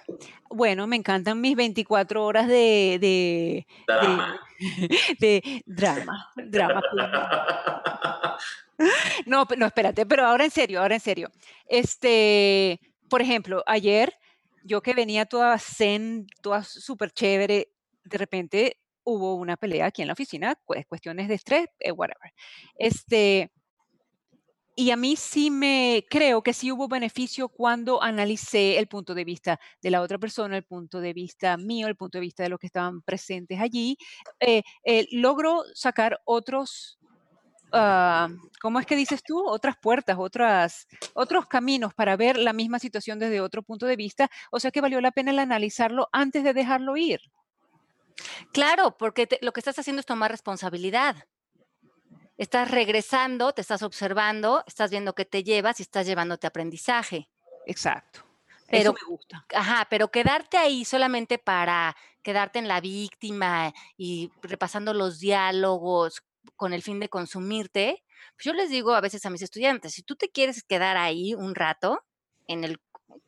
Bueno, 0.49 0.87
me 0.87 0.95
encantan 0.95 1.41
mis 1.41 1.55
24 1.55 2.23
horas 2.25 2.47
de, 2.47 2.97
de 2.99 3.67
drama. 3.87 4.39
De, 5.19 5.63
drama. 5.65 6.31
drama. 6.35 6.81
No, 9.25 9.45
no, 9.57 9.65
espérate, 9.65 10.05
pero 10.05 10.25
ahora 10.25 10.45
en 10.45 10.51
serio, 10.51 10.81
ahora 10.81 10.95
en 10.95 11.01
serio. 11.01 11.29
Este, 11.67 12.79
por 13.09 13.21
ejemplo, 13.21 13.61
ayer 13.67 14.17
yo 14.63 14.81
que 14.81 14.93
venía 14.93 15.25
toda 15.25 15.57
zen, 15.59 16.27
toda 16.41 16.63
súper 16.63 17.11
chévere, 17.11 17.73
de 18.05 18.17
repente 18.17 18.79
hubo 19.03 19.35
una 19.35 19.57
pelea 19.57 19.87
aquí 19.87 20.01
en 20.01 20.07
la 20.07 20.13
oficina, 20.13 20.55
cuestiones 20.87 21.27
de 21.27 21.35
estrés, 21.35 21.67
eh, 21.79 21.91
whatever. 21.91 22.31
Este, 22.75 23.51
y 24.79 24.91
a 24.91 24.95
mí 24.95 25.17
sí 25.17 25.51
me 25.51 26.05
creo 26.09 26.41
que 26.41 26.53
sí 26.53 26.71
hubo 26.71 26.87
beneficio 26.87 27.49
cuando 27.49 28.01
analicé 28.01 28.79
el 28.79 28.87
punto 28.87 29.13
de 29.13 29.25
vista 29.25 29.59
de 29.81 29.91
la 29.91 29.99
otra 29.99 30.17
persona, 30.17 30.55
el 30.55 30.63
punto 30.63 31.01
de 31.01 31.11
vista 31.11 31.57
mío, 31.57 31.87
el 31.87 31.97
punto 31.97 32.17
de 32.17 32.21
vista 32.21 32.43
de 32.43 32.49
los 32.49 32.59
que 32.59 32.67
estaban 32.67 33.01
presentes 33.01 33.59
allí. 33.59 33.97
Eh, 34.39 34.63
eh, 34.85 35.05
logro 35.11 35.65
sacar 35.73 36.21
otros, 36.23 36.97
uh, 37.73 38.33
¿cómo 38.61 38.79
es 38.79 38.85
que 38.85 38.95
dices 38.95 39.21
tú? 39.21 39.45
Otras 39.45 39.75
puertas, 39.81 40.15
otras, 40.17 40.87
otros 41.13 41.45
caminos 41.47 41.93
para 41.93 42.15
ver 42.15 42.37
la 42.37 42.53
misma 42.53 42.79
situación 42.79 43.19
desde 43.19 43.41
otro 43.41 43.63
punto 43.63 43.85
de 43.85 43.97
vista. 43.97 44.31
O 44.49 44.61
sea 44.61 44.71
que 44.71 44.79
valió 44.79 45.01
la 45.01 45.11
pena 45.11 45.31
el 45.31 45.39
analizarlo 45.39 46.07
antes 46.13 46.45
de 46.45 46.53
dejarlo 46.53 46.95
ir. 46.95 47.19
Claro, 48.53 48.95
porque 48.97 49.27
lo 49.41 49.51
que 49.51 49.59
estás 49.59 49.77
haciendo 49.77 49.99
es 49.99 50.05
tomar 50.05 50.31
responsabilidad. 50.31 51.17
Estás 52.39 52.71
regresando, 52.71 53.51
te 53.51 53.59
estás 53.59 53.83
observando, 53.83 54.63
estás 54.65 54.91
viendo 54.91 55.13
qué 55.13 55.25
te 55.25 55.43
llevas 55.43 55.81
y 55.81 55.83
estás 55.83 56.07
llevándote 56.07 56.47
aprendizaje. 56.47 57.27
Exacto. 57.65 58.21
Pero, 58.71 58.91
Eso 58.91 58.93
me 58.93 59.13
gusta. 59.13 59.45
Ajá, 59.53 59.85
pero 59.89 60.09
quedarte 60.09 60.55
ahí 60.55 60.85
solamente 60.85 61.37
para 61.37 61.97
quedarte 62.23 62.57
en 62.59 62.69
la 62.69 62.79
víctima 62.79 63.73
y 63.97 64.31
repasando 64.41 64.93
los 64.93 65.19
diálogos 65.19 66.23
con 66.55 66.71
el 66.71 66.81
fin 66.81 67.01
de 67.01 67.09
consumirte, 67.09 68.05
pues 68.37 68.45
yo 68.45 68.53
les 68.53 68.69
digo 68.69 68.93
a 68.93 69.01
veces 69.01 69.25
a 69.25 69.29
mis 69.29 69.41
estudiantes, 69.41 69.93
si 69.93 70.01
tú 70.01 70.15
te 70.15 70.29
quieres 70.29 70.63
quedar 70.63 70.95
ahí 70.95 71.33
un 71.33 71.55
rato 71.55 72.05
en 72.47 72.63
el 72.63 72.79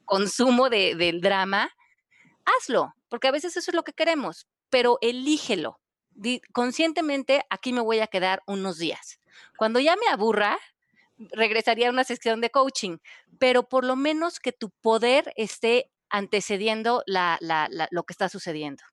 consumo 0.05 0.70
de, 0.70 0.95
del 0.95 1.20
drama, 1.20 1.70
hazlo, 2.45 2.93
porque 3.09 3.28
a 3.28 3.32
veces 3.32 3.57
eso 3.57 3.72
es 3.72 3.76
lo 3.76 3.84
que 3.84 3.91
queremos, 3.91 4.47
pero 4.70 4.99
elígelo. 5.01 5.81
Conscientemente, 6.51 7.43
aquí 7.49 7.74
me 7.74 7.82
voy 7.82 7.99
a 7.99 8.07
quedar 8.07 8.43
unos 8.45 8.78
días. 8.78 9.20
Cuando 9.57 9.80
ya 9.80 9.95
me 9.95 10.07
aburra, 10.07 10.57
regresaría 11.18 11.88
a 11.88 11.91
una 11.91 12.03
sección 12.03 12.41
de 12.41 12.49
coaching, 12.49 12.97
pero 13.39 13.64
por 13.64 13.86
lo 13.86 13.95
menos 13.95 14.39
que 14.39 14.51
tu 14.51 14.70
poder 14.70 15.34
esté 15.36 15.91
antecediendo 16.09 17.03
lo 17.07 18.03
que 18.03 18.14
está 18.14 18.30
sucediendo. 18.30 18.84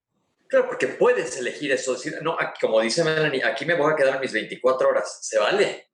Claro, 0.46 0.66
porque 0.66 0.86
puedes 0.86 1.36
elegir 1.36 1.72
eso, 1.72 1.92
decir, 1.92 2.18
no, 2.22 2.36
como 2.60 2.80
dice 2.80 3.04
Melanie, 3.04 3.44
aquí 3.44 3.66
me 3.66 3.74
voy 3.74 3.92
a 3.92 3.96
quedar 3.96 4.18
mis 4.18 4.32
24 4.32 4.88
horas, 4.88 5.18
se 5.20 5.38
vale, 5.38 5.90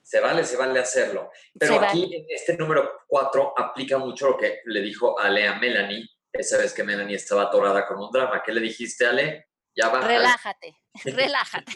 se 0.00 0.20
vale, 0.20 0.44
se 0.44 0.56
vale 0.56 0.78
hacerlo. 0.78 1.30
Pero 1.58 1.80
aquí 1.80 2.14
en 2.14 2.24
este 2.28 2.56
número 2.56 3.00
4 3.08 3.54
aplica 3.56 3.98
mucho 3.98 4.30
lo 4.30 4.36
que 4.36 4.60
le 4.66 4.80
dijo 4.80 5.18
Ale 5.18 5.48
a 5.48 5.58
Melanie, 5.58 6.08
esa 6.32 6.58
vez 6.58 6.72
que 6.72 6.84
Melanie 6.84 7.16
estaba 7.16 7.42
atorada 7.44 7.84
con 7.86 7.98
un 7.98 8.10
drama. 8.12 8.42
¿Qué 8.44 8.52
le 8.52 8.60
dijiste, 8.60 9.06
Ale? 9.06 9.47
Ya 9.78 9.90
va. 9.90 10.00
Relájate, 10.00 10.76
relájate. 11.04 11.72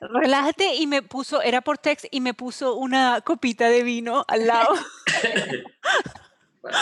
relájate 0.00 0.74
y 0.76 0.86
me 0.86 1.02
puso, 1.02 1.42
era 1.42 1.60
por 1.60 1.76
text 1.76 2.04
y 2.12 2.20
me 2.20 2.34
puso 2.34 2.76
una 2.76 3.20
copita 3.22 3.68
de 3.68 3.82
vino 3.82 4.24
al 4.28 4.46
lado. 4.46 4.76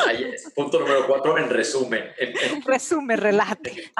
ahí 0.06 0.24
es. 0.24 0.52
Punto 0.54 0.80
número 0.80 1.06
cuatro, 1.06 1.38
en 1.38 1.48
resumen. 1.48 2.12
En, 2.18 2.62
Resumen, 2.66 3.18
relájate. 3.18 3.90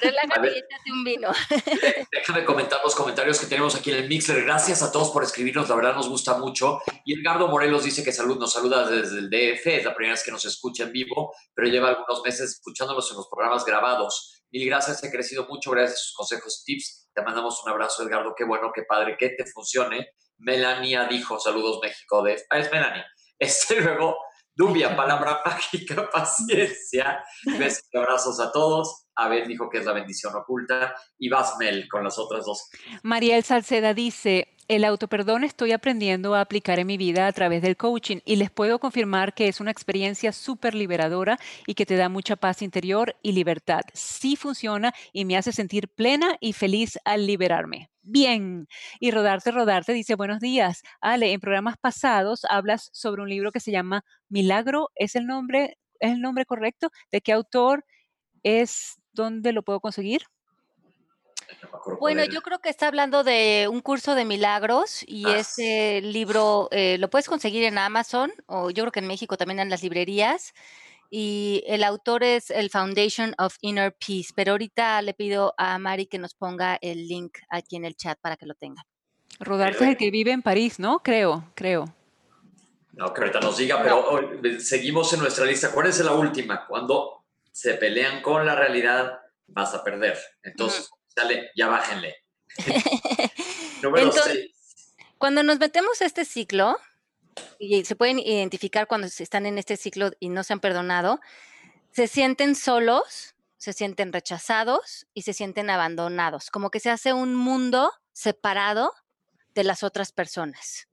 Relájate 0.00 0.48
y 0.48 0.58
échate 0.58 0.92
un 0.92 1.04
vino. 1.04 1.30
Déjame 2.10 2.44
comentar 2.44 2.80
los 2.82 2.94
comentarios 2.96 3.38
que 3.38 3.46
tenemos 3.46 3.76
aquí 3.76 3.92
en 3.92 3.98
el 3.98 4.08
Mixer. 4.08 4.42
Gracias 4.44 4.82
a 4.82 4.90
todos 4.90 5.10
por 5.10 5.22
escribirnos, 5.22 5.68
la 5.68 5.76
verdad 5.76 5.94
nos 5.94 6.08
gusta 6.08 6.36
mucho. 6.38 6.80
Y 7.04 7.20
Edgardo 7.20 7.48
Morelos 7.48 7.84
dice 7.84 8.02
que 8.02 8.12
salud, 8.12 8.38
nos 8.38 8.52
saluda 8.52 8.88
desde 8.88 9.18
el 9.18 9.30
DF, 9.30 9.66
es 9.66 9.84
la 9.84 9.94
primera 9.94 10.14
vez 10.14 10.24
que 10.24 10.32
nos 10.32 10.44
escucha 10.44 10.84
en 10.84 10.92
vivo, 10.92 11.32
pero 11.54 11.68
lleva 11.68 11.90
algunos 11.90 12.22
meses 12.24 12.50
escuchándonos 12.50 13.08
en 13.10 13.16
los 13.18 13.28
programas 13.28 13.64
grabados. 13.64 14.39
Mil 14.52 14.66
gracias, 14.66 15.02
he 15.04 15.10
crecido 15.10 15.46
mucho, 15.48 15.70
gracias 15.70 16.00
a 16.00 16.02
sus 16.02 16.14
consejos, 16.14 16.62
tips. 16.64 17.08
Te 17.14 17.22
mandamos 17.22 17.62
un 17.64 17.70
abrazo, 17.70 18.02
Edgardo, 18.02 18.34
qué 18.36 18.44
bueno, 18.44 18.72
qué 18.74 18.82
padre, 18.82 19.16
que 19.18 19.30
te 19.30 19.46
funcione. 19.46 20.08
Melania 20.38 21.06
dijo, 21.06 21.38
saludos 21.38 21.80
México, 21.82 22.22
de... 22.22 22.42
Ah, 22.50 22.58
es 22.58 22.70
Melanie. 22.70 23.04
Este 23.38 23.80
luego 23.80 24.18
Dubia, 24.60 24.94
palabra 24.94 25.40
mágica, 25.46 26.10
paciencia. 26.10 27.24
Besos 27.58 27.84
y 27.90 27.96
abrazos 27.96 28.40
a 28.40 28.52
todos. 28.52 29.06
Abel 29.14 29.48
dijo 29.48 29.70
que 29.70 29.78
es 29.78 29.86
la 29.86 29.94
bendición 29.94 30.34
oculta. 30.36 30.94
Y 31.18 31.30
Basmel 31.30 31.88
con 31.88 32.04
las 32.04 32.18
otras 32.18 32.44
dos. 32.44 32.68
Mariel 33.02 33.42
Salceda 33.42 33.94
dice, 33.94 34.49
el 34.70 34.84
autoperdón 34.84 35.42
estoy 35.42 35.72
aprendiendo 35.72 36.36
a 36.36 36.40
aplicar 36.42 36.78
en 36.78 36.86
mi 36.86 36.96
vida 36.96 37.26
a 37.26 37.32
través 37.32 37.60
del 37.60 37.76
coaching 37.76 38.18
y 38.24 38.36
les 38.36 38.52
puedo 38.52 38.78
confirmar 38.78 39.34
que 39.34 39.48
es 39.48 39.60
una 39.60 39.72
experiencia 39.72 40.30
súper 40.30 40.76
liberadora 40.76 41.40
y 41.66 41.74
que 41.74 41.84
te 41.86 41.96
da 41.96 42.08
mucha 42.08 42.36
paz 42.36 42.62
interior 42.62 43.16
y 43.20 43.32
libertad. 43.32 43.80
Sí 43.94 44.36
funciona 44.36 44.94
y 45.12 45.24
me 45.24 45.36
hace 45.36 45.50
sentir 45.50 45.88
plena 45.88 46.36
y 46.38 46.52
feliz 46.52 47.00
al 47.04 47.26
liberarme. 47.26 47.90
Bien. 48.02 48.68
Y 49.00 49.10
Rodarte, 49.10 49.50
Rodarte 49.50 49.92
dice, 49.92 50.14
buenos 50.14 50.38
días. 50.38 50.82
Ale, 51.00 51.32
en 51.32 51.40
programas 51.40 51.74
pasados 51.76 52.42
hablas 52.48 52.90
sobre 52.92 53.22
un 53.22 53.28
libro 53.28 53.50
que 53.50 53.58
se 53.58 53.72
llama 53.72 54.04
Milagro. 54.28 54.90
¿Es 54.94 55.16
el 55.16 55.26
nombre, 55.26 55.78
es 55.98 56.12
el 56.12 56.20
nombre 56.20 56.44
correcto? 56.46 56.90
¿De 57.10 57.20
qué 57.20 57.32
autor 57.32 57.84
es? 58.44 59.00
¿Dónde 59.12 59.52
lo 59.52 59.64
puedo 59.64 59.80
conseguir? 59.80 60.22
Bueno, 61.98 62.24
yo 62.24 62.42
creo 62.42 62.58
que 62.58 62.68
está 62.68 62.88
hablando 62.88 63.24
de 63.24 63.68
un 63.70 63.80
curso 63.80 64.14
de 64.14 64.24
milagros 64.24 65.04
y 65.06 65.26
ah. 65.26 65.38
ese 65.38 66.00
libro 66.02 66.68
eh, 66.70 66.96
lo 66.98 67.10
puedes 67.10 67.28
conseguir 67.28 67.64
en 67.64 67.78
Amazon 67.78 68.32
o 68.46 68.70
yo 68.70 68.84
creo 68.84 68.92
que 68.92 69.00
en 69.00 69.06
México 69.06 69.36
también 69.36 69.60
en 69.60 69.70
las 69.70 69.82
librerías. 69.82 70.52
Y 71.12 71.64
el 71.66 71.82
autor 71.82 72.22
es 72.22 72.50
el 72.50 72.70
Foundation 72.70 73.34
of 73.38 73.56
Inner 73.62 73.92
Peace, 73.92 74.32
pero 74.34 74.52
ahorita 74.52 75.02
le 75.02 75.12
pido 75.12 75.54
a 75.58 75.76
Mari 75.78 76.06
que 76.06 76.18
nos 76.18 76.34
ponga 76.34 76.78
el 76.80 77.08
link 77.08 77.38
aquí 77.48 77.74
en 77.76 77.84
el 77.84 77.96
chat 77.96 78.18
para 78.20 78.36
que 78.36 78.46
lo 78.46 78.54
tenga. 78.54 78.86
Rodarte 79.40 79.84
es 79.84 79.90
el 79.90 79.96
que 79.96 80.10
vive 80.10 80.30
en 80.30 80.42
París, 80.42 80.78
¿no? 80.78 81.00
Creo, 81.02 81.50
creo. 81.54 81.92
No, 82.92 83.12
que 83.12 83.22
ahorita 83.22 83.40
nos 83.40 83.56
diga, 83.56 83.82
pero 83.82 84.20
seguimos 84.60 85.12
en 85.12 85.20
nuestra 85.20 85.44
lista. 85.44 85.72
¿Cuál 85.72 85.86
es 85.88 85.98
la 86.00 86.12
última? 86.12 86.66
Cuando 86.66 87.24
se 87.50 87.74
pelean 87.74 88.22
con 88.22 88.44
la 88.44 88.54
realidad, 88.54 89.20
vas 89.46 89.74
a 89.74 89.82
perder. 89.82 90.18
Entonces, 90.42 90.90
Ya 91.56 91.68
bájenle. 91.68 92.16
Número 93.82 94.12
Cuando 95.18 95.42
nos 95.42 95.58
metemos 95.58 96.00
a 96.02 96.06
este 96.06 96.24
ciclo, 96.24 96.76
y 97.58 97.84
se 97.84 97.96
pueden 97.96 98.18
identificar 98.18 98.86
cuando 98.86 99.06
están 99.06 99.46
en 99.46 99.58
este 99.58 99.76
ciclo 99.76 100.10
y 100.18 100.28
no 100.28 100.42
se 100.44 100.52
han 100.52 100.60
perdonado, 100.60 101.20
se 101.92 102.06
sienten 102.06 102.54
solos, 102.54 103.34
se 103.56 103.72
sienten 103.72 104.12
rechazados 104.12 105.06
y 105.14 105.22
se 105.22 105.32
sienten 105.32 105.70
abandonados, 105.70 106.50
como 106.50 106.70
que 106.70 106.80
se 106.80 106.90
hace 106.90 107.12
un 107.12 107.34
mundo 107.34 107.92
separado 108.12 108.92
de 109.54 109.64
las 109.64 109.82
otras 109.82 110.12
personas. 110.12 110.88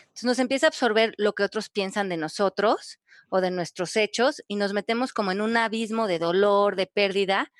Entonces 0.00 0.24
nos 0.24 0.38
empieza 0.38 0.66
a 0.66 0.68
absorber 0.68 1.14
lo 1.18 1.34
que 1.34 1.44
otros 1.44 1.68
piensan 1.68 2.08
de 2.08 2.16
nosotros 2.16 2.98
o 3.28 3.40
de 3.40 3.50
nuestros 3.50 3.96
hechos 3.96 4.42
y 4.48 4.56
nos 4.56 4.72
metemos 4.72 5.12
como 5.12 5.32
en 5.32 5.40
un 5.40 5.56
abismo 5.56 6.06
de 6.06 6.18
dolor, 6.18 6.76
de 6.76 6.86
pérdida, 6.86 7.52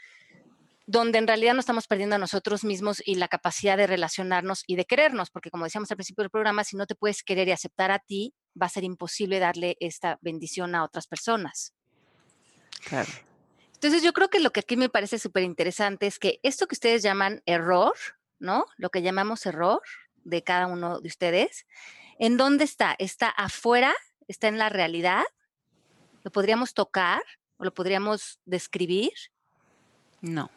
donde 0.86 1.18
en 1.18 1.26
realidad 1.26 1.54
no 1.54 1.60
estamos 1.60 1.86
perdiendo 1.86 2.16
a 2.16 2.18
nosotros 2.18 2.62
mismos 2.62 3.02
y 3.04 3.14
la 3.14 3.28
capacidad 3.28 3.76
de 3.76 3.86
relacionarnos 3.86 4.64
y 4.66 4.76
de 4.76 4.84
querernos, 4.84 5.30
porque 5.30 5.50
como 5.50 5.64
decíamos 5.64 5.90
al 5.90 5.96
principio 5.96 6.22
del 6.22 6.30
programa, 6.30 6.64
si 6.64 6.76
no 6.76 6.86
te 6.86 6.94
puedes 6.94 7.22
querer 7.22 7.48
y 7.48 7.52
aceptar 7.52 7.90
a 7.90 7.98
ti, 7.98 8.34
va 8.60 8.66
a 8.66 8.70
ser 8.70 8.84
imposible 8.84 9.38
darle 9.38 9.76
esta 9.80 10.18
bendición 10.20 10.74
a 10.74 10.84
otras 10.84 11.06
personas. 11.06 11.72
Claro. 12.86 13.10
Entonces 13.72 14.02
yo 14.02 14.12
creo 14.12 14.28
que 14.28 14.40
lo 14.40 14.50
que 14.50 14.60
aquí 14.60 14.76
me 14.76 14.88
parece 14.88 15.18
súper 15.18 15.42
interesante 15.42 16.06
es 16.06 16.18
que 16.18 16.38
esto 16.42 16.66
que 16.66 16.74
ustedes 16.74 17.02
llaman 17.02 17.42
error, 17.46 17.94
¿no? 18.38 18.66
Lo 18.76 18.90
que 18.90 19.02
llamamos 19.02 19.46
error 19.46 19.82
de 20.24 20.42
cada 20.42 20.66
uno 20.66 21.00
de 21.00 21.08
ustedes, 21.08 21.66
¿en 22.18 22.36
dónde 22.36 22.64
está? 22.64 22.94
¿Está 22.98 23.28
afuera? 23.28 23.94
¿Está 24.28 24.48
en 24.48 24.58
la 24.58 24.68
realidad? 24.68 25.24
¿Lo 26.22 26.30
podríamos 26.30 26.72
tocar 26.72 27.22
o 27.58 27.64
lo 27.64 27.74
podríamos 27.74 28.40
describir? 28.44 29.12
No. 30.20 30.50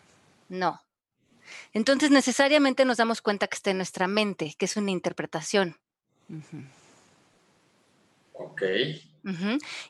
No. 0.50 0.82
Entonces 1.74 2.12
necesariamente 2.12 2.86
nos 2.86 2.98
damos 2.98 3.22
cuenta 3.22 3.48
que 3.48 3.56
está 3.56 3.72
en 3.72 3.78
nuestra 3.78 4.08
mente, 4.08 4.56
que 4.58 4.66
es 4.66 4.78
una 4.78 4.92
interpretación. 4.92 5.78
Ok. 8.34 8.62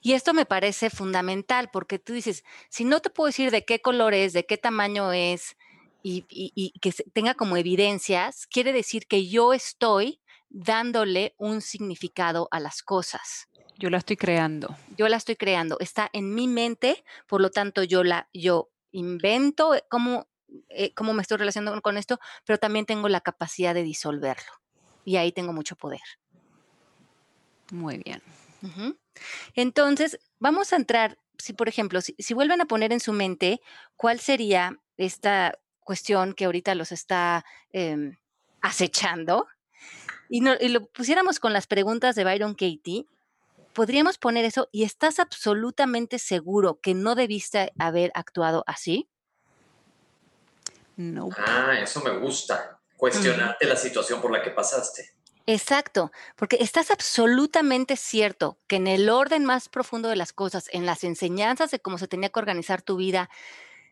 Y 0.02 0.14
esto 0.14 0.34
me 0.34 0.46
parece 0.46 0.90
fundamental 0.90 1.70
porque 1.72 2.00
tú 2.00 2.14
dices, 2.14 2.44
si 2.70 2.86
no 2.86 3.02
te 3.02 3.10
puedo 3.10 3.28
decir 3.28 3.52
de 3.52 3.66
qué 3.66 3.82
color 3.82 4.14
es, 4.14 4.34
de 4.34 4.46
qué 4.46 4.58
tamaño 4.58 5.14
es 5.14 5.56
y, 6.02 6.26
y 6.30 6.72
que 6.80 6.92
tenga 7.14 7.36
como 7.36 7.58
evidencias, 7.58 8.48
quiere 8.48 8.74
decir 8.74 9.08
que 9.08 9.28
yo 9.28 9.54
estoy 9.54 10.22
dándole 10.50 11.36
un 11.38 11.62
significado 11.62 12.48
a 12.52 12.60
las 12.60 12.82
cosas. 12.82 13.48
Yo 13.78 13.90
la 13.90 13.98
estoy 13.98 14.18
creando. 14.18 14.76
Yo 14.98 15.08
la 15.08 15.18
estoy 15.18 15.36
creando. 15.36 15.78
Está 15.80 16.10
en 16.14 16.34
mi 16.34 16.48
mente, 16.48 17.04
por 17.28 17.42
lo 17.42 17.52
tanto 17.52 17.84
yo 17.84 18.04
la 18.04 18.28
yo 18.34 18.72
invento 18.92 19.74
cómo 19.90 20.28
eh, 20.70 20.94
cómo 20.94 21.14
me 21.14 21.22
estoy 21.22 21.38
relacionando 21.38 21.82
con 21.82 21.98
esto, 21.98 22.20
pero 22.46 22.58
también 22.58 22.86
tengo 22.86 23.10
la 23.10 23.22
capacidad 23.22 23.74
de 23.74 23.84
disolverlo. 23.84 24.52
Y 25.06 25.18
ahí 25.18 25.32
tengo 25.32 25.54
mucho 25.54 25.76
poder. 25.76 26.02
Muy 27.72 27.98
bien. 27.98 28.22
Entonces, 29.56 30.20
vamos 30.40 30.74
a 30.74 30.78
entrar, 30.78 31.18
si 31.38 31.54
por 31.54 31.70
ejemplo, 31.70 32.02
si, 32.02 32.34
vuelven 32.34 32.62
a 32.62 32.66
poner 32.66 32.92
en 32.92 33.00
su 33.00 33.14
mente 33.14 33.62
cuál 33.96 34.20
sería 34.20 34.78
esta 34.98 35.58
cuestión 35.82 36.34
que 36.34 36.46
ahorita 36.46 36.76
los 36.76 36.92
está 36.92 37.46
em, 37.72 38.18
acechando, 38.62 39.48
y, 40.30 40.44
y, 40.46 40.68
lo 40.70 40.86
pusiéramos 40.88 41.40
con 41.40 41.54
las 41.54 41.68
preguntas 41.68 42.16
de 42.16 42.26
Byron 42.26 42.54
Katie, 42.54 43.06
podríamos 43.74 44.18
poner 44.18 44.44
eso 44.44 44.68
y 44.72 44.84
estás 44.84 45.20
absolutamente 45.20 46.20
seguro 46.20 46.80
que 46.82 46.94
no 46.94 47.16
debiste 47.16 47.72
haber 47.78 48.12
actuado 48.16 48.64
así. 48.68 49.08
No. 50.98 51.30
Ah, 51.38 51.80
eso 51.80 52.02
me 52.02 52.18
gusta. 52.18 52.80
Cuestionarte 52.98 53.66
la 53.66 53.76
situación 53.76 54.20
por 54.20 54.32
la 54.32 54.42
que 54.42 54.50
pasaste. 54.50 55.14
Exacto, 55.46 56.12
porque 56.36 56.58
estás 56.60 56.92
absolutamente 56.92 57.96
cierto 57.96 58.60
que 58.68 58.76
en 58.76 58.88
el 58.88 59.10
orden 59.10 59.46
más 59.46 59.70
profundo 59.70 60.10
de 60.10 60.18
las 60.18 60.34
cosas, 60.34 60.68
en 60.74 60.86
las 60.86 61.06
enseñanzas 61.06 61.72
de 61.72 61.80
cómo 61.80 61.98
se 61.98 62.10
tenía 62.10 62.30
que 62.30 62.40
organizar 62.40 62.82
tu 62.82 62.98
vida, 62.98 63.30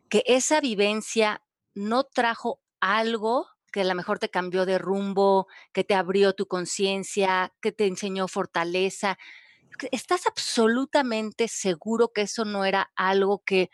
que 0.10 0.24
esa 0.26 0.60
vivencia 0.60 1.42
no 1.74 2.04
trajo 2.04 2.60
algo 2.82 3.48
que 3.72 3.82
a 3.82 3.86
lo 3.86 3.96
mejor 3.96 4.20
te 4.20 4.30
cambió 4.30 4.66
de 4.66 4.78
rumbo, 4.78 5.48
que 5.74 5.84
te 5.84 5.96
abrió 5.96 6.34
tu 6.34 6.48
conciencia, 6.48 7.54
que 7.62 7.72
te 7.72 7.86
enseñó 7.88 8.28
fortaleza. 8.28 9.18
¿Estás 9.92 10.28
absolutamente 10.28 11.50
seguro 11.50 12.14
que 12.14 12.22
eso 12.22 12.46
no 12.46 12.64
era 12.64 12.92
algo 12.96 13.44
que 13.46 13.70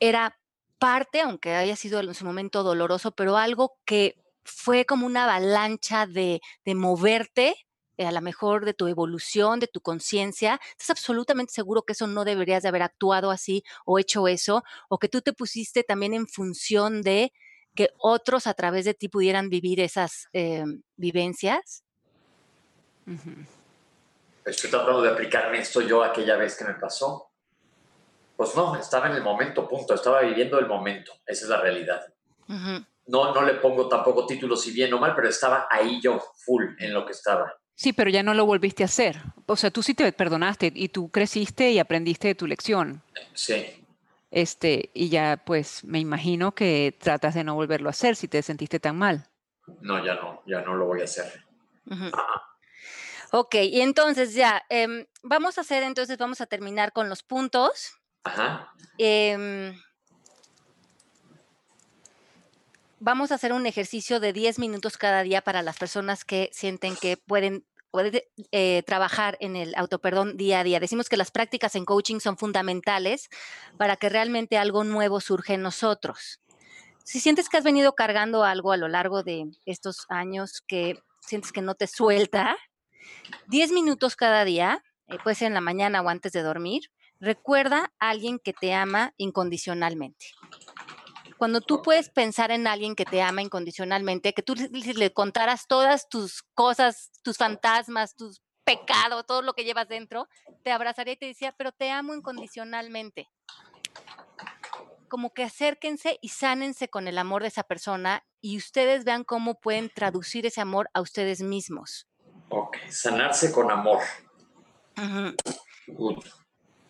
era 0.00 0.38
parte, 0.84 1.22
aunque 1.22 1.54
haya 1.54 1.76
sido 1.76 1.98
en 2.00 2.12
su 2.12 2.26
momento 2.26 2.62
doloroso, 2.62 3.10
pero 3.12 3.38
algo 3.38 3.78
que 3.86 4.16
fue 4.44 4.84
como 4.84 5.06
una 5.06 5.24
avalancha 5.24 6.06
de, 6.06 6.42
de 6.62 6.74
moverte 6.74 7.56
a 7.96 8.12
lo 8.12 8.20
mejor 8.20 8.66
de 8.66 8.74
tu 8.74 8.86
evolución, 8.86 9.60
de 9.60 9.66
tu 9.66 9.80
conciencia, 9.80 10.60
estás 10.72 10.90
absolutamente 10.90 11.54
seguro 11.54 11.84
que 11.84 11.94
eso 11.94 12.06
no 12.06 12.26
deberías 12.26 12.62
de 12.62 12.68
haber 12.68 12.82
actuado 12.82 13.30
así 13.30 13.64
o 13.86 13.98
hecho 13.98 14.28
eso, 14.28 14.62
o 14.90 14.98
que 14.98 15.08
tú 15.08 15.22
te 15.22 15.32
pusiste 15.32 15.84
también 15.84 16.12
en 16.12 16.26
función 16.26 17.00
de 17.00 17.32
que 17.74 17.88
otros 17.96 18.46
a 18.46 18.52
través 18.52 18.84
de 18.84 18.92
ti 18.92 19.08
pudieran 19.08 19.48
vivir 19.48 19.80
esas 19.80 20.28
em, 20.34 20.82
vivencias. 20.96 21.82
Estoy 24.44 24.68
tratando 24.68 25.00
de 25.00 25.08
aplicarme 25.08 25.60
esto 25.60 25.80
yo 25.80 26.04
aquella 26.04 26.36
vez 26.36 26.58
que 26.58 26.64
me 26.66 26.74
pasó. 26.74 27.30
Pues 28.36 28.54
no, 28.56 28.76
estaba 28.76 29.08
en 29.08 29.16
el 29.16 29.22
momento, 29.22 29.68
punto. 29.68 29.94
Estaba 29.94 30.20
viviendo 30.22 30.58
el 30.58 30.66
momento. 30.66 31.12
Esa 31.26 31.44
es 31.44 31.48
la 31.50 31.60
realidad. 31.60 32.04
no, 32.48 33.34
no 33.34 33.42
le 33.42 33.54
pongo 33.54 33.88
tampoco 33.88 34.26
títulos 34.26 34.62
si 34.62 34.72
bien 34.72 34.92
o 34.94 34.98
mal, 34.98 35.14
pero 35.14 35.28
estaba 35.28 35.68
ahí 35.70 36.00
yo, 36.00 36.22
full, 36.44 36.64
en 36.78 36.92
lo 36.92 37.06
que 37.06 37.12
estaba. 37.12 37.54
Sí, 37.76 37.92
pero 37.92 38.10
ya 38.10 38.22
no 38.22 38.34
lo 38.34 38.46
volviste 38.46 38.82
a 38.82 38.86
hacer. 38.86 39.20
O 39.46 39.56
sea, 39.56 39.70
tú 39.70 39.82
sí 39.82 39.94
te 39.94 40.10
perdonaste 40.12 40.72
y 40.74 40.88
tú 40.88 41.10
creciste 41.10 41.70
y 41.70 41.78
aprendiste 41.78 42.28
de 42.28 42.34
tu 42.34 42.46
lección. 42.46 43.02
Sí. 43.32 43.84
Este, 44.30 44.90
y 44.94 45.10
ya 45.10 45.40
pues 45.44 45.84
me 45.84 46.00
imagino 46.00 46.54
que 46.54 46.96
tratas 47.00 47.34
de 47.34 47.44
no 47.44 47.54
volverlo 47.54 47.88
a 47.88 47.90
hacer 47.90 48.16
si 48.16 48.26
te 48.26 48.42
sentiste 48.42 48.80
tan 48.80 48.96
mal. 48.96 49.28
No, 49.80 50.04
ya 50.04 50.14
no, 50.14 50.42
ya 50.46 50.60
no 50.60 50.74
lo 50.74 50.86
voy 50.86 51.00
a 51.00 51.04
hacer. 51.04 51.44
Ok, 53.30 53.56
y 53.56 53.80
entonces 53.80 54.34
ya, 54.34 54.62
em, 54.68 55.06
vamos 55.22 55.58
a 55.58 55.62
hacer, 55.62 55.82
entonces 55.82 56.18
vamos 56.18 56.40
a 56.40 56.46
terminar 56.46 56.92
con 56.92 57.08
los 57.08 57.22
puntos. 57.22 57.94
Ajá. 58.24 58.72
Em, 58.98 59.78
vamos 63.00 63.30
a 63.30 63.34
hacer 63.34 63.52
un 63.52 63.66
ejercicio 63.66 64.18
de 64.18 64.32
10 64.32 64.58
minutos 64.58 64.96
cada 64.96 65.22
día 65.22 65.42
para 65.42 65.62
las 65.62 65.76
personas 65.76 66.24
que 66.24 66.48
sienten 66.52 66.96
que 66.96 67.16
pueden, 67.16 67.66
eh, 68.50 68.82
trabajar 68.86 69.36
en 69.40 69.56
el 69.56 69.74
autoperdón 69.76 70.36
día 70.36 70.60
a 70.60 70.64
día. 70.64 70.80
Decimos 70.80 71.08
que 71.08 71.16
las 71.16 71.30
prácticas 71.30 71.76
en 71.76 71.84
coaching 71.84 72.18
son 72.18 72.36
fundamentales 72.36 73.28
para 73.76 73.96
que 73.96 74.08
realmente 74.08 74.56
algo 74.58 74.84
nuevo 74.84 75.20
surja 75.20 75.54
en 75.54 75.62
nosotros. 75.62 76.40
Si 77.04 77.20
sientes 77.20 77.48
que 77.48 77.58
has 77.58 77.64
venido 77.64 77.94
cargando 77.94 78.42
algo 78.44 78.72
a 78.72 78.78
lo 78.78 78.88
largo 78.88 79.22
de 79.22 79.44
estos 79.66 80.06
años 80.08 80.62
que 80.66 80.98
sientes 81.20 81.52
que 81.52 81.60
no 81.60 81.74
te 81.74 81.86
suelta, 81.86 82.56
10 83.48 83.72
minutos 83.72 84.16
cada 84.16 84.44
día, 84.44 84.82
eh, 85.08 85.18
puede 85.22 85.36
ser 85.36 85.48
en 85.48 85.54
la 85.54 85.60
mañana 85.60 86.00
o 86.00 86.08
antes 86.08 86.32
de 86.32 86.42
dormir, 86.42 86.90
recuerda 87.20 87.92
a 87.98 88.10
alguien 88.10 88.38
que 88.38 88.52
te 88.52 88.74
ama 88.74 89.14
incondicionalmente 89.16 90.26
cuando 91.44 91.60
tú 91.60 91.82
puedes 91.82 92.08
pensar 92.08 92.50
en 92.50 92.66
alguien 92.66 92.94
que 92.94 93.04
te 93.04 93.20
ama 93.20 93.42
incondicionalmente, 93.42 94.32
que 94.32 94.42
tú 94.42 94.54
le, 94.54 95.12
contaras 95.12 95.66
todas 95.66 96.08
tus 96.08 96.42
cosas, 96.54 97.10
tus 97.22 97.36
fantasmas, 97.36 98.14
tus 98.14 98.40
pecados, 98.64 99.26
todo 99.26 99.42
lo 99.42 99.52
que 99.52 99.64
llevas 99.64 99.88
dentro, 99.88 100.26
te 100.62 100.70
abrazaría 100.70 101.12
y 101.12 101.16
te 101.18 101.26
decía, 101.26 101.54
pero 101.56 101.72
te 101.72 101.90
amo 101.90 102.14
incondicionalmente. 102.14 103.28
Como 105.08 105.34
que 105.34 105.44
acérquense 105.44 106.18
y 106.22 106.30
sánense 106.30 106.88
con 106.88 107.08
el 107.08 107.18
amor 107.18 107.42
de 107.42 107.48
esa 107.48 107.62
persona 107.62 108.24
y 108.40 108.56
ustedes 108.56 109.04
vean 109.04 109.22
cómo 109.22 109.60
pueden 109.60 109.90
traducir 109.94 110.46
ese 110.46 110.60
amor 110.60 110.88
a 110.94 111.02
ustedes 111.02 111.42
mismos. 111.42 112.08
Ok, 112.48 112.78
sanarse 112.88 113.52
con 113.52 113.70
amor. 113.70 114.00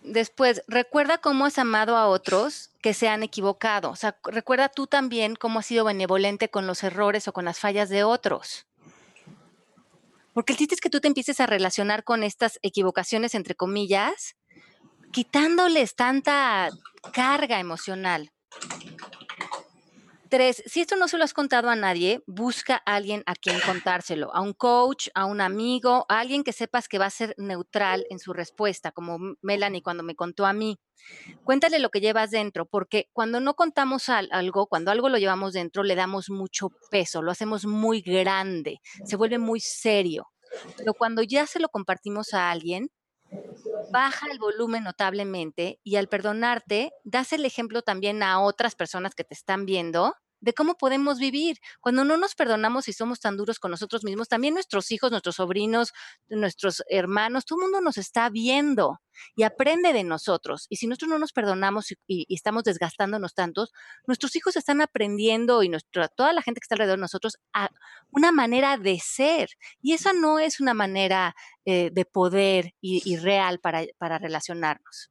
Después, 0.05 0.63
recuerda 0.69 1.17
cómo 1.17 1.47
has 1.47 1.59
amado 1.59 1.97
a 1.97 2.09
otros 2.09 2.71
que 2.83 2.93
se 2.93 3.09
han 3.09 3.23
equivocado. 3.23 3.91
O 3.91 3.97
sea, 3.97 4.19
recuerda 4.25 4.69
tú 4.69 4.87
también 4.87 5.35
cómo 5.35 5.61
has 5.61 5.67
sido 5.67 5.87
benevolente 5.87 6.51
con 6.51 6.67
los 6.67 6.83
errores 6.85 7.27
o 7.27 7.33
con 7.33 7.47
las 7.47 7.59
fallas 7.59 7.89
de 7.89 8.05
otros. 8.05 8.67
Porque 10.35 10.53
el 10.53 10.59
chiste 10.59 10.75
es 10.75 10.83
que 10.83 10.91
tú 10.91 11.01
te 11.01 11.09
empieces 11.09 11.41
a 11.41 11.47
relacionar 11.47 12.05
con 12.05 12.23
estas 12.23 12.59
equivocaciones, 12.61 13.35
entre 13.35 13.55
comillas, 13.55 14.37
quitándoles 15.11 15.95
tanta 15.95 16.69
carga 17.15 17.59
emocional. 17.59 18.31
Tres, 20.35 20.65
si 20.67 20.81
esto 20.81 20.97
no 20.97 21.07
se 21.07 21.17
lo 21.17 21.23
has 21.23 21.33
contado 21.33 21.71
a 21.71 21.77
nadie, 21.77 22.25
busca 22.27 22.83
a 22.85 22.97
alguien 22.97 23.23
a 23.25 23.37
quien 23.37 23.61
contárselo, 23.61 24.35
a 24.35 24.41
un 24.41 24.53
coach, 24.53 25.07
a 25.15 25.27
un 25.27 25.41
amigo, 25.41 26.07
a 26.09 26.19
alguien 26.19 26.43
que 26.43 26.53
sepas 26.53 26.89
que 26.89 26.99
va 26.99 27.07
a 27.07 27.11
ser 27.11 27.37
neutral 27.39 28.05
en 28.11 28.19
su 28.19 28.33
respuesta, 28.33 28.91
como 28.91 29.37
Melanie 29.43 29.81
cuando 29.81 30.03
me 30.03 30.17
contó 30.17 30.45
a 30.45 30.53
mí. 30.53 30.77
Cuéntale 31.45 31.79
lo 31.79 31.91
que 31.91 32.01
llevas 32.01 32.33
dentro, 32.33 32.67
porque 32.67 33.09
cuando 33.13 33.39
no 33.39 33.55
contamos 33.55 34.09
algo, 34.09 34.67
cuando 34.67 34.91
algo 34.91 35.09
lo 35.09 35.19
llevamos 35.19 35.53
dentro, 35.53 35.85
le 35.85 35.95
damos 35.95 36.31
mucho 36.31 36.71
peso, 36.91 37.23
lo 37.23 37.31
hacemos 37.31 37.65
muy 37.65 38.01
grande, 38.01 38.81
se 39.05 39.15
vuelve 39.15 39.39
muy 39.39 39.61
serio. 39.61 40.33
Pero 40.77 40.95
cuando 40.95 41.23
ya 41.23 41.47
se 41.47 41.61
lo 41.61 41.69
compartimos 41.69 42.35
a 42.35 42.51
alguien, 42.51 42.91
baja 43.93 44.27
el 44.33 44.41
volumen 44.41 44.83
notablemente 44.83 45.79
y 45.85 45.95
al 45.95 46.09
perdonarte, 46.09 46.91
das 47.05 47.33
el 47.33 47.45
ejemplo 47.45 47.83
también 47.83 48.25
a 48.25 48.41
otras 48.41 48.75
personas 48.75 49.15
que 49.15 49.23
te 49.23 49.35
están 49.35 49.65
viendo 49.65 50.13
de 50.45 50.53
cómo 50.53 50.77
podemos 50.77 51.19
vivir. 51.19 51.59
Cuando 51.81 52.05
no 52.05 52.17
nos 52.19 52.35
perdonamos 52.35 52.87
y 52.89 52.93
somos 52.93 53.19
tan 53.19 53.37
duros 53.37 53.59
con 53.59 53.71
nosotros 53.71 54.05
mismos, 54.05 54.29
también 54.29 54.55
nuestros 54.55 54.93
hijos, 54.93 55.11
nuestros 55.11 55.37
sobrinos, 55.37 55.93
nuestros 56.29 56.83
hermanos, 56.89 57.47
todo 57.47 57.59
el 57.61 57.63
mundo 57.65 57.81
nos 57.81 57.97
está 57.97 58.29
viendo 58.29 59.01
y 59.35 59.45
aprende 59.45 59.95
de 59.95 60.05
nosotros. 60.05 60.67
Y 60.69 60.77
si 60.77 60.87
nosotros 60.87 61.09
no 61.09 61.19
nos 61.19 61.33
perdonamos 61.33 61.95
y, 62.07 62.27
estamos 62.35 62.65
desgastándonos 62.65 63.35
tantos, 63.35 63.73
nuestros 64.07 64.37
hijos 64.37 64.57
están 64.57 64.83
aprendiendo 64.83 65.63
y 65.63 65.71
nuestra, 65.71 66.09
toda 66.09 66.35
la 66.35 66.43
gente 66.43 66.61
que 66.61 66.67
está 66.67 66.75
alrededor 66.75 66.99
de 66.99 67.03
nosotros 67.03 67.39
a 67.55 67.71
una 68.11 68.31
manera 68.31 68.77
de 68.77 69.01
ser. 69.01 69.49
Y 69.81 69.95
esa 69.95 70.13
no 70.13 70.39
es 70.39 70.61
una 70.61 70.75
manera 70.75 71.35
eh, 71.65 71.89
de 71.91 72.05
poder 72.05 72.75
y, 72.83 73.17
real 73.17 73.61
para, 73.61 73.85
para 73.97 74.19
relacionarnos. 74.19 75.11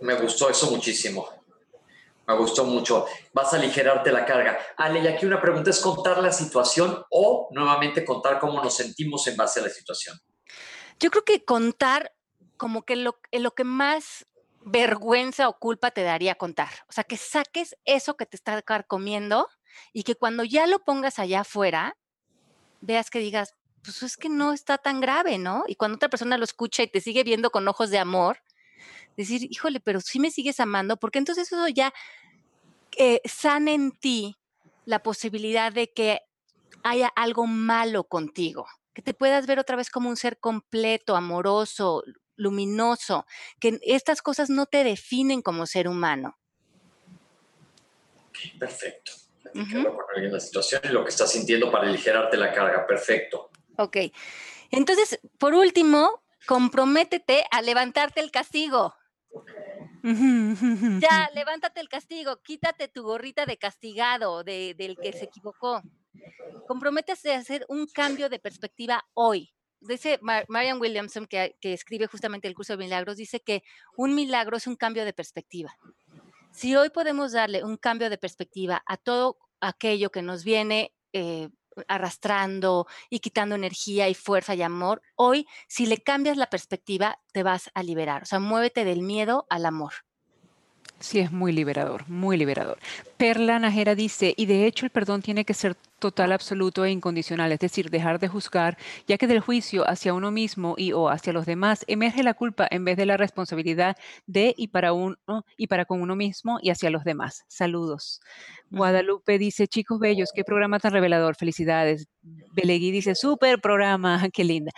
Me 0.00 0.14
gustó 0.14 0.48
eso 0.48 0.70
muchísimo. 0.70 1.41
Me 2.26 2.36
gustó 2.36 2.64
mucho. 2.64 3.06
Vas 3.32 3.52
a 3.52 3.56
aligerarte 3.56 4.12
la 4.12 4.24
carga. 4.24 4.58
Ale, 4.76 5.00
y 5.00 5.06
aquí 5.06 5.26
una 5.26 5.40
pregunta 5.40 5.70
es 5.70 5.80
contar 5.80 6.22
la 6.22 6.32
situación 6.32 7.04
o 7.10 7.48
nuevamente 7.52 8.04
contar 8.04 8.38
cómo 8.38 8.62
nos 8.62 8.76
sentimos 8.76 9.26
en 9.26 9.36
base 9.36 9.60
a 9.60 9.64
la 9.64 9.68
situación. 9.68 10.18
Yo 11.00 11.10
creo 11.10 11.24
que 11.24 11.44
contar 11.44 12.12
como 12.56 12.84
que 12.84 12.96
lo, 12.96 13.18
lo 13.32 13.50
que 13.52 13.64
más 13.64 14.26
vergüenza 14.64 15.48
o 15.48 15.58
culpa 15.58 15.90
te 15.90 16.02
daría 16.02 16.36
contar. 16.36 16.70
O 16.88 16.92
sea, 16.92 17.04
que 17.04 17.16
saques 17.16 17.76
eso 17.84 18.16
que 18.16 18.26
te 18.26 18.36
está 18.36 18.62
comiendo 18.86 19.48
y 19.92 20.04
que 20.04 20.14
cuando 20.14 20.44
ya 20.44 20.66
lo 20.66 20.78
pongas 20.84 21.18
allá 21.18 21.40
afuera, 21.40 21.96
veas 22.80 23.10
que 23.10 23.18
digas, 23.18 23.56
pues 23.82 24.02
es 24.02 24.16
que 24.16 24.28
no 24.28 24.52
está 24.52 24.78
tan 24.78 25.00
grave, 25.00 25.38
¿no? 25.38 25.64
Y 25.66 25.74
cuando 25.74 25.96
otra 25.96 26.08
persona 26.08 26.38
lo 26.38 26.44
escucha 26.44 26.82
y 26.82 26.88
te 26.88 27.00
sigue 27.00 27.24
viendo 27.24 27.50
con 27.50 27.66
ojos 27.66 27.90
de 27.90 27.98
amor, 27.98 28.38
decir, 29.16 29.46
híjole, 29.50 29.80
pero 29.80 30.00
si 30.00 30.18
me 30.18 30.30
sigues 30.30 30.60
amando, 30.60 30.96
porque 30.96 31.18
entonces 31.18 31.50
eso 31.50 31.68
ya 31.68 31.92
eh, 32.96 33.20
sana 33.24 33.72
en 33.72 33.92
ti 33.92 34.36
la 34.84 35.02
posibilidad 35.02 35.72
de 35.72 35.92
que 35.92 36.20
haya 36.82 37.08
algo 37.08 37.46
malo 37.46 38.04
contigo, 38.04 38.66
que 38.92 39.02
te 39.02 39.14
puedas 39.14 39.46
ver 39.46 39.58
otra 39.58 39.76
vez 39.76 39.90
como 39.90 40.08
un 40.08 40.16
ser 40.16 40.38
completo, 40.38 41.16
amoroso, 41.16 42.02
luminoso, 42.36 43.26
que 43.60 43.78
estas 43.82 44.22
cosas 44.22 44.50
no 44.50 44.66
te 44.66 44.84
definen 44.84 45.42
como 45.42 45.66
ser 45.66 45.88
humano. 45.88 46.38
perfecto. 48.58 49.12
la 49.54 50.40
situación 50.40 50.82
y 50.84 50.88
lo 50.88 51.04
que 51.04 51.10
estás 51.10 51.32
sintiendo 51.32 51.70
para 51.70 51.88
aligerarte 51.88 52.36
la 52.36 52.52
carga. 52.52 52.86
Perfecto. 52.86 53.50
Ok. 53.76 53.96
Entonces, 54.70 55.20
por 55.38 55.54
último, 55.54 56.22
comprométete 56.46 57.44
a 57.50 57.62
levantarte 57.62 58.20
el 58.20 58.30
castigo. 58.30 58.94
Ya, 60.02 61.30
levántate 61.34 61.80
el 61.80 61.88
castigo, 61.88 62.40
quítate 62.42 62.88
tu 62.88 63.02
gorrita 63.02 63.46
de 63.46 63.56
castigado 63.56 64.44
del 64.44 64.96
que 65.00 65.12
se 65.12 65.24
equivocó. 65.24 65.82
Comprométese 66.66 67.34
a 67.34 67.38
hacer 67.38 67.64
un 67.68 67.86
cambio 67.86 68.28
de 68.28 68.38
perspectiva 68.38 69.04
hoy. 69.14 69.52
Dice 69.80 70.20
Marian 70.20 70.80
Williamson, 70.80 71.26
que, 71.26 71.56
que 71.60 71.72
escribe 71.72 72.06
justamente 72.06 72.46
el 72.46 72.54
curso 72.54 72.74
de 72.74 72.84
milagros, 72.84 73.16
dice 73.16 73.40
que 73.40 73.62
un 73.96 74.14
milagro 74.14 74.56
es 74.56 74.66
un 74.66 74.76
cambio 74.76 75.04
de 75.04 75.12
perspectiva. 75.12 75.76
Si 76.52 76.76
hoy 76.76 76.90
podemos 76.90 77.32
darle 77.32 77.64
un 77.64 77.76
cambio 77.76 78.10
de 78.10 78.18
perspectiva 78.18 78.82
a 78.86 78.96
todo 78.96 79.38
aquello 79.60 80.10
que 80.10 80.22
nos 80.22 80.44
viene 80.44 80.92
eh, 81.12 81.48
arrastrando 81.88 82.86
y 83.10 83.20
quitando 83.20 83.54
energía 83.54 84.08
y 84.08 84.14
fuerza 84.14 84.54
y 84.54 84.62
amor, 84.62 85.02
hoy 85.16 85.46
si 85.68 85.86
le 85.86 85.98
cambias 85.98 86.36
la 86.36 86.50
perspectiva 86.50 87.18
te 87.32 87.42
vas 87.42 87.70
a 87.74 87.82
liberar. 87.82 88.22
O 88.22 88.26
sea, 88.26 88.38
muévete 88.38 88.84
del 88.84 89.02
miedo 89.02 89.46
al 89.50 89.66
amor. 89.66 89.92
Sí, 91.00 91.18
es 91.18 91.32
muy 91.32 91.52
liberador, 91.52 92.08
muy 92.08 92.36
liberador. 92.36 92.78
Perla 93.16 93.58
Najera 93.58 93.96
dice, 93.96 94.34
y 94.36 94.46
de 94.46 94.66
hecho 94.66 94.86
el 94.86 94.90
perdón 94.90 95.20
tiene 95.20 95.44
que 95.44 95.54
ser 95.54 95.76
total, 96.02 96.32
absoluto 96.32 96.84
e 96.84 96.90
incondicional, 96.90 97.52
es 97.52 97.60
decir, 97.60 97.88
dejar 97.88 98.18
de 98.18 98.26
juzgar, 98.26 98.76
ya 99.06 99.16
que 99.18 99.28
del 99.28 99.38
juicio 99.38 99.88
hacia 99.88 100.12
uno 100.12 100.32
mismo 100.32 100.74
y 100.76 100.92
o 100.92 101.08
hacia 101.08 101.32
los 101.32 101.46
demás 101.46 101.84
emerge 101.86 102.24
la 102.24 102.34
culpa 102.34 102.66
en 102.70 102.84
vez 102.84 102.96
de 102.96 103.06
la 103.06 103.16
responsabilidad 103.16 103.96
de 104.26 104.52
y 104.58 104.68
para 104.68 104.92
uno 104.92 105.16
y 105.56 105.68
para 105.68 105.84
con 105.84 106.02
uno 106.02 106.16
mismo 106.16 106.58
y 106.60 106.70
hacia 106.70 106.90
los 106.90 107.04
demás. 107.04 107.44
Saludos. 107.46 108.20
Guadalupe 108.70 109.38
dice, 109.38 109.68
chicos 109.68 110.00
bellos, 110.00 110.30
qué 110.34 110.42
programa 110.42 110.80
tan 110.80 110.92
revelador, 110.92 111.36
felicidades. 111.36 112.08
Belegui 112.52 112.90
dice, 112.90 113.14
súper 113.14 113.60
programa, 113.60 114.28
qué 114.32 114.42
linda. 114.42 114.72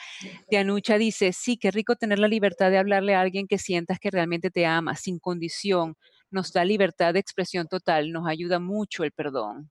Dianucha 0.50 0.98
dice, 0.98 1.32
sí, 1.32 1.56
qué 1.56 1.70
rico 1.70 1.96
tener 1.96 2.18
la 2.18 2.28
libertad 2.28 2.70
de 2.70 2.78
hablarle 2.78 3.14
a 3.14 3.22
alguien 3.22 3.46
que 3.46 3.56
sientas 3.56 3.98
que 3.98 4.10
realmente 4.10 4.50
te 4.50 4.66
ama, 4.66 4.94
sin 4.94 5.18
condición, 5.18 5.96
nos 6.30 6.52
da 6.52 6.64
libertad 6.64 7.14
de 7.14 7.20
expresión 7.20 7.66
total, 7.66 8.12
nos 8.12 8.28
ayuda 8.28 8.58
mucho 8.58 9.04
el 9.04 9.12
perdón. 9.12 9.70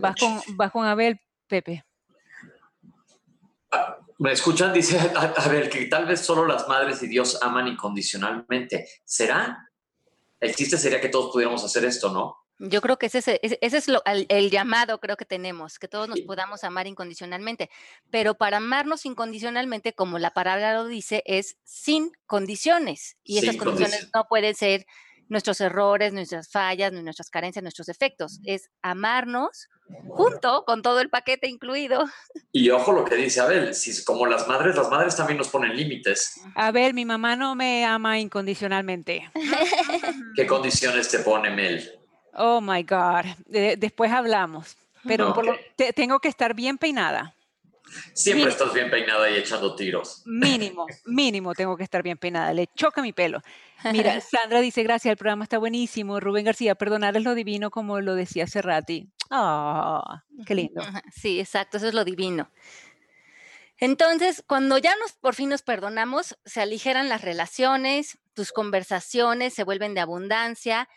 Vas 0.00 0.16
con, 0.16 0.40
vas 0.56 0.70
con 0.70 0.86
Abel, 0.86 1.20
Pepe. 1.46 1.84
¿Me 4.18 4.32
escuchan? 4.32 4.72
Dice 4.72 4.98
a, 5.16 5.48
ver 5.48 5.70
que 5.70 5.86
tal 5.86 6.06
vez 6.06 6.20
solo 6.20 6.46
las 6.46 6.68
madres 6.68 7.02
y 7.02 7.08
Dios 7.08 7.38
aman 7.42 7.68
incondicionalmente. 7.68 8.86
¿Será? 9.04 9.70
El 10.38 10.54
chiste 10.54 10.76
sería 10.76 11.00
que 11.00 11.08
todos 11.08 11.32
pudiéramos 11.32 11.64
hacer 11.64 11.84
esto, 11.84 12.12
¿no? 12.12 12.36
Yo 12.62 12.82
creo 12.82 12.98
que 12.98 13.06
ese, 13.06 13.40
ese, 13.42 13.58
es 13.62 13.88
lo, 13.88 14.02
el, 14.04 14.50
llamado, 14.50 15.00
creo 15.00 15.16
que 15.16 15.24
tenemos, 15.24 15.78
que 15.78 15.88
todos 15.88 16.10
nos 16.10 16.20
podamos 16.20 16.62
amar 16.62 16.86
incondicionalmente. 16.86 17.70
Pero 18.10 18.34
para 18.34 18.58
amarnos 18.58 19.06
incondicionalmente, 19.06 19.94
como 19.94 20.18
la 20.18 20.32
palabra 20.32 20.74
lo 20.74 20.86
dice, 20.86 21.22
es 21.24 21.56
sin 21.64 22.12
condiciones. 22.26 23.16
Y 23.24 23.38
esas 23.38 23.56
condiciones 23.56 24.10
no 24.14 24.26
pueden 24.28 24.54
ser 24.54 24.84
nuestros 25.30 25.60
errores, 25.60 26.12
nuestras 26.12 26.50
fallas, 26.50 26.92
nuestras 26.92 27.30
carencias, 27.30 27.62
nuestros 27.62 27.86
defectos. 27.86 28.40
Es 28.44 28.68
amarnos 28.82 29.68
junto 30.08 30.64
con 30.64 30.82
todo 30.82 31.00
el 31.00 31.08
paquete 31.08 31.48
incluido. 31.48 32.04
Y 32.52 32.68
ojo 32.70 32.92
lo 32.92 33.04
que 33.04 33.14
dice 33.14 33.40
Abel, 33.40 33.74
si 33.74 34.04
como 34.04 34.26
las 34.26 34.46
madres, 34.48 34.76
las 34.76 34.90
madres 34.90 35.16
también 35.16 35.38
nos 35.38 35.48
ponen 35.48 35.74
límites. 35.76 36.40
Abel, 36.54 36.94
mi 36.94 37.04
mamá 37.04 37.36
no 37.36 37.54
me 37.54 37.84
ama 37.86 38.18
incondicionalmente. 38.18 39.30
¿Qué 40.36 40.46
condiciones 40.46 41.08
te 41.08 41.20
pone 41.20 41.50
Mel? 41.50 41.90
Oh 42.34 42.60
my 42.60 42.82
God. 42.82 43.24
después 43.46 44.10
hablamos. 44.12 44.76
Pero 45.04 45.34
tengo 45.94 46.18
que 46.18 46.28
estar 46.28 46.54
bien 46.54 46.76
peinada. 46.76 47.34
Siempre 48.12 48.50
estás 48.50 48.72
bien 48.72 48.90
peinada 48.90 49.30
y 49.30 49.36
echando 49.36 49.74
tiros. 49.74 50.22
Mínimo, 50.26 50.86
mínimo 51.06 51.54
tengo 51.54 51.76
que 51.76 51.84
estar 51.84 52.02
bien 52.02 52.18
peinada. 52.18 52.52
Le 52.52 52.68
choca 52.74 53.02
mi 53.02 53.12
pelo. 53.12 53.40
Mira, 53.92 54.20
Sandra 54.20 54.60
dice, 54.60 54.82
gracias, 54.82 55.12
el 55.12 55.16
programa 55.16 55.44
está 55.44 55.58
buenísimo. 55.58 56.20
Rubén 56.20 56.44
García, 56.44 56.74
perdonar 56.74 57.16
es 57.16 57.24
lo 57.24 57.34
divino 57.34 57.70
como 57.70 58.00
lo 58.00 58.14
decía 58.14 58.46
Serrati. 58.46 59.08
Ah, 59.30 60.24
qué 60.46 60.54
lindo. 60.54 60.82
Sí, 61.14 61.40
exacto, 61.40 61.76
eso 61.76 61.88
es 61.88 61.94
lo 61.94 62.04
divino. 62.04 62.50
Entonces, 63.78 64.44
cuando 64.46 64.76
ya 64.76 64.94
nos 64.96 65.12
por 65.12 65.34
fin 65.34 65.48
nos 65.48 65.62
perdonamos, 65.62 66.36
se 66.44 66.60
aligeran 66.60 67.08
las 67.08 67.22
relaciones, 67.22 68.18
tus 68.34 68.52
conversaciones 68.52 69.54
se 69.54 69.64
vuelven 69.64 69.94
de 69.94 70.00
abundancia 70.00 70.88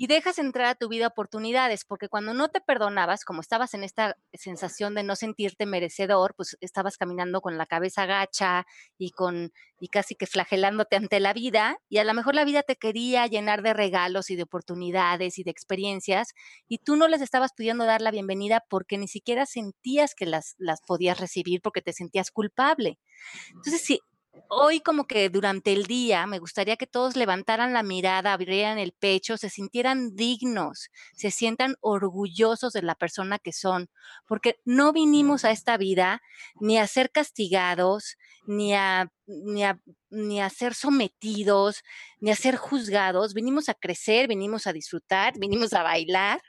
y 0.00 0.06
dejas 0.06 0.38
entrar 0.38 0.66
a 0.66 0.74
tu 0.74 0.88
vida 0.88 1.08
oportunidades, 1.08 1.84
porque 1.84 2.08
cuando 2.08 2.32
no 2.32 2.48
te 2.48 2.62
perdonabas, 2.62 3.22
como 3.22 3.42
estabas 3.42 3.74
en 3.74 3.84
esta 3.84 4.16
sensación 4.32 4.94
de 4.94 5.02
no 5.02 5.14
sentirte 5.14 5.66
merecedor, 5.66 6.34
pues 6.34 6.56
estabas 6.62 6.96
caminando 6.96 7.42
con 7.42 7.58
la 7.58 7.66
cabeza 7.66 8.06
gacha 8.06 8.66
y 8.96 9.10
con 9.10 9.52
y 9.78 9.88
casi 9.88 10.14
que 10.14 10.26
flagelándote 10.26 10.96
ante 10.96 11.20
la 11.20 11.34
vida, 11.34 11.76
y 11.90 11.98
a 11.98 12.04
lo 12.04 12.14
mejor 12.14 12.34
la 12.34 12.46
vida 12.46 12.62
te 12.62 12.76
quería 12.76 13.26
llenar 13.26 13.60
de 13.60 13.74
regalos 13.74 14.30
y 14.30 14.36
de 14.36 14.44
oportunidades 14.44 15.38
y 15.38 15.42
de 15.42 15.50
experiencias, 15.50 16.32
y 16.66 16.78
tú 16.78 16.96
no 16.96 17.06
les 17.06 17.20
estabas 17.20 17.52
pudiendo 17.54 17.84
dar 17.84 18.00
la 18.00 18.10
bienvenida 18.10 18.64
porque 18.70 18.96
ni 18.96 19.06
siquiera 19.06 19.44
sentías 19.44 20.14
que 20.14 20.24
las, 20.24 20.54
las 20.56 20.80
podías 20.80 21.20
recibir 21.20 21.60
porque 21.60 21.82
te 21.82 21.92
sentías 21.92 22.30
culpable. 22.30 22.98
Entonces, 23.54 23.82
si 23.82 24.00
hoy 24.48 24.80
como 24.80 25.06
que 25.06 25.28
durante 25.28 25.72
el 25.72 25.84
día 25.84 26.26
me 26.26 26.38
gustaría 26.38 26.76
que 26.76 26.86
todos 26.86 27.16
levantaran 27.16 27.72
la 27.72 27.82
mirada, 27.82 28.32
abrieran 28.32 28.78
el 28.78 28.92
pecho, 28.92 29.36
se 29.36 29.50
sintieran 29.50 30.16
dignos, 30.16 30.90
se 31.14 31.30
sientan 31.30 31.76
orgullosos 31.80 32.72
de 32.72 32.82
la 32.82 32.94
persona 32.94 33.38
que 33.38 33.52
son, 33.52 33.88
porque 34.26 34.60
no 34.64 34.92
vinimos 34.92 35.44
a 35.44 35.50
esta 35.50 35.76
vida 35.76 36.22
ni 36.60 36.78
a 36.78 36.86
ser 36.86 37.10
castigados, 37.10 38.16
ni 38.46 38.74
a, 38.74 39.10
ni 39.26 39.64
a, 39.64 39.80
ni 40.10 40.40
a 40.40 40.50
ser 40.50 40.74
sometidos, 40.74 41.82
ni 42.20 42.30
a 42.30 42.36
ser 42.36 42.56
juzgados, 42.56 43.34
vinimos 43.34 43.68
a 43.68 43.74
crecer, 43.74 44.28
vinimos 44.28 44.66
a 44.66 44.72
disfrutar, 44.72 45.38
vinimos 45.38 45.72
a 45.72 45.82
bailar. 45.82 46.42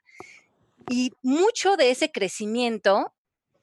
Y 0.90 1.12
mucho 1.22 1.78
de 1.78 1.92
ese 1.92 2.12
crecimiento 2.12 3.14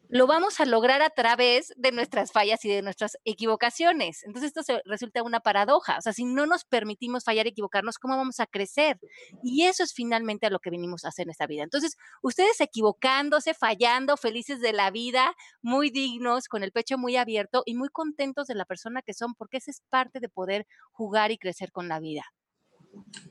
lo 0.09 0.27
vamos 0.27 0.61
a 0.61 0.65
lograr 0.65 1.03
a 1.03 1.11
través 1.11 1.73
de 1.77 1.93
nuestras 1.93 2.33
fallas 2.33 2.65
y 2.65 2.69
de 2.69 2.83
nuestras 2.83 3.19
equivocaciones. 3.25 4.23
Entonces 4.25 4.49
esto 4.49 4.63
se, 4.63 4.81
resulta 4.85 5.23
una 5.23 5.41
paradoja. 5.41 5.99
O 5.99 6.01
sea, 6.01 6.13
si 6.13 6.25
no 6.25 6.47
nos 6.47 6.65
permitimos 6.65 7.25
fallar 7.25 7.47
y 7.47 7.51
equivocarnos, 7.51 7.99
¿cómo 7.99 8.17
vamos 8.17 8.41
a 8.41 8.47
crecer? 8.47 8.99
Y 9.43 9.67
eso 9.67 9.83
es 9.83 9.93
finalmente 9.93 10.47
a 10.47 10.51
lo 10.51 10.61
que 10.61 10.71
venimos 10.71 11.05
a 11.05 11.09
hacer 11.09 11.25
en 11.25 11.31
esta 11.31 11.47
vida. 11.47 11.63
Entonces, 11.63 11.97
ustedes 12.23 12.61
equivocándose, 12.61 13.53
fallando, 13.53 14.17
felices 14.17 14.61
de 14.61 14.73
la 14.73 14.91
vida, 14.91 15.35
muy 15.61 15.91
dignos, 15.91 16.49
con 16.49 16.63
el 16.63 16.73
pecho 16.73 16.97
muy 16.97 17.17
abierto 17.17 17.63
y 17.67 17.75
muy 17.75 17.89
contentos 17.91 18.47
de 18.47 18.55
la 18.55 18.65
persona 18.65 19.03
que 19.03 19.13
son, 19.13 19.35
porque 19.35 19.59
esa 19.59 19.71
es 19.71 19.83
parte 19.91 20.21
de 20.21 20.29
poder 20.29 20.67
jugar 20.91 21.31
y 21.33 21.39
crecer 21.39 21.71
con 21.71 21.89
la 21.89 22.01
vida. 22.01 22.25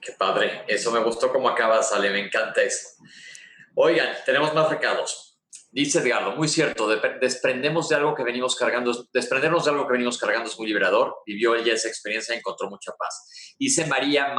Qué 0.02 0.12
padre. 0.14 0.64
Eso 0.68 0.92
me 0.92 1.04
gustó 1.04 1.32
como 1.32 1.50
acaba, 1.50 1.82
Sale. 1.82 2.12
Me 2.12 2.20
encanta 2.20 2.62
eso. 2.62 2.88
Oigan, 3.76 4.10
tenemos 4.26 4.54
más 4.54 4.70
recados. 4.70 5.27
Dice 5.70 6.00
Edgardo, 6.00 6.36
muy 6.36 6.48
cierto, 6.48 6.88
desprendemos 7.20 7.90
de 7.90 7.96
algo 7.98 8.16
que 8.16 8.24
venimos 8.24 8.56
cargando, 8.56 9.06
desprendernos 9.14 9.66
de 9.66 9.72
algo 9.72 9.86
que 9.86 9.94
venimos 9.94 10.18
cargando 10.18 10.50
es 10.50 10.58
muy 10.58 10.68
liberador. 10.68 11.18
Vivió 11.26 11.56
ella 11.56 11.74
esa 11.74 11.90
experiencia 11.90 12.34
y 12.34 12.38
encontró 12.38 12.70
mucha 12.70 12.94
paz. 12.98 13.56
Dice 13.60 13.86
María, 13.86 14.34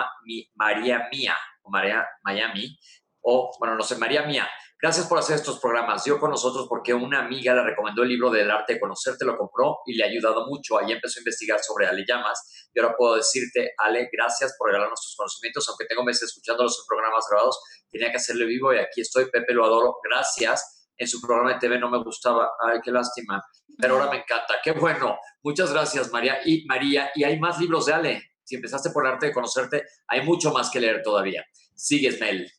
María 0.55 1.07
Mía, 1.13 1.37
o 1.63 1.71
María 1.71 2.07
Miami, 2.23 2.79
o 3.21 3.51
bueno, 3.59 3.75
no 3.77 3.83
sé, 3.83 3.97
María 3.97 4.23
Mía, 4.23 4.49
gracias 4.81 5.07
por 5.07 5.19
hacer 5.19 5.37
estos 5.37 5.61
programas. 5.61 6.03
Dio 6.03 6.19
con 6.19 6.31
nosotros 6.31 6.67
porque 6.67 6.95
una 6.95 7.21
amiga 7.21 7.55
le 7.55 7.63
recomendó 7.63 8.05
el 8.05 8.09
libro 8.09 8.31
del 8.31 8.51
arte 8.51 8.75
de 8.75 8.81
conocerte, 8.81 9.27
lo 9.27 9.37
compró 9.37 9.81
y 9.85 9.97
le 9.97 10.05
ha 10.05 10.07
ayudado 10.07 10.47
mucho. 10.47 10.79
Ahí 10.79 10.93
empezó 10.93 11.19
a 11.19 11.21
investigar 11.21 11.61
sobre 11.61 11.87
Ale 11.87 12.05
Llamas 12.09 12.71
y 12.73 12.81
ahora 12.81 12.97
puedo 12.97 13.17
decirte, 13.17 13.75
Ale, 13.77 14.09
gracias 14.11 14.57
por 14.59 14.69
regalarnos 14.69 15.03
tus 15.03 15.15
conocimientos. 15.15 15.69
Aunque 15.69 15.85
tengo 15.85 16.05
meses 16.05 16.31
escuchando 16.31 16.63
los 16.63 16.87
programas 16.89 17.27
grabados, 17.31 17.61
tenía 17.91 18.11
que 18.11 18.17
hacerle 18.17 18.47
vivo 18.47 18.73
y 18.73 18.79
aquí 18.79 19.03
estoy. 19.03 19.31
Pepe, 19.31 19.53
lo 19.53 19.67
adoro. 19.67 19.97
Gracias 20.03 20.78
en 20.99 21.09
su 21.09 21.21
programa 21.21 21.55
de 21.55 21.61
TV 21.61 21.79
no 21.79 21.89
me 21.89 22.03
gustaba. 22.03 22.51
Ay, 22.61 22.81
qué 22.83 22.91
lástima. 22.91 23.43
Pero 23.79 23.95
ahora 23.95 24.11
me 24.11 24.19
encanta. 24.19 24.57
Qué 24.63 24.73
bueno. 24.73 25.17
Muchas 25.43 25.73
gracias, 25.73 26.13
María. 26.13 26.39
Y 26.45 26.67
María, 26.67 27.11
y 27.15 27.25
hay 27.25 27.39
más 27.39 27.59
libros 27.61 27.87
de 27.87 27.95
Ale. 27.95 28.23
Si 28.43 28.57
empezaste 28.57 28.91
por 28.91 29.07
el 29.07 29.13
arte 29.13 29.27
de 29.27 29.33
conocerte, 29.33 29.85
hay 30.09 30.23
mucho 30.23 30.53
más 30.53 30.71
que 30.71 30.81
leer 30.81 31.03
todavía. 31.03 31.45
Sigues, 31.75 32.21
Mel. 32.21 32.51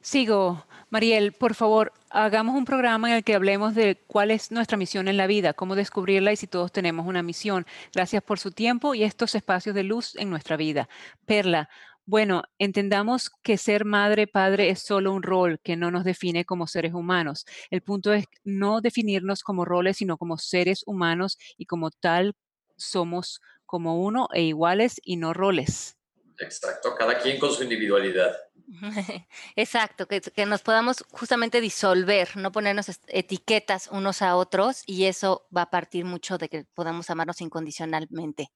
Sigo. 0.00 0.64
Mariel, 0.90 1.32
por 1.32 1.54
favor, 1.54 1.90
hagamos 2.10 2.54
un 2.54 2.66
programa 2.66 3.08
en 3.08 3.16
el 3.16 3.24
que 3.24 3.34
hablemos 3.34 3.74
de 3.74 3.96
cuál 4.06 4.30
es 4.30 4.52
nuestra 4.52 4.76
misión 4.76 5.08
en 5.08 5.16
la 5.16 5.26
vida, 5.26 5.54
cómo 5.54 5.74
descubrirla 5.74 6.32
y 6.32 6.36
si 6.36 6.46
todos 6.46 6.70
tenemos 6.70 7.06
una 7.06 7.22
misión. 7.22 7.66
Gracias 7.94 8.22
por 8.22 8.38
su 8.38 8.50
tiempo 8.52 8.94
y 8.94 9.02
estos 9.02 9.34
espacios 9.34 9.74
de 9.74 9.84
luz 9.84 10.14
en 10.16 10.28
nuestra 10.28 10.58
vida. 10.58 10.90
Perla, 11.24 11.70
bueno, 12.04 12.42
entendamos 12.58 13.30
que 13.42 13.56
ser 13.58 13.84
madre, 13.84 14.26
padre 14.26 14.70
es 14.70 14.80
solo 14.80 15.12
un 15.12 15.22
rol 15.22 15.60
que 15.62 15.76
no 15.76 15.90
nos 15.90 16.04
define 16.04 16.44
como 16.44 16.66
seres 16.66 16.94
humanos. 16.94 17.46
El 17.70 17.82
punto 17.82 18.12
es 18.12 18.26
no 18.44 18.80
definirnos 18.80 19.42
como 19.42 19.64
roles, 19.64 19.98
sino 19.98 20.18
como 20.18 20.38
seres 20.38 20.82
humanos 20.86 21.38
y 21.56 21.66
como 21.66 21.90
tal 21.90 22.34
somos 22.76 23.40
como 23.66 24.02
uno 24.02 24.28
e 24.34 24.42
iguales 24.42 25.00
y 25.04 25.16
no 25.16 25.32
roles. 25.32 25.96
Exacto, 26.38 26.94
cada 26.98 27.18
quien 27.18 27.38
con 27.38 27.52
su 27.52 27.62
individualidad. 27.62 28.36
Exacto, 29.56 30.06
que, 30.06 30.20
que, 30.20 30.46
nos 30.46 30.62
podamos 30.62 31.04
justamente 31.10 31.60
disolver, 31.60 32.36
no 32.36 32.52
ponernos 32.52 32.86
etiquetas 33.06 33.88
unos 33.92 34.22
a 34.22 34.36
otros 34.36 34.82
y 34.86 35.04
eso 35.04 35.46
va 35.56 35.62
a 35.62 35.70
partir 35.70 36.04
mucho 36.04 36.38
de 36.38 36.48
que 36.48 36.64
podamos 36.74 37.10
amarnos 37.10 37.40
incondicionalmente. 37.40 38.50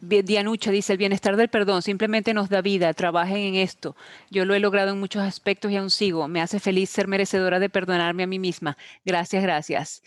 Dianucha 0.00 0.70
dice, 0.70 0.92
el 0.92 0.98
bienestar 0.98 1.36
del 1.36 1.48
perdón 1.48 1.82
simplemente 1.82 2.34
nos 2.34 2.48
da 2.48 2.60
vida, 2.60 2.92
trabajen 2.94 3.38
en 3.38 3.54
esto. 3.56 3.96
Yo 4.30 4.44
lo 4.44 4.54
he 4.54 4.60
logrado 4.60 4.92
en 4.92 5.00
muchos 5.00 5.22
aspectos 5.22 5.70
y 5.72 5.76
aún 5.76 5.90
sigo. 5.90 6.28
Me 6.28 6.40
hace 6.40 6.60
feliz 6.60 6.90
ser 6.90 7.08
merecedora 7.08 7.58
de 7.58 7.70
perdonarme 7.70 8.22
a 8.22 8.26
mí 8.26 8.38
misma. 8.38 8.76
Gracias, 9.04 9.42
gracias. 9.42 10.02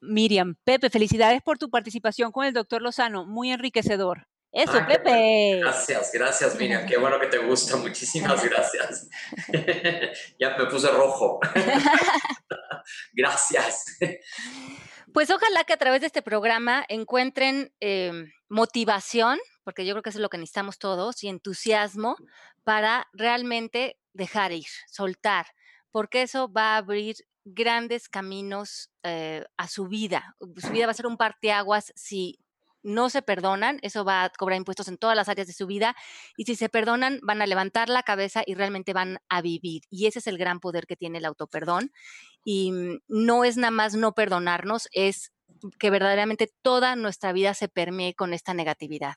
Miriam, 0.00 0.54
Pepe, 0.64 0.90
felicidades 0.90 1.40
por 1.42 1.58
tu 1.58 1.70
participación 1.70 2.30
con 2.30 2.44
el 2.44 2.52
doctor 2.52 2.82
Lozano, 2.82 3.24
muy 3.24 3.50
enriquecedor. 3.50 4.26
Eso, 4.52 4.74
ah, 4.76 4.86
Pepe. 4.86 5.60
Gracias, 5.60 6.10
gracias, 6.12 6.56
Miriam. 6.56 6.86
Qué 6.86 6.98
bueno 6.98 7.18
que 7.18 7.26
te 7.28 7.38
gusta. 7.38 7.76
Muchísimas 7.76 8.44
gracias. 8.50 9.08
ya 10.38 10.56
me 10.58 10.66
puse 10.66 10.88
rojo. 10.88 11.40
gracias. 13.14 13.96
Pues 15.12 15.30
ojalá 15.30 15.64
que 15.64 15.74
a 15.74 15.78
través 15.78 16.00
de 16.00 16.06
este 16.06 16.22
programa 16.22 16.84
encuentren 16.88 17.72
em, 17.80 18.32
motivación, 18.48 19.38
porque 19.62 19.84
yo 19.84 19.92
creo 19.92 20.02
que 20.02 20.10
eso 20.10 20.18
es 20.18 20.22
lo 20.22 20.30
que 20.30 20.38
necesitamos 20.38 20.78
todos, 20.78 21.22
y 21.22 21.28
entusiasmo 21.28 22.16
para 22.64 23.08
realmente 23.12 23.98
dejar 24.14 24.52
ir, 24.52 24.66
soltar, 24.88 25.46
porque 25.90 26.22
eso 26.22 26.50
va 26.50 26.74
a 26.74 26.76
abrir 26.78 27.16
grandes 27.44 28.08
caminos 28.08 28.90
eh, 29.02 29.44
a 29.56 29.68
su 29.68 29.86
vida. 29.88 30.36
Su 30.56 30.70
vida 30.70 30.86
va 30.86 30.92
a 30.92 30.94
ser 30.94 31.06
un 31.06 31.16
parteaguas 31.16 31.92
si 31.94 32.38
no 32.82 33.10
se 33.10 33.22
perdonan, 33.22 33.78
eso 33.82 34.04
va 34.04 34.24
a 34.24 34.30
cobrar 34.30 34.56
impuestos 34.56 34.88
en 34.88 34.98
todas 34.98 35.16
las 35.16 35.28
áreas 35.28 35.46
de 35.46 35.52
su 35.52 35.66
vida, 35.66 35.94
y 36.36 36.44
si 36.44 36.54
se 36.54 36.68
perdonan, 36.68 37.20
van 37.22 37.42
a 37.42 37.46
levantar 37.46 37.88
la 37.88 38.02
cabeza 38.02 38.42
y 38.46 38.54
realmente 38.54 38.92
van 38.92 39.18
a 39.28 39.42
vivir. 39.42 39.82
Y 39.90 40.06
ese 40.06 40.18
es 40.18 40.26
el 40.26 40.38
gran 40.38 40.60
poder 40.60 40.86
que 40.86 40.96
tiene 40.96 41.18
el 41.18 41.24
autoperdón. 41.24 41.92
Y 42.44 42.72
mm, 42.72 43.00
no 43.08 43.44
es 43.44 43.56
nada 43.56 43.70
más 43.70 43.94
no 43.94 44.12
perdonarnos, 44.12 44.88
es 44.92 45.32
que 45.78 45.90
verdaderamente 45.90 46.52
toda 46.62 46.96
nuestra 46.96 47.32
vida 47.32 47.54
se 47.54 47.68
permee 47.68 48.14
con 48.14 48.34
esta 48.34 48.54
negatividad. 48.54 49.14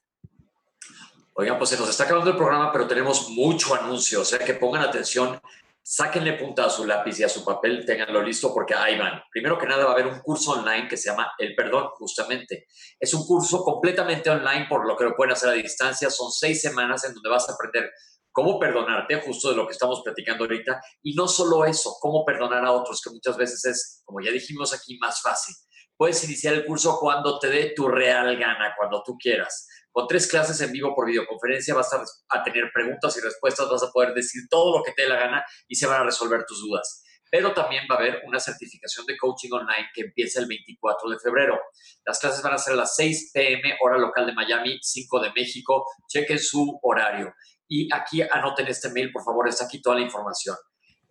Oigan, 1.34 1.58
pues 1.58 1.72
se 1.72 1.78
nos 1.78 1.90
está 1.90 2.06
acabando 2.06 2.32
el 2.32 2.38
programa, 2.38 2.72
pero 2.72 2.88
tenemos 2.88 3.30
mucho 3.30 3.76
anuncio, 3.76 4.22
o 4.22 4.26
sea 4.26 4.40
que 4.40 4.54
pongan 4.54 4.84
atención 4.84 5.40
sáquenle 5.88 6.34
punta 6.34 6.66
a 6.66 6.70
su 6.70 6.84
lápiz 6.84 7.20
y 7.20 7.24
a 7.24 7.30
su 7.30 7.46
papel, 7.46 7.86
ténganlo 7.86 8.24
listo 8.24 8.52
porque 8.52 8.74
ahí 8.74 8.98
van. 8.98 9.22
Primero 9.32 9.56
que 9.56 9.68
nada 9.68 9.86
va 9.86 9.92
a 9.92 9.94
haber 9.94 10.08
un 10.08 10.20
curso 10.20 10.54
online 10.54 10.88
que 10.88 10.98
se 10.98 11.12
llama 11.12 11.32
El 11.38 11.54
Perdón, 11.54 11.90
justamente. 11.94 12.66
Es 13.00 13.14
un 13.14 13.24
curso 13.24 13.64
completamente 13.64 14.32
online 14.32 14.66
por 14.68 14.88
lo 14.88 14.98
que 14.98 15.04
lo 15.04 15.16
pueden 15.16 15.34
hacer 15.34 15.50
a 15.50 15.54
distancia. 15.54 16.10
Son 16.10 16.32
seis 16.32 16.60
semanas 16.60 17.04
en 17.06 17.14
donde 17.14 17.30
vas 17.30 17.48
a 17.48 17.54
aprender 17.54 17.92
cómo 18.32 18.58
perdonarte, 18.58 19.22
justo 19.22 19.52
de 19.52 19.56
lo 19.56 19.68
que 19.68 19.74
estamos 19.74 20.02
platicando 20.04 20.46
ahorita. 20.46 20.82
Y 21.04 21.14
no 21.14 21.28
solo 21.28 21.66
eso, 21.66 21.98
cómo 22.02 22.26
perdonar 22.26 22.66
a 22.66 22.72
otros, 22.72 23.00
que 23.00 23.12
muchas 23.12 23.38
veces 23.38 23.64
es, 23.66 24.02
como 24.06 24.22
ya 24.22 24.32
dijimos 24.32 24.74
aquí, 24.74 24.98
más 24.98 25.22
fácil. 25.22 25.54
Puedes 25.96 26.24
iniciar 26.24 26.56
el 26.56 26.66
curso 26.66 26.98
cuando 27.00 27.38
te 27.38 27.48
dé 27.48 27.74
tu 27.76 27.88
real 27.88 28.36
gana, 28.38 28.74
cuando 28.76 29.04
tú 29.04 29.16
quieras. 29.20 29.68
Con 29.96 30.08
tres 30.08 30.28
clases 30.28 30.60
en 30.60 30.74
vivo 30.74 30.94
por 30.94 31.08
videoconferencia 31.08 31.74
vas 31.74 31.90
a, 31.94 32.44
tener 32.44 32.70
preguntas 32.74 33.16
y 33.16 33.22
respuestas, 33.22 33.70
vas 33.70 33.82
a 33.82 33.92
poder 33.94 34.14
decir 34.14 34.42
todo 34.50 34.78
lo 34.78 34.84
que 34.84 34.92
te 34.92 35.04
dé 35.04 35.08
la 35.08 35.16
gana 35.16 35.46
y 35.70 35.76
se 35.76 35.88
van 35.88 36.02
a 36.02 36.04
resolver 36.04 36.44
tus 36.46 36.60
dudas. 36.60 37.02
Pero 37.32 37.54
también 37.54 37.86
va 37.90 37.96
a 37.96 38.00
haber 38.00 38.22
una 38.28 38.38
certificación 38.38 39.06
de 39.06 39.16
coaching 39.16 39.54
online 39.54 39.88
que 39.94 40.02
empieza 40.02 40.42
el 40.42 40.48
24 40.48 41.10
de 41.12 41.18
febrero. 41.18 41.58
Las 42.06 42.20
clases 42.20 42.44
van 42.44 42.52
a 42.52 42.58
ser 42.58 42.74
a 42.74 42.76
las 42.76 42.94
6 42.98 43.32
pm, 43.34 43.78
hora 43.80 43.98
local 43.98 44.26
de 44.26 44.34
Miami, 44.34 44.78
5 44.82 45.22
de 45.22 45.32
México. 45.32 45.86
Chequen 46.10 46.40
su 46.40 46.78
horario. 46.84 47.34
Y 47.70 47.88
aquí 47.94 48.22
anoten 48.22 48.68
este 48.68 48.90
mail, 48.90 49.14
por 49.14 49.24
favor, 49.24 49.48
está 49.48 49.64
aquí 49.64 49.82
toda 49.82 49.96
la 49.96 50.02
información 50.02 50.58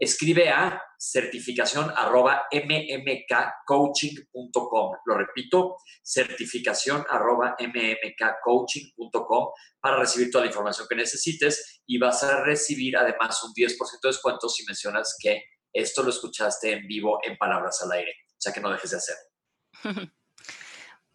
escribe 0.04 0.50
a 0.50 0.80
certificación 0.98 1.90
arroba 1.94 2.46
mmkcoaching.com. 2.52 4.96
Lo 5.04 5.18
repito, 5.18 5.76
certificación 6.02 7.06
arroba 7.08 7.54
mmkcoaching.com 7.58 9.48
para 9.80 9.98
recibir 9.98 10.30
toda 10.30 10.44
la 10.44 10.50
información 10.50 10.86
que 10.88 10.96
necesites 10.96 11.82
y 11.86 11.98
vas 11.98 12.22
a 12.22 12.42
recibir 12.42 12.96
además 12.96 13.42
un 13.42 13.52
10% 13.52 13.76
de 14.02 14.08
descuento 14.08 14.48
si 14.48 14.64
mencionas 14.64 15.14
que 15.20 15.42
esto 15.72 16.02
lo 16.02 16.08
escuchaste 16.10 16.72
en 16.72 16.86
vivo 16.86 17.18
en 17.22 17.36
Palabras 17.36 17.82
al 17.82 17.92
Aire. 17.92 18.14
O 18.28 18.36
sea 18.38 18.52
que 18.52 18.60
no 18.60 18.70
dejes 18.70 18.92
de 18.92 18.96
hacerlo. 18.96 19.24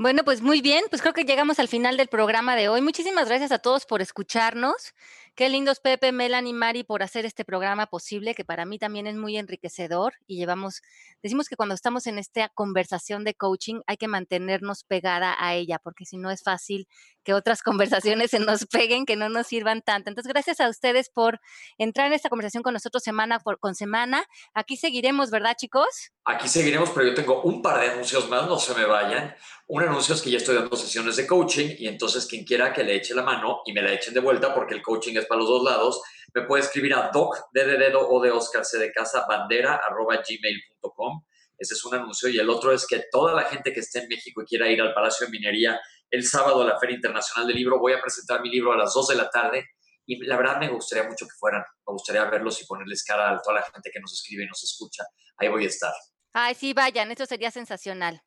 Bueno, 0.01 0.23
pues 0.23 0.41
muy 0.41 0.61
bien, 0.61 0.85
pues 0.89 1.01
creo 1.01 1.13
que 1.13 1.25
llegamos 1.25 1.59
al 1.59 1.67
final 1.67 1.97
del 1.97 2.07
programa 2.07 2.55
de 2.55 2.69
hoy. 2.69 2.79
Muchísimas 2.79 3.27
gracias 3.27 3.51
a 3.51 3.59
todos 3.59 3.85
por 3.85 4.01
escucharnos. 4.01 4.93
Qué 5.35 5.49
lindos 5.49 5.79
Pepe, 5.79 6.11
Melanie, 6.11 6.53
Mari 6.53 6.83
por 6.83 7.03
hacer 7.03 7.25
este 7.25 7.45
programa 7.45 7.87
posible, 7.87 8.35
que 8.35 8.45
para 8.45 8.65
mí 8.65 8.77
también 8.77 9.07
es 9.07 9.15
muy 9.15 9.37
enriquecedor 9.37 10.13
y 10.27 10.37
llevamos, 10.37 10.81
decimos 11.23 11.47
que 11.47 11.55
cuando 11.55 11.75
estamos 11.75 12.07
en 12.07 12.19
esta 12.19 12.49
conversación 12.49 13.23
de 13.23 13.35
coaching 13.35 13.81
hay 13.87 13.97
que 13.97 14.07
mantenernos 14.07 14.83
pegada 14.83 15.35
a 15.39 15.55
ella, 15.55 15.79
porque 15.79 16.05
si 16.05 16.17
no 16.17 16.31
es 16.31 16.43
fácil 16.43 16.87
que 17.23 17.33
otras 17.33 17.61
conversaciones 17.63 18.31
se 18.31 18.39
nos 18.39 18.65
peguen, 18.65 19.05
que 19.05 19.15
no 19.15 19.29
nos 19.29 19.47
sirvan 19.47 19.81
tanto. 19.81 20.09
Entonces, 20.09 20.31
gracias 20.31 20.59
a 20.59 20.69
ustedes 20.69 21.09
por 21.09 21.39
entrar 21.77 22.07
en 22.07 22.13
esta 22.13 22.29
conversación 22.29 22.63
con 22.63 22.73
nosotros 22.73 23.03
semana 23.03 23.39
por, 23.39 23.59
con 23.59 23.75
semana. 23.75 24.25
Aquí 24.53 24.77
seguiremos, 24.77 25.31
¿verdad, 25.31 25.55
chicos? 25.57 26.11
Aquí 26.25 26.47
seguiremos, 26.47 26.89
pero 26.89 27.07
yo 27.07 27.13
tengo 27.13 27.41
un 27.43 27.61
par 27.61 27.79
de 27.79 27.89
anuncios 27.89 28.29
más, 28.29 28.47
no 28.47 28.57
se 28.57 28.73
me 28.75 28.85
vayan. 28.85 29.35
Un 29.67 29.83
anuncio 29.83 30.15
es 30.15 30.21
que 30.21 30.31
ya 30.31 30.37
estoy 30.37 30.55
dando 30.55 30.75
sesiones 30.75 31.15
de 31.15 31.27
coaching 31.27 31.75
y 31.77 31.87
entonces 31.87 32.25
quien 32.25 32.43
quiera 32.43 32.73
que 32.73 32.83
le 32.83 32.95
eche 32.95 33.13
la 33.13 33.21
mano 33.21 33.61
y 33.65 33.73
me 33.73 33.81
la 33.81 33.93
echen 33.93 34.13
de 34.13 34.19
vuelta, 34.19 34.53
porque 34.53 34.73
el 34.73 34.81
coaching 34.81 35.15
es 35.15 35.25
para 35.29 35.39
los 35.39 35.47
dos 35.49 35.63
lados, 35.63 36.01
me 36.33 36.41
puede 36.41 36.63
escribir 36.63 36.93
a 36.93 37.09
doc, 37.13 37.37
de, 37.53 37.65
de 37.65 37.77
dedo 37.77 38.07
o 38.09 38.21
de 38.21 38.31
Oscar, 38.31 38.65
C 38.65 38.77
de 38.77 38.91
casa, 38.91 39.25
bandera, 39.27 39.79
arroba 39.87 40.17
gmail.com. 40.17 41.23
Ese 41.57 41.73
es 41.73 41.85
un 41.85 41.95
anuncio. 41.95 42.29
Y 42.29 42.39
el 42.39 42.49
otro 42.49 42.71
es 42.71 42.87
que 42.87 43.03
toda 43.11 43.33
la 43.33 43.43
gente 43.43 43.73
que 43.73 43.81
esté 43.81 43.99
en 43.99 44.07
México 44.07 44.41
y 44.41 44.45
quiera 44.45 44.69
ir 44.69 44.81
al 44.81 44.93
Palacio 44.93 45.27
de 45.27 45.31
Minería 45.31 45.79
el 46.09 46.25
sábado 46.25 46.63
a 46.63 46.65
la 46.65 46.79
Feria 46.79 46.95
Internacional 46.95 47.47
del 47.47 47.57
Libro, 47.57 47.79
voy 47.79 47.93
a 47.93 48.01
presentar 48.01 48.41
mi 48.41 48.49
libro 48.49 48.71
a 48.71 48.77
las 48.77 48.93
2 48.93 49.09
de 49.09 49.15
la 49.15 49.29
tarde. 49.29 49.65
Y 50.05 50.25
la 50.25 50.37
verdad 50.37 50.59
me 50.59 50.69
gustaría 50.69 51.07
mucho 51.07 51.25
que 51.25 51.35
fueran. 51.37 51.61
Me 51.85 51.93
gustaría 51.93 52.25
verlos 52.25 52.59
y 52.61 52.65
ponerles 52.65 53.03
cara 53.03 53.31
a 53.31 53.41
toda 53.41 53.59
la 53.59 53.63
gente 53.63 53.91
que 53.93 53.99
nos 53.99 54.13
escribe 54.13 54.43
y 54.43 54.47
nos 54.47 54.63
escucha. 54.63 55.03
Ahí 55.37 55.49
voy 55.49 55.65
a 55.65 55.67
estar. 55.67 55.93
Ay, 56.33 56.55
sí, 56.55 56.73
vayan. 56.73 57.11
Esto 57.11 57.25
sería 57.25 57.51
sensacional. 57.51 58.21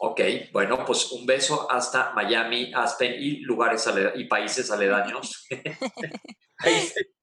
Ok, 0.00 0.20
bueno, 0.52 0.84
pues 0.84 1.10
un 1.10 1.26
beso 1.26 1.70
hasta 1.70 2.12
Miami, 2.14 2.72
Aspen 2.72 3.14
y 3.18 3.40
lugares 3.40 3.84
y 4.14 4.24
países 4.24 4.70
aledaños. 4.70 5.46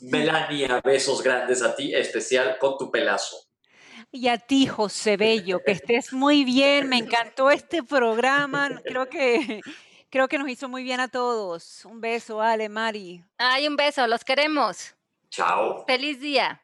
Melania, 0.00 0.80
besos 0.84 1.20
grandes 1.22 1.62
a 1.62 1.74
ti, 1.74 1.92
especial 1.92 2.58
con 2.58 2.78
tu 2.78 2.90
pelazo. 2.92 3.36
Y 4.12 4.28
a 4.28 4.38
ti, 4.38 4.68
José 4.68 5.16
Bello, 5.16 5.60
que 5.64 5.72
estés 5.72 6.12
muy 6.12 6.44
bien. 6.44 6.88
Me 6.88 6.98
encantó 6.98 7.50
este 7.50 7.82
programa. 7.82 8.80
Creo 8.84 9.08
que, 9.08 9.60
creo 10.10 10.28
que 10.28 10.38
nos 10.38 10.48
hizo 10.48 10.68
muy 10.68 10.84
bien 10.84 11.00
a 11.00 11.08
todos. 11.08 11.84
Un 11.84 12.00
beso, 12.00 12.40
Ale, 12.40 12.68
Mari. 12.68 13.24
Ay, 13.36 13.66
un 13.66 13.74
beso, 13.74 14.06
los 14.06 14.22
queremos. 14.22 14.94
Chao. 15.30 15.84
Feliz 15.88 16.20
día. 16.20 16.63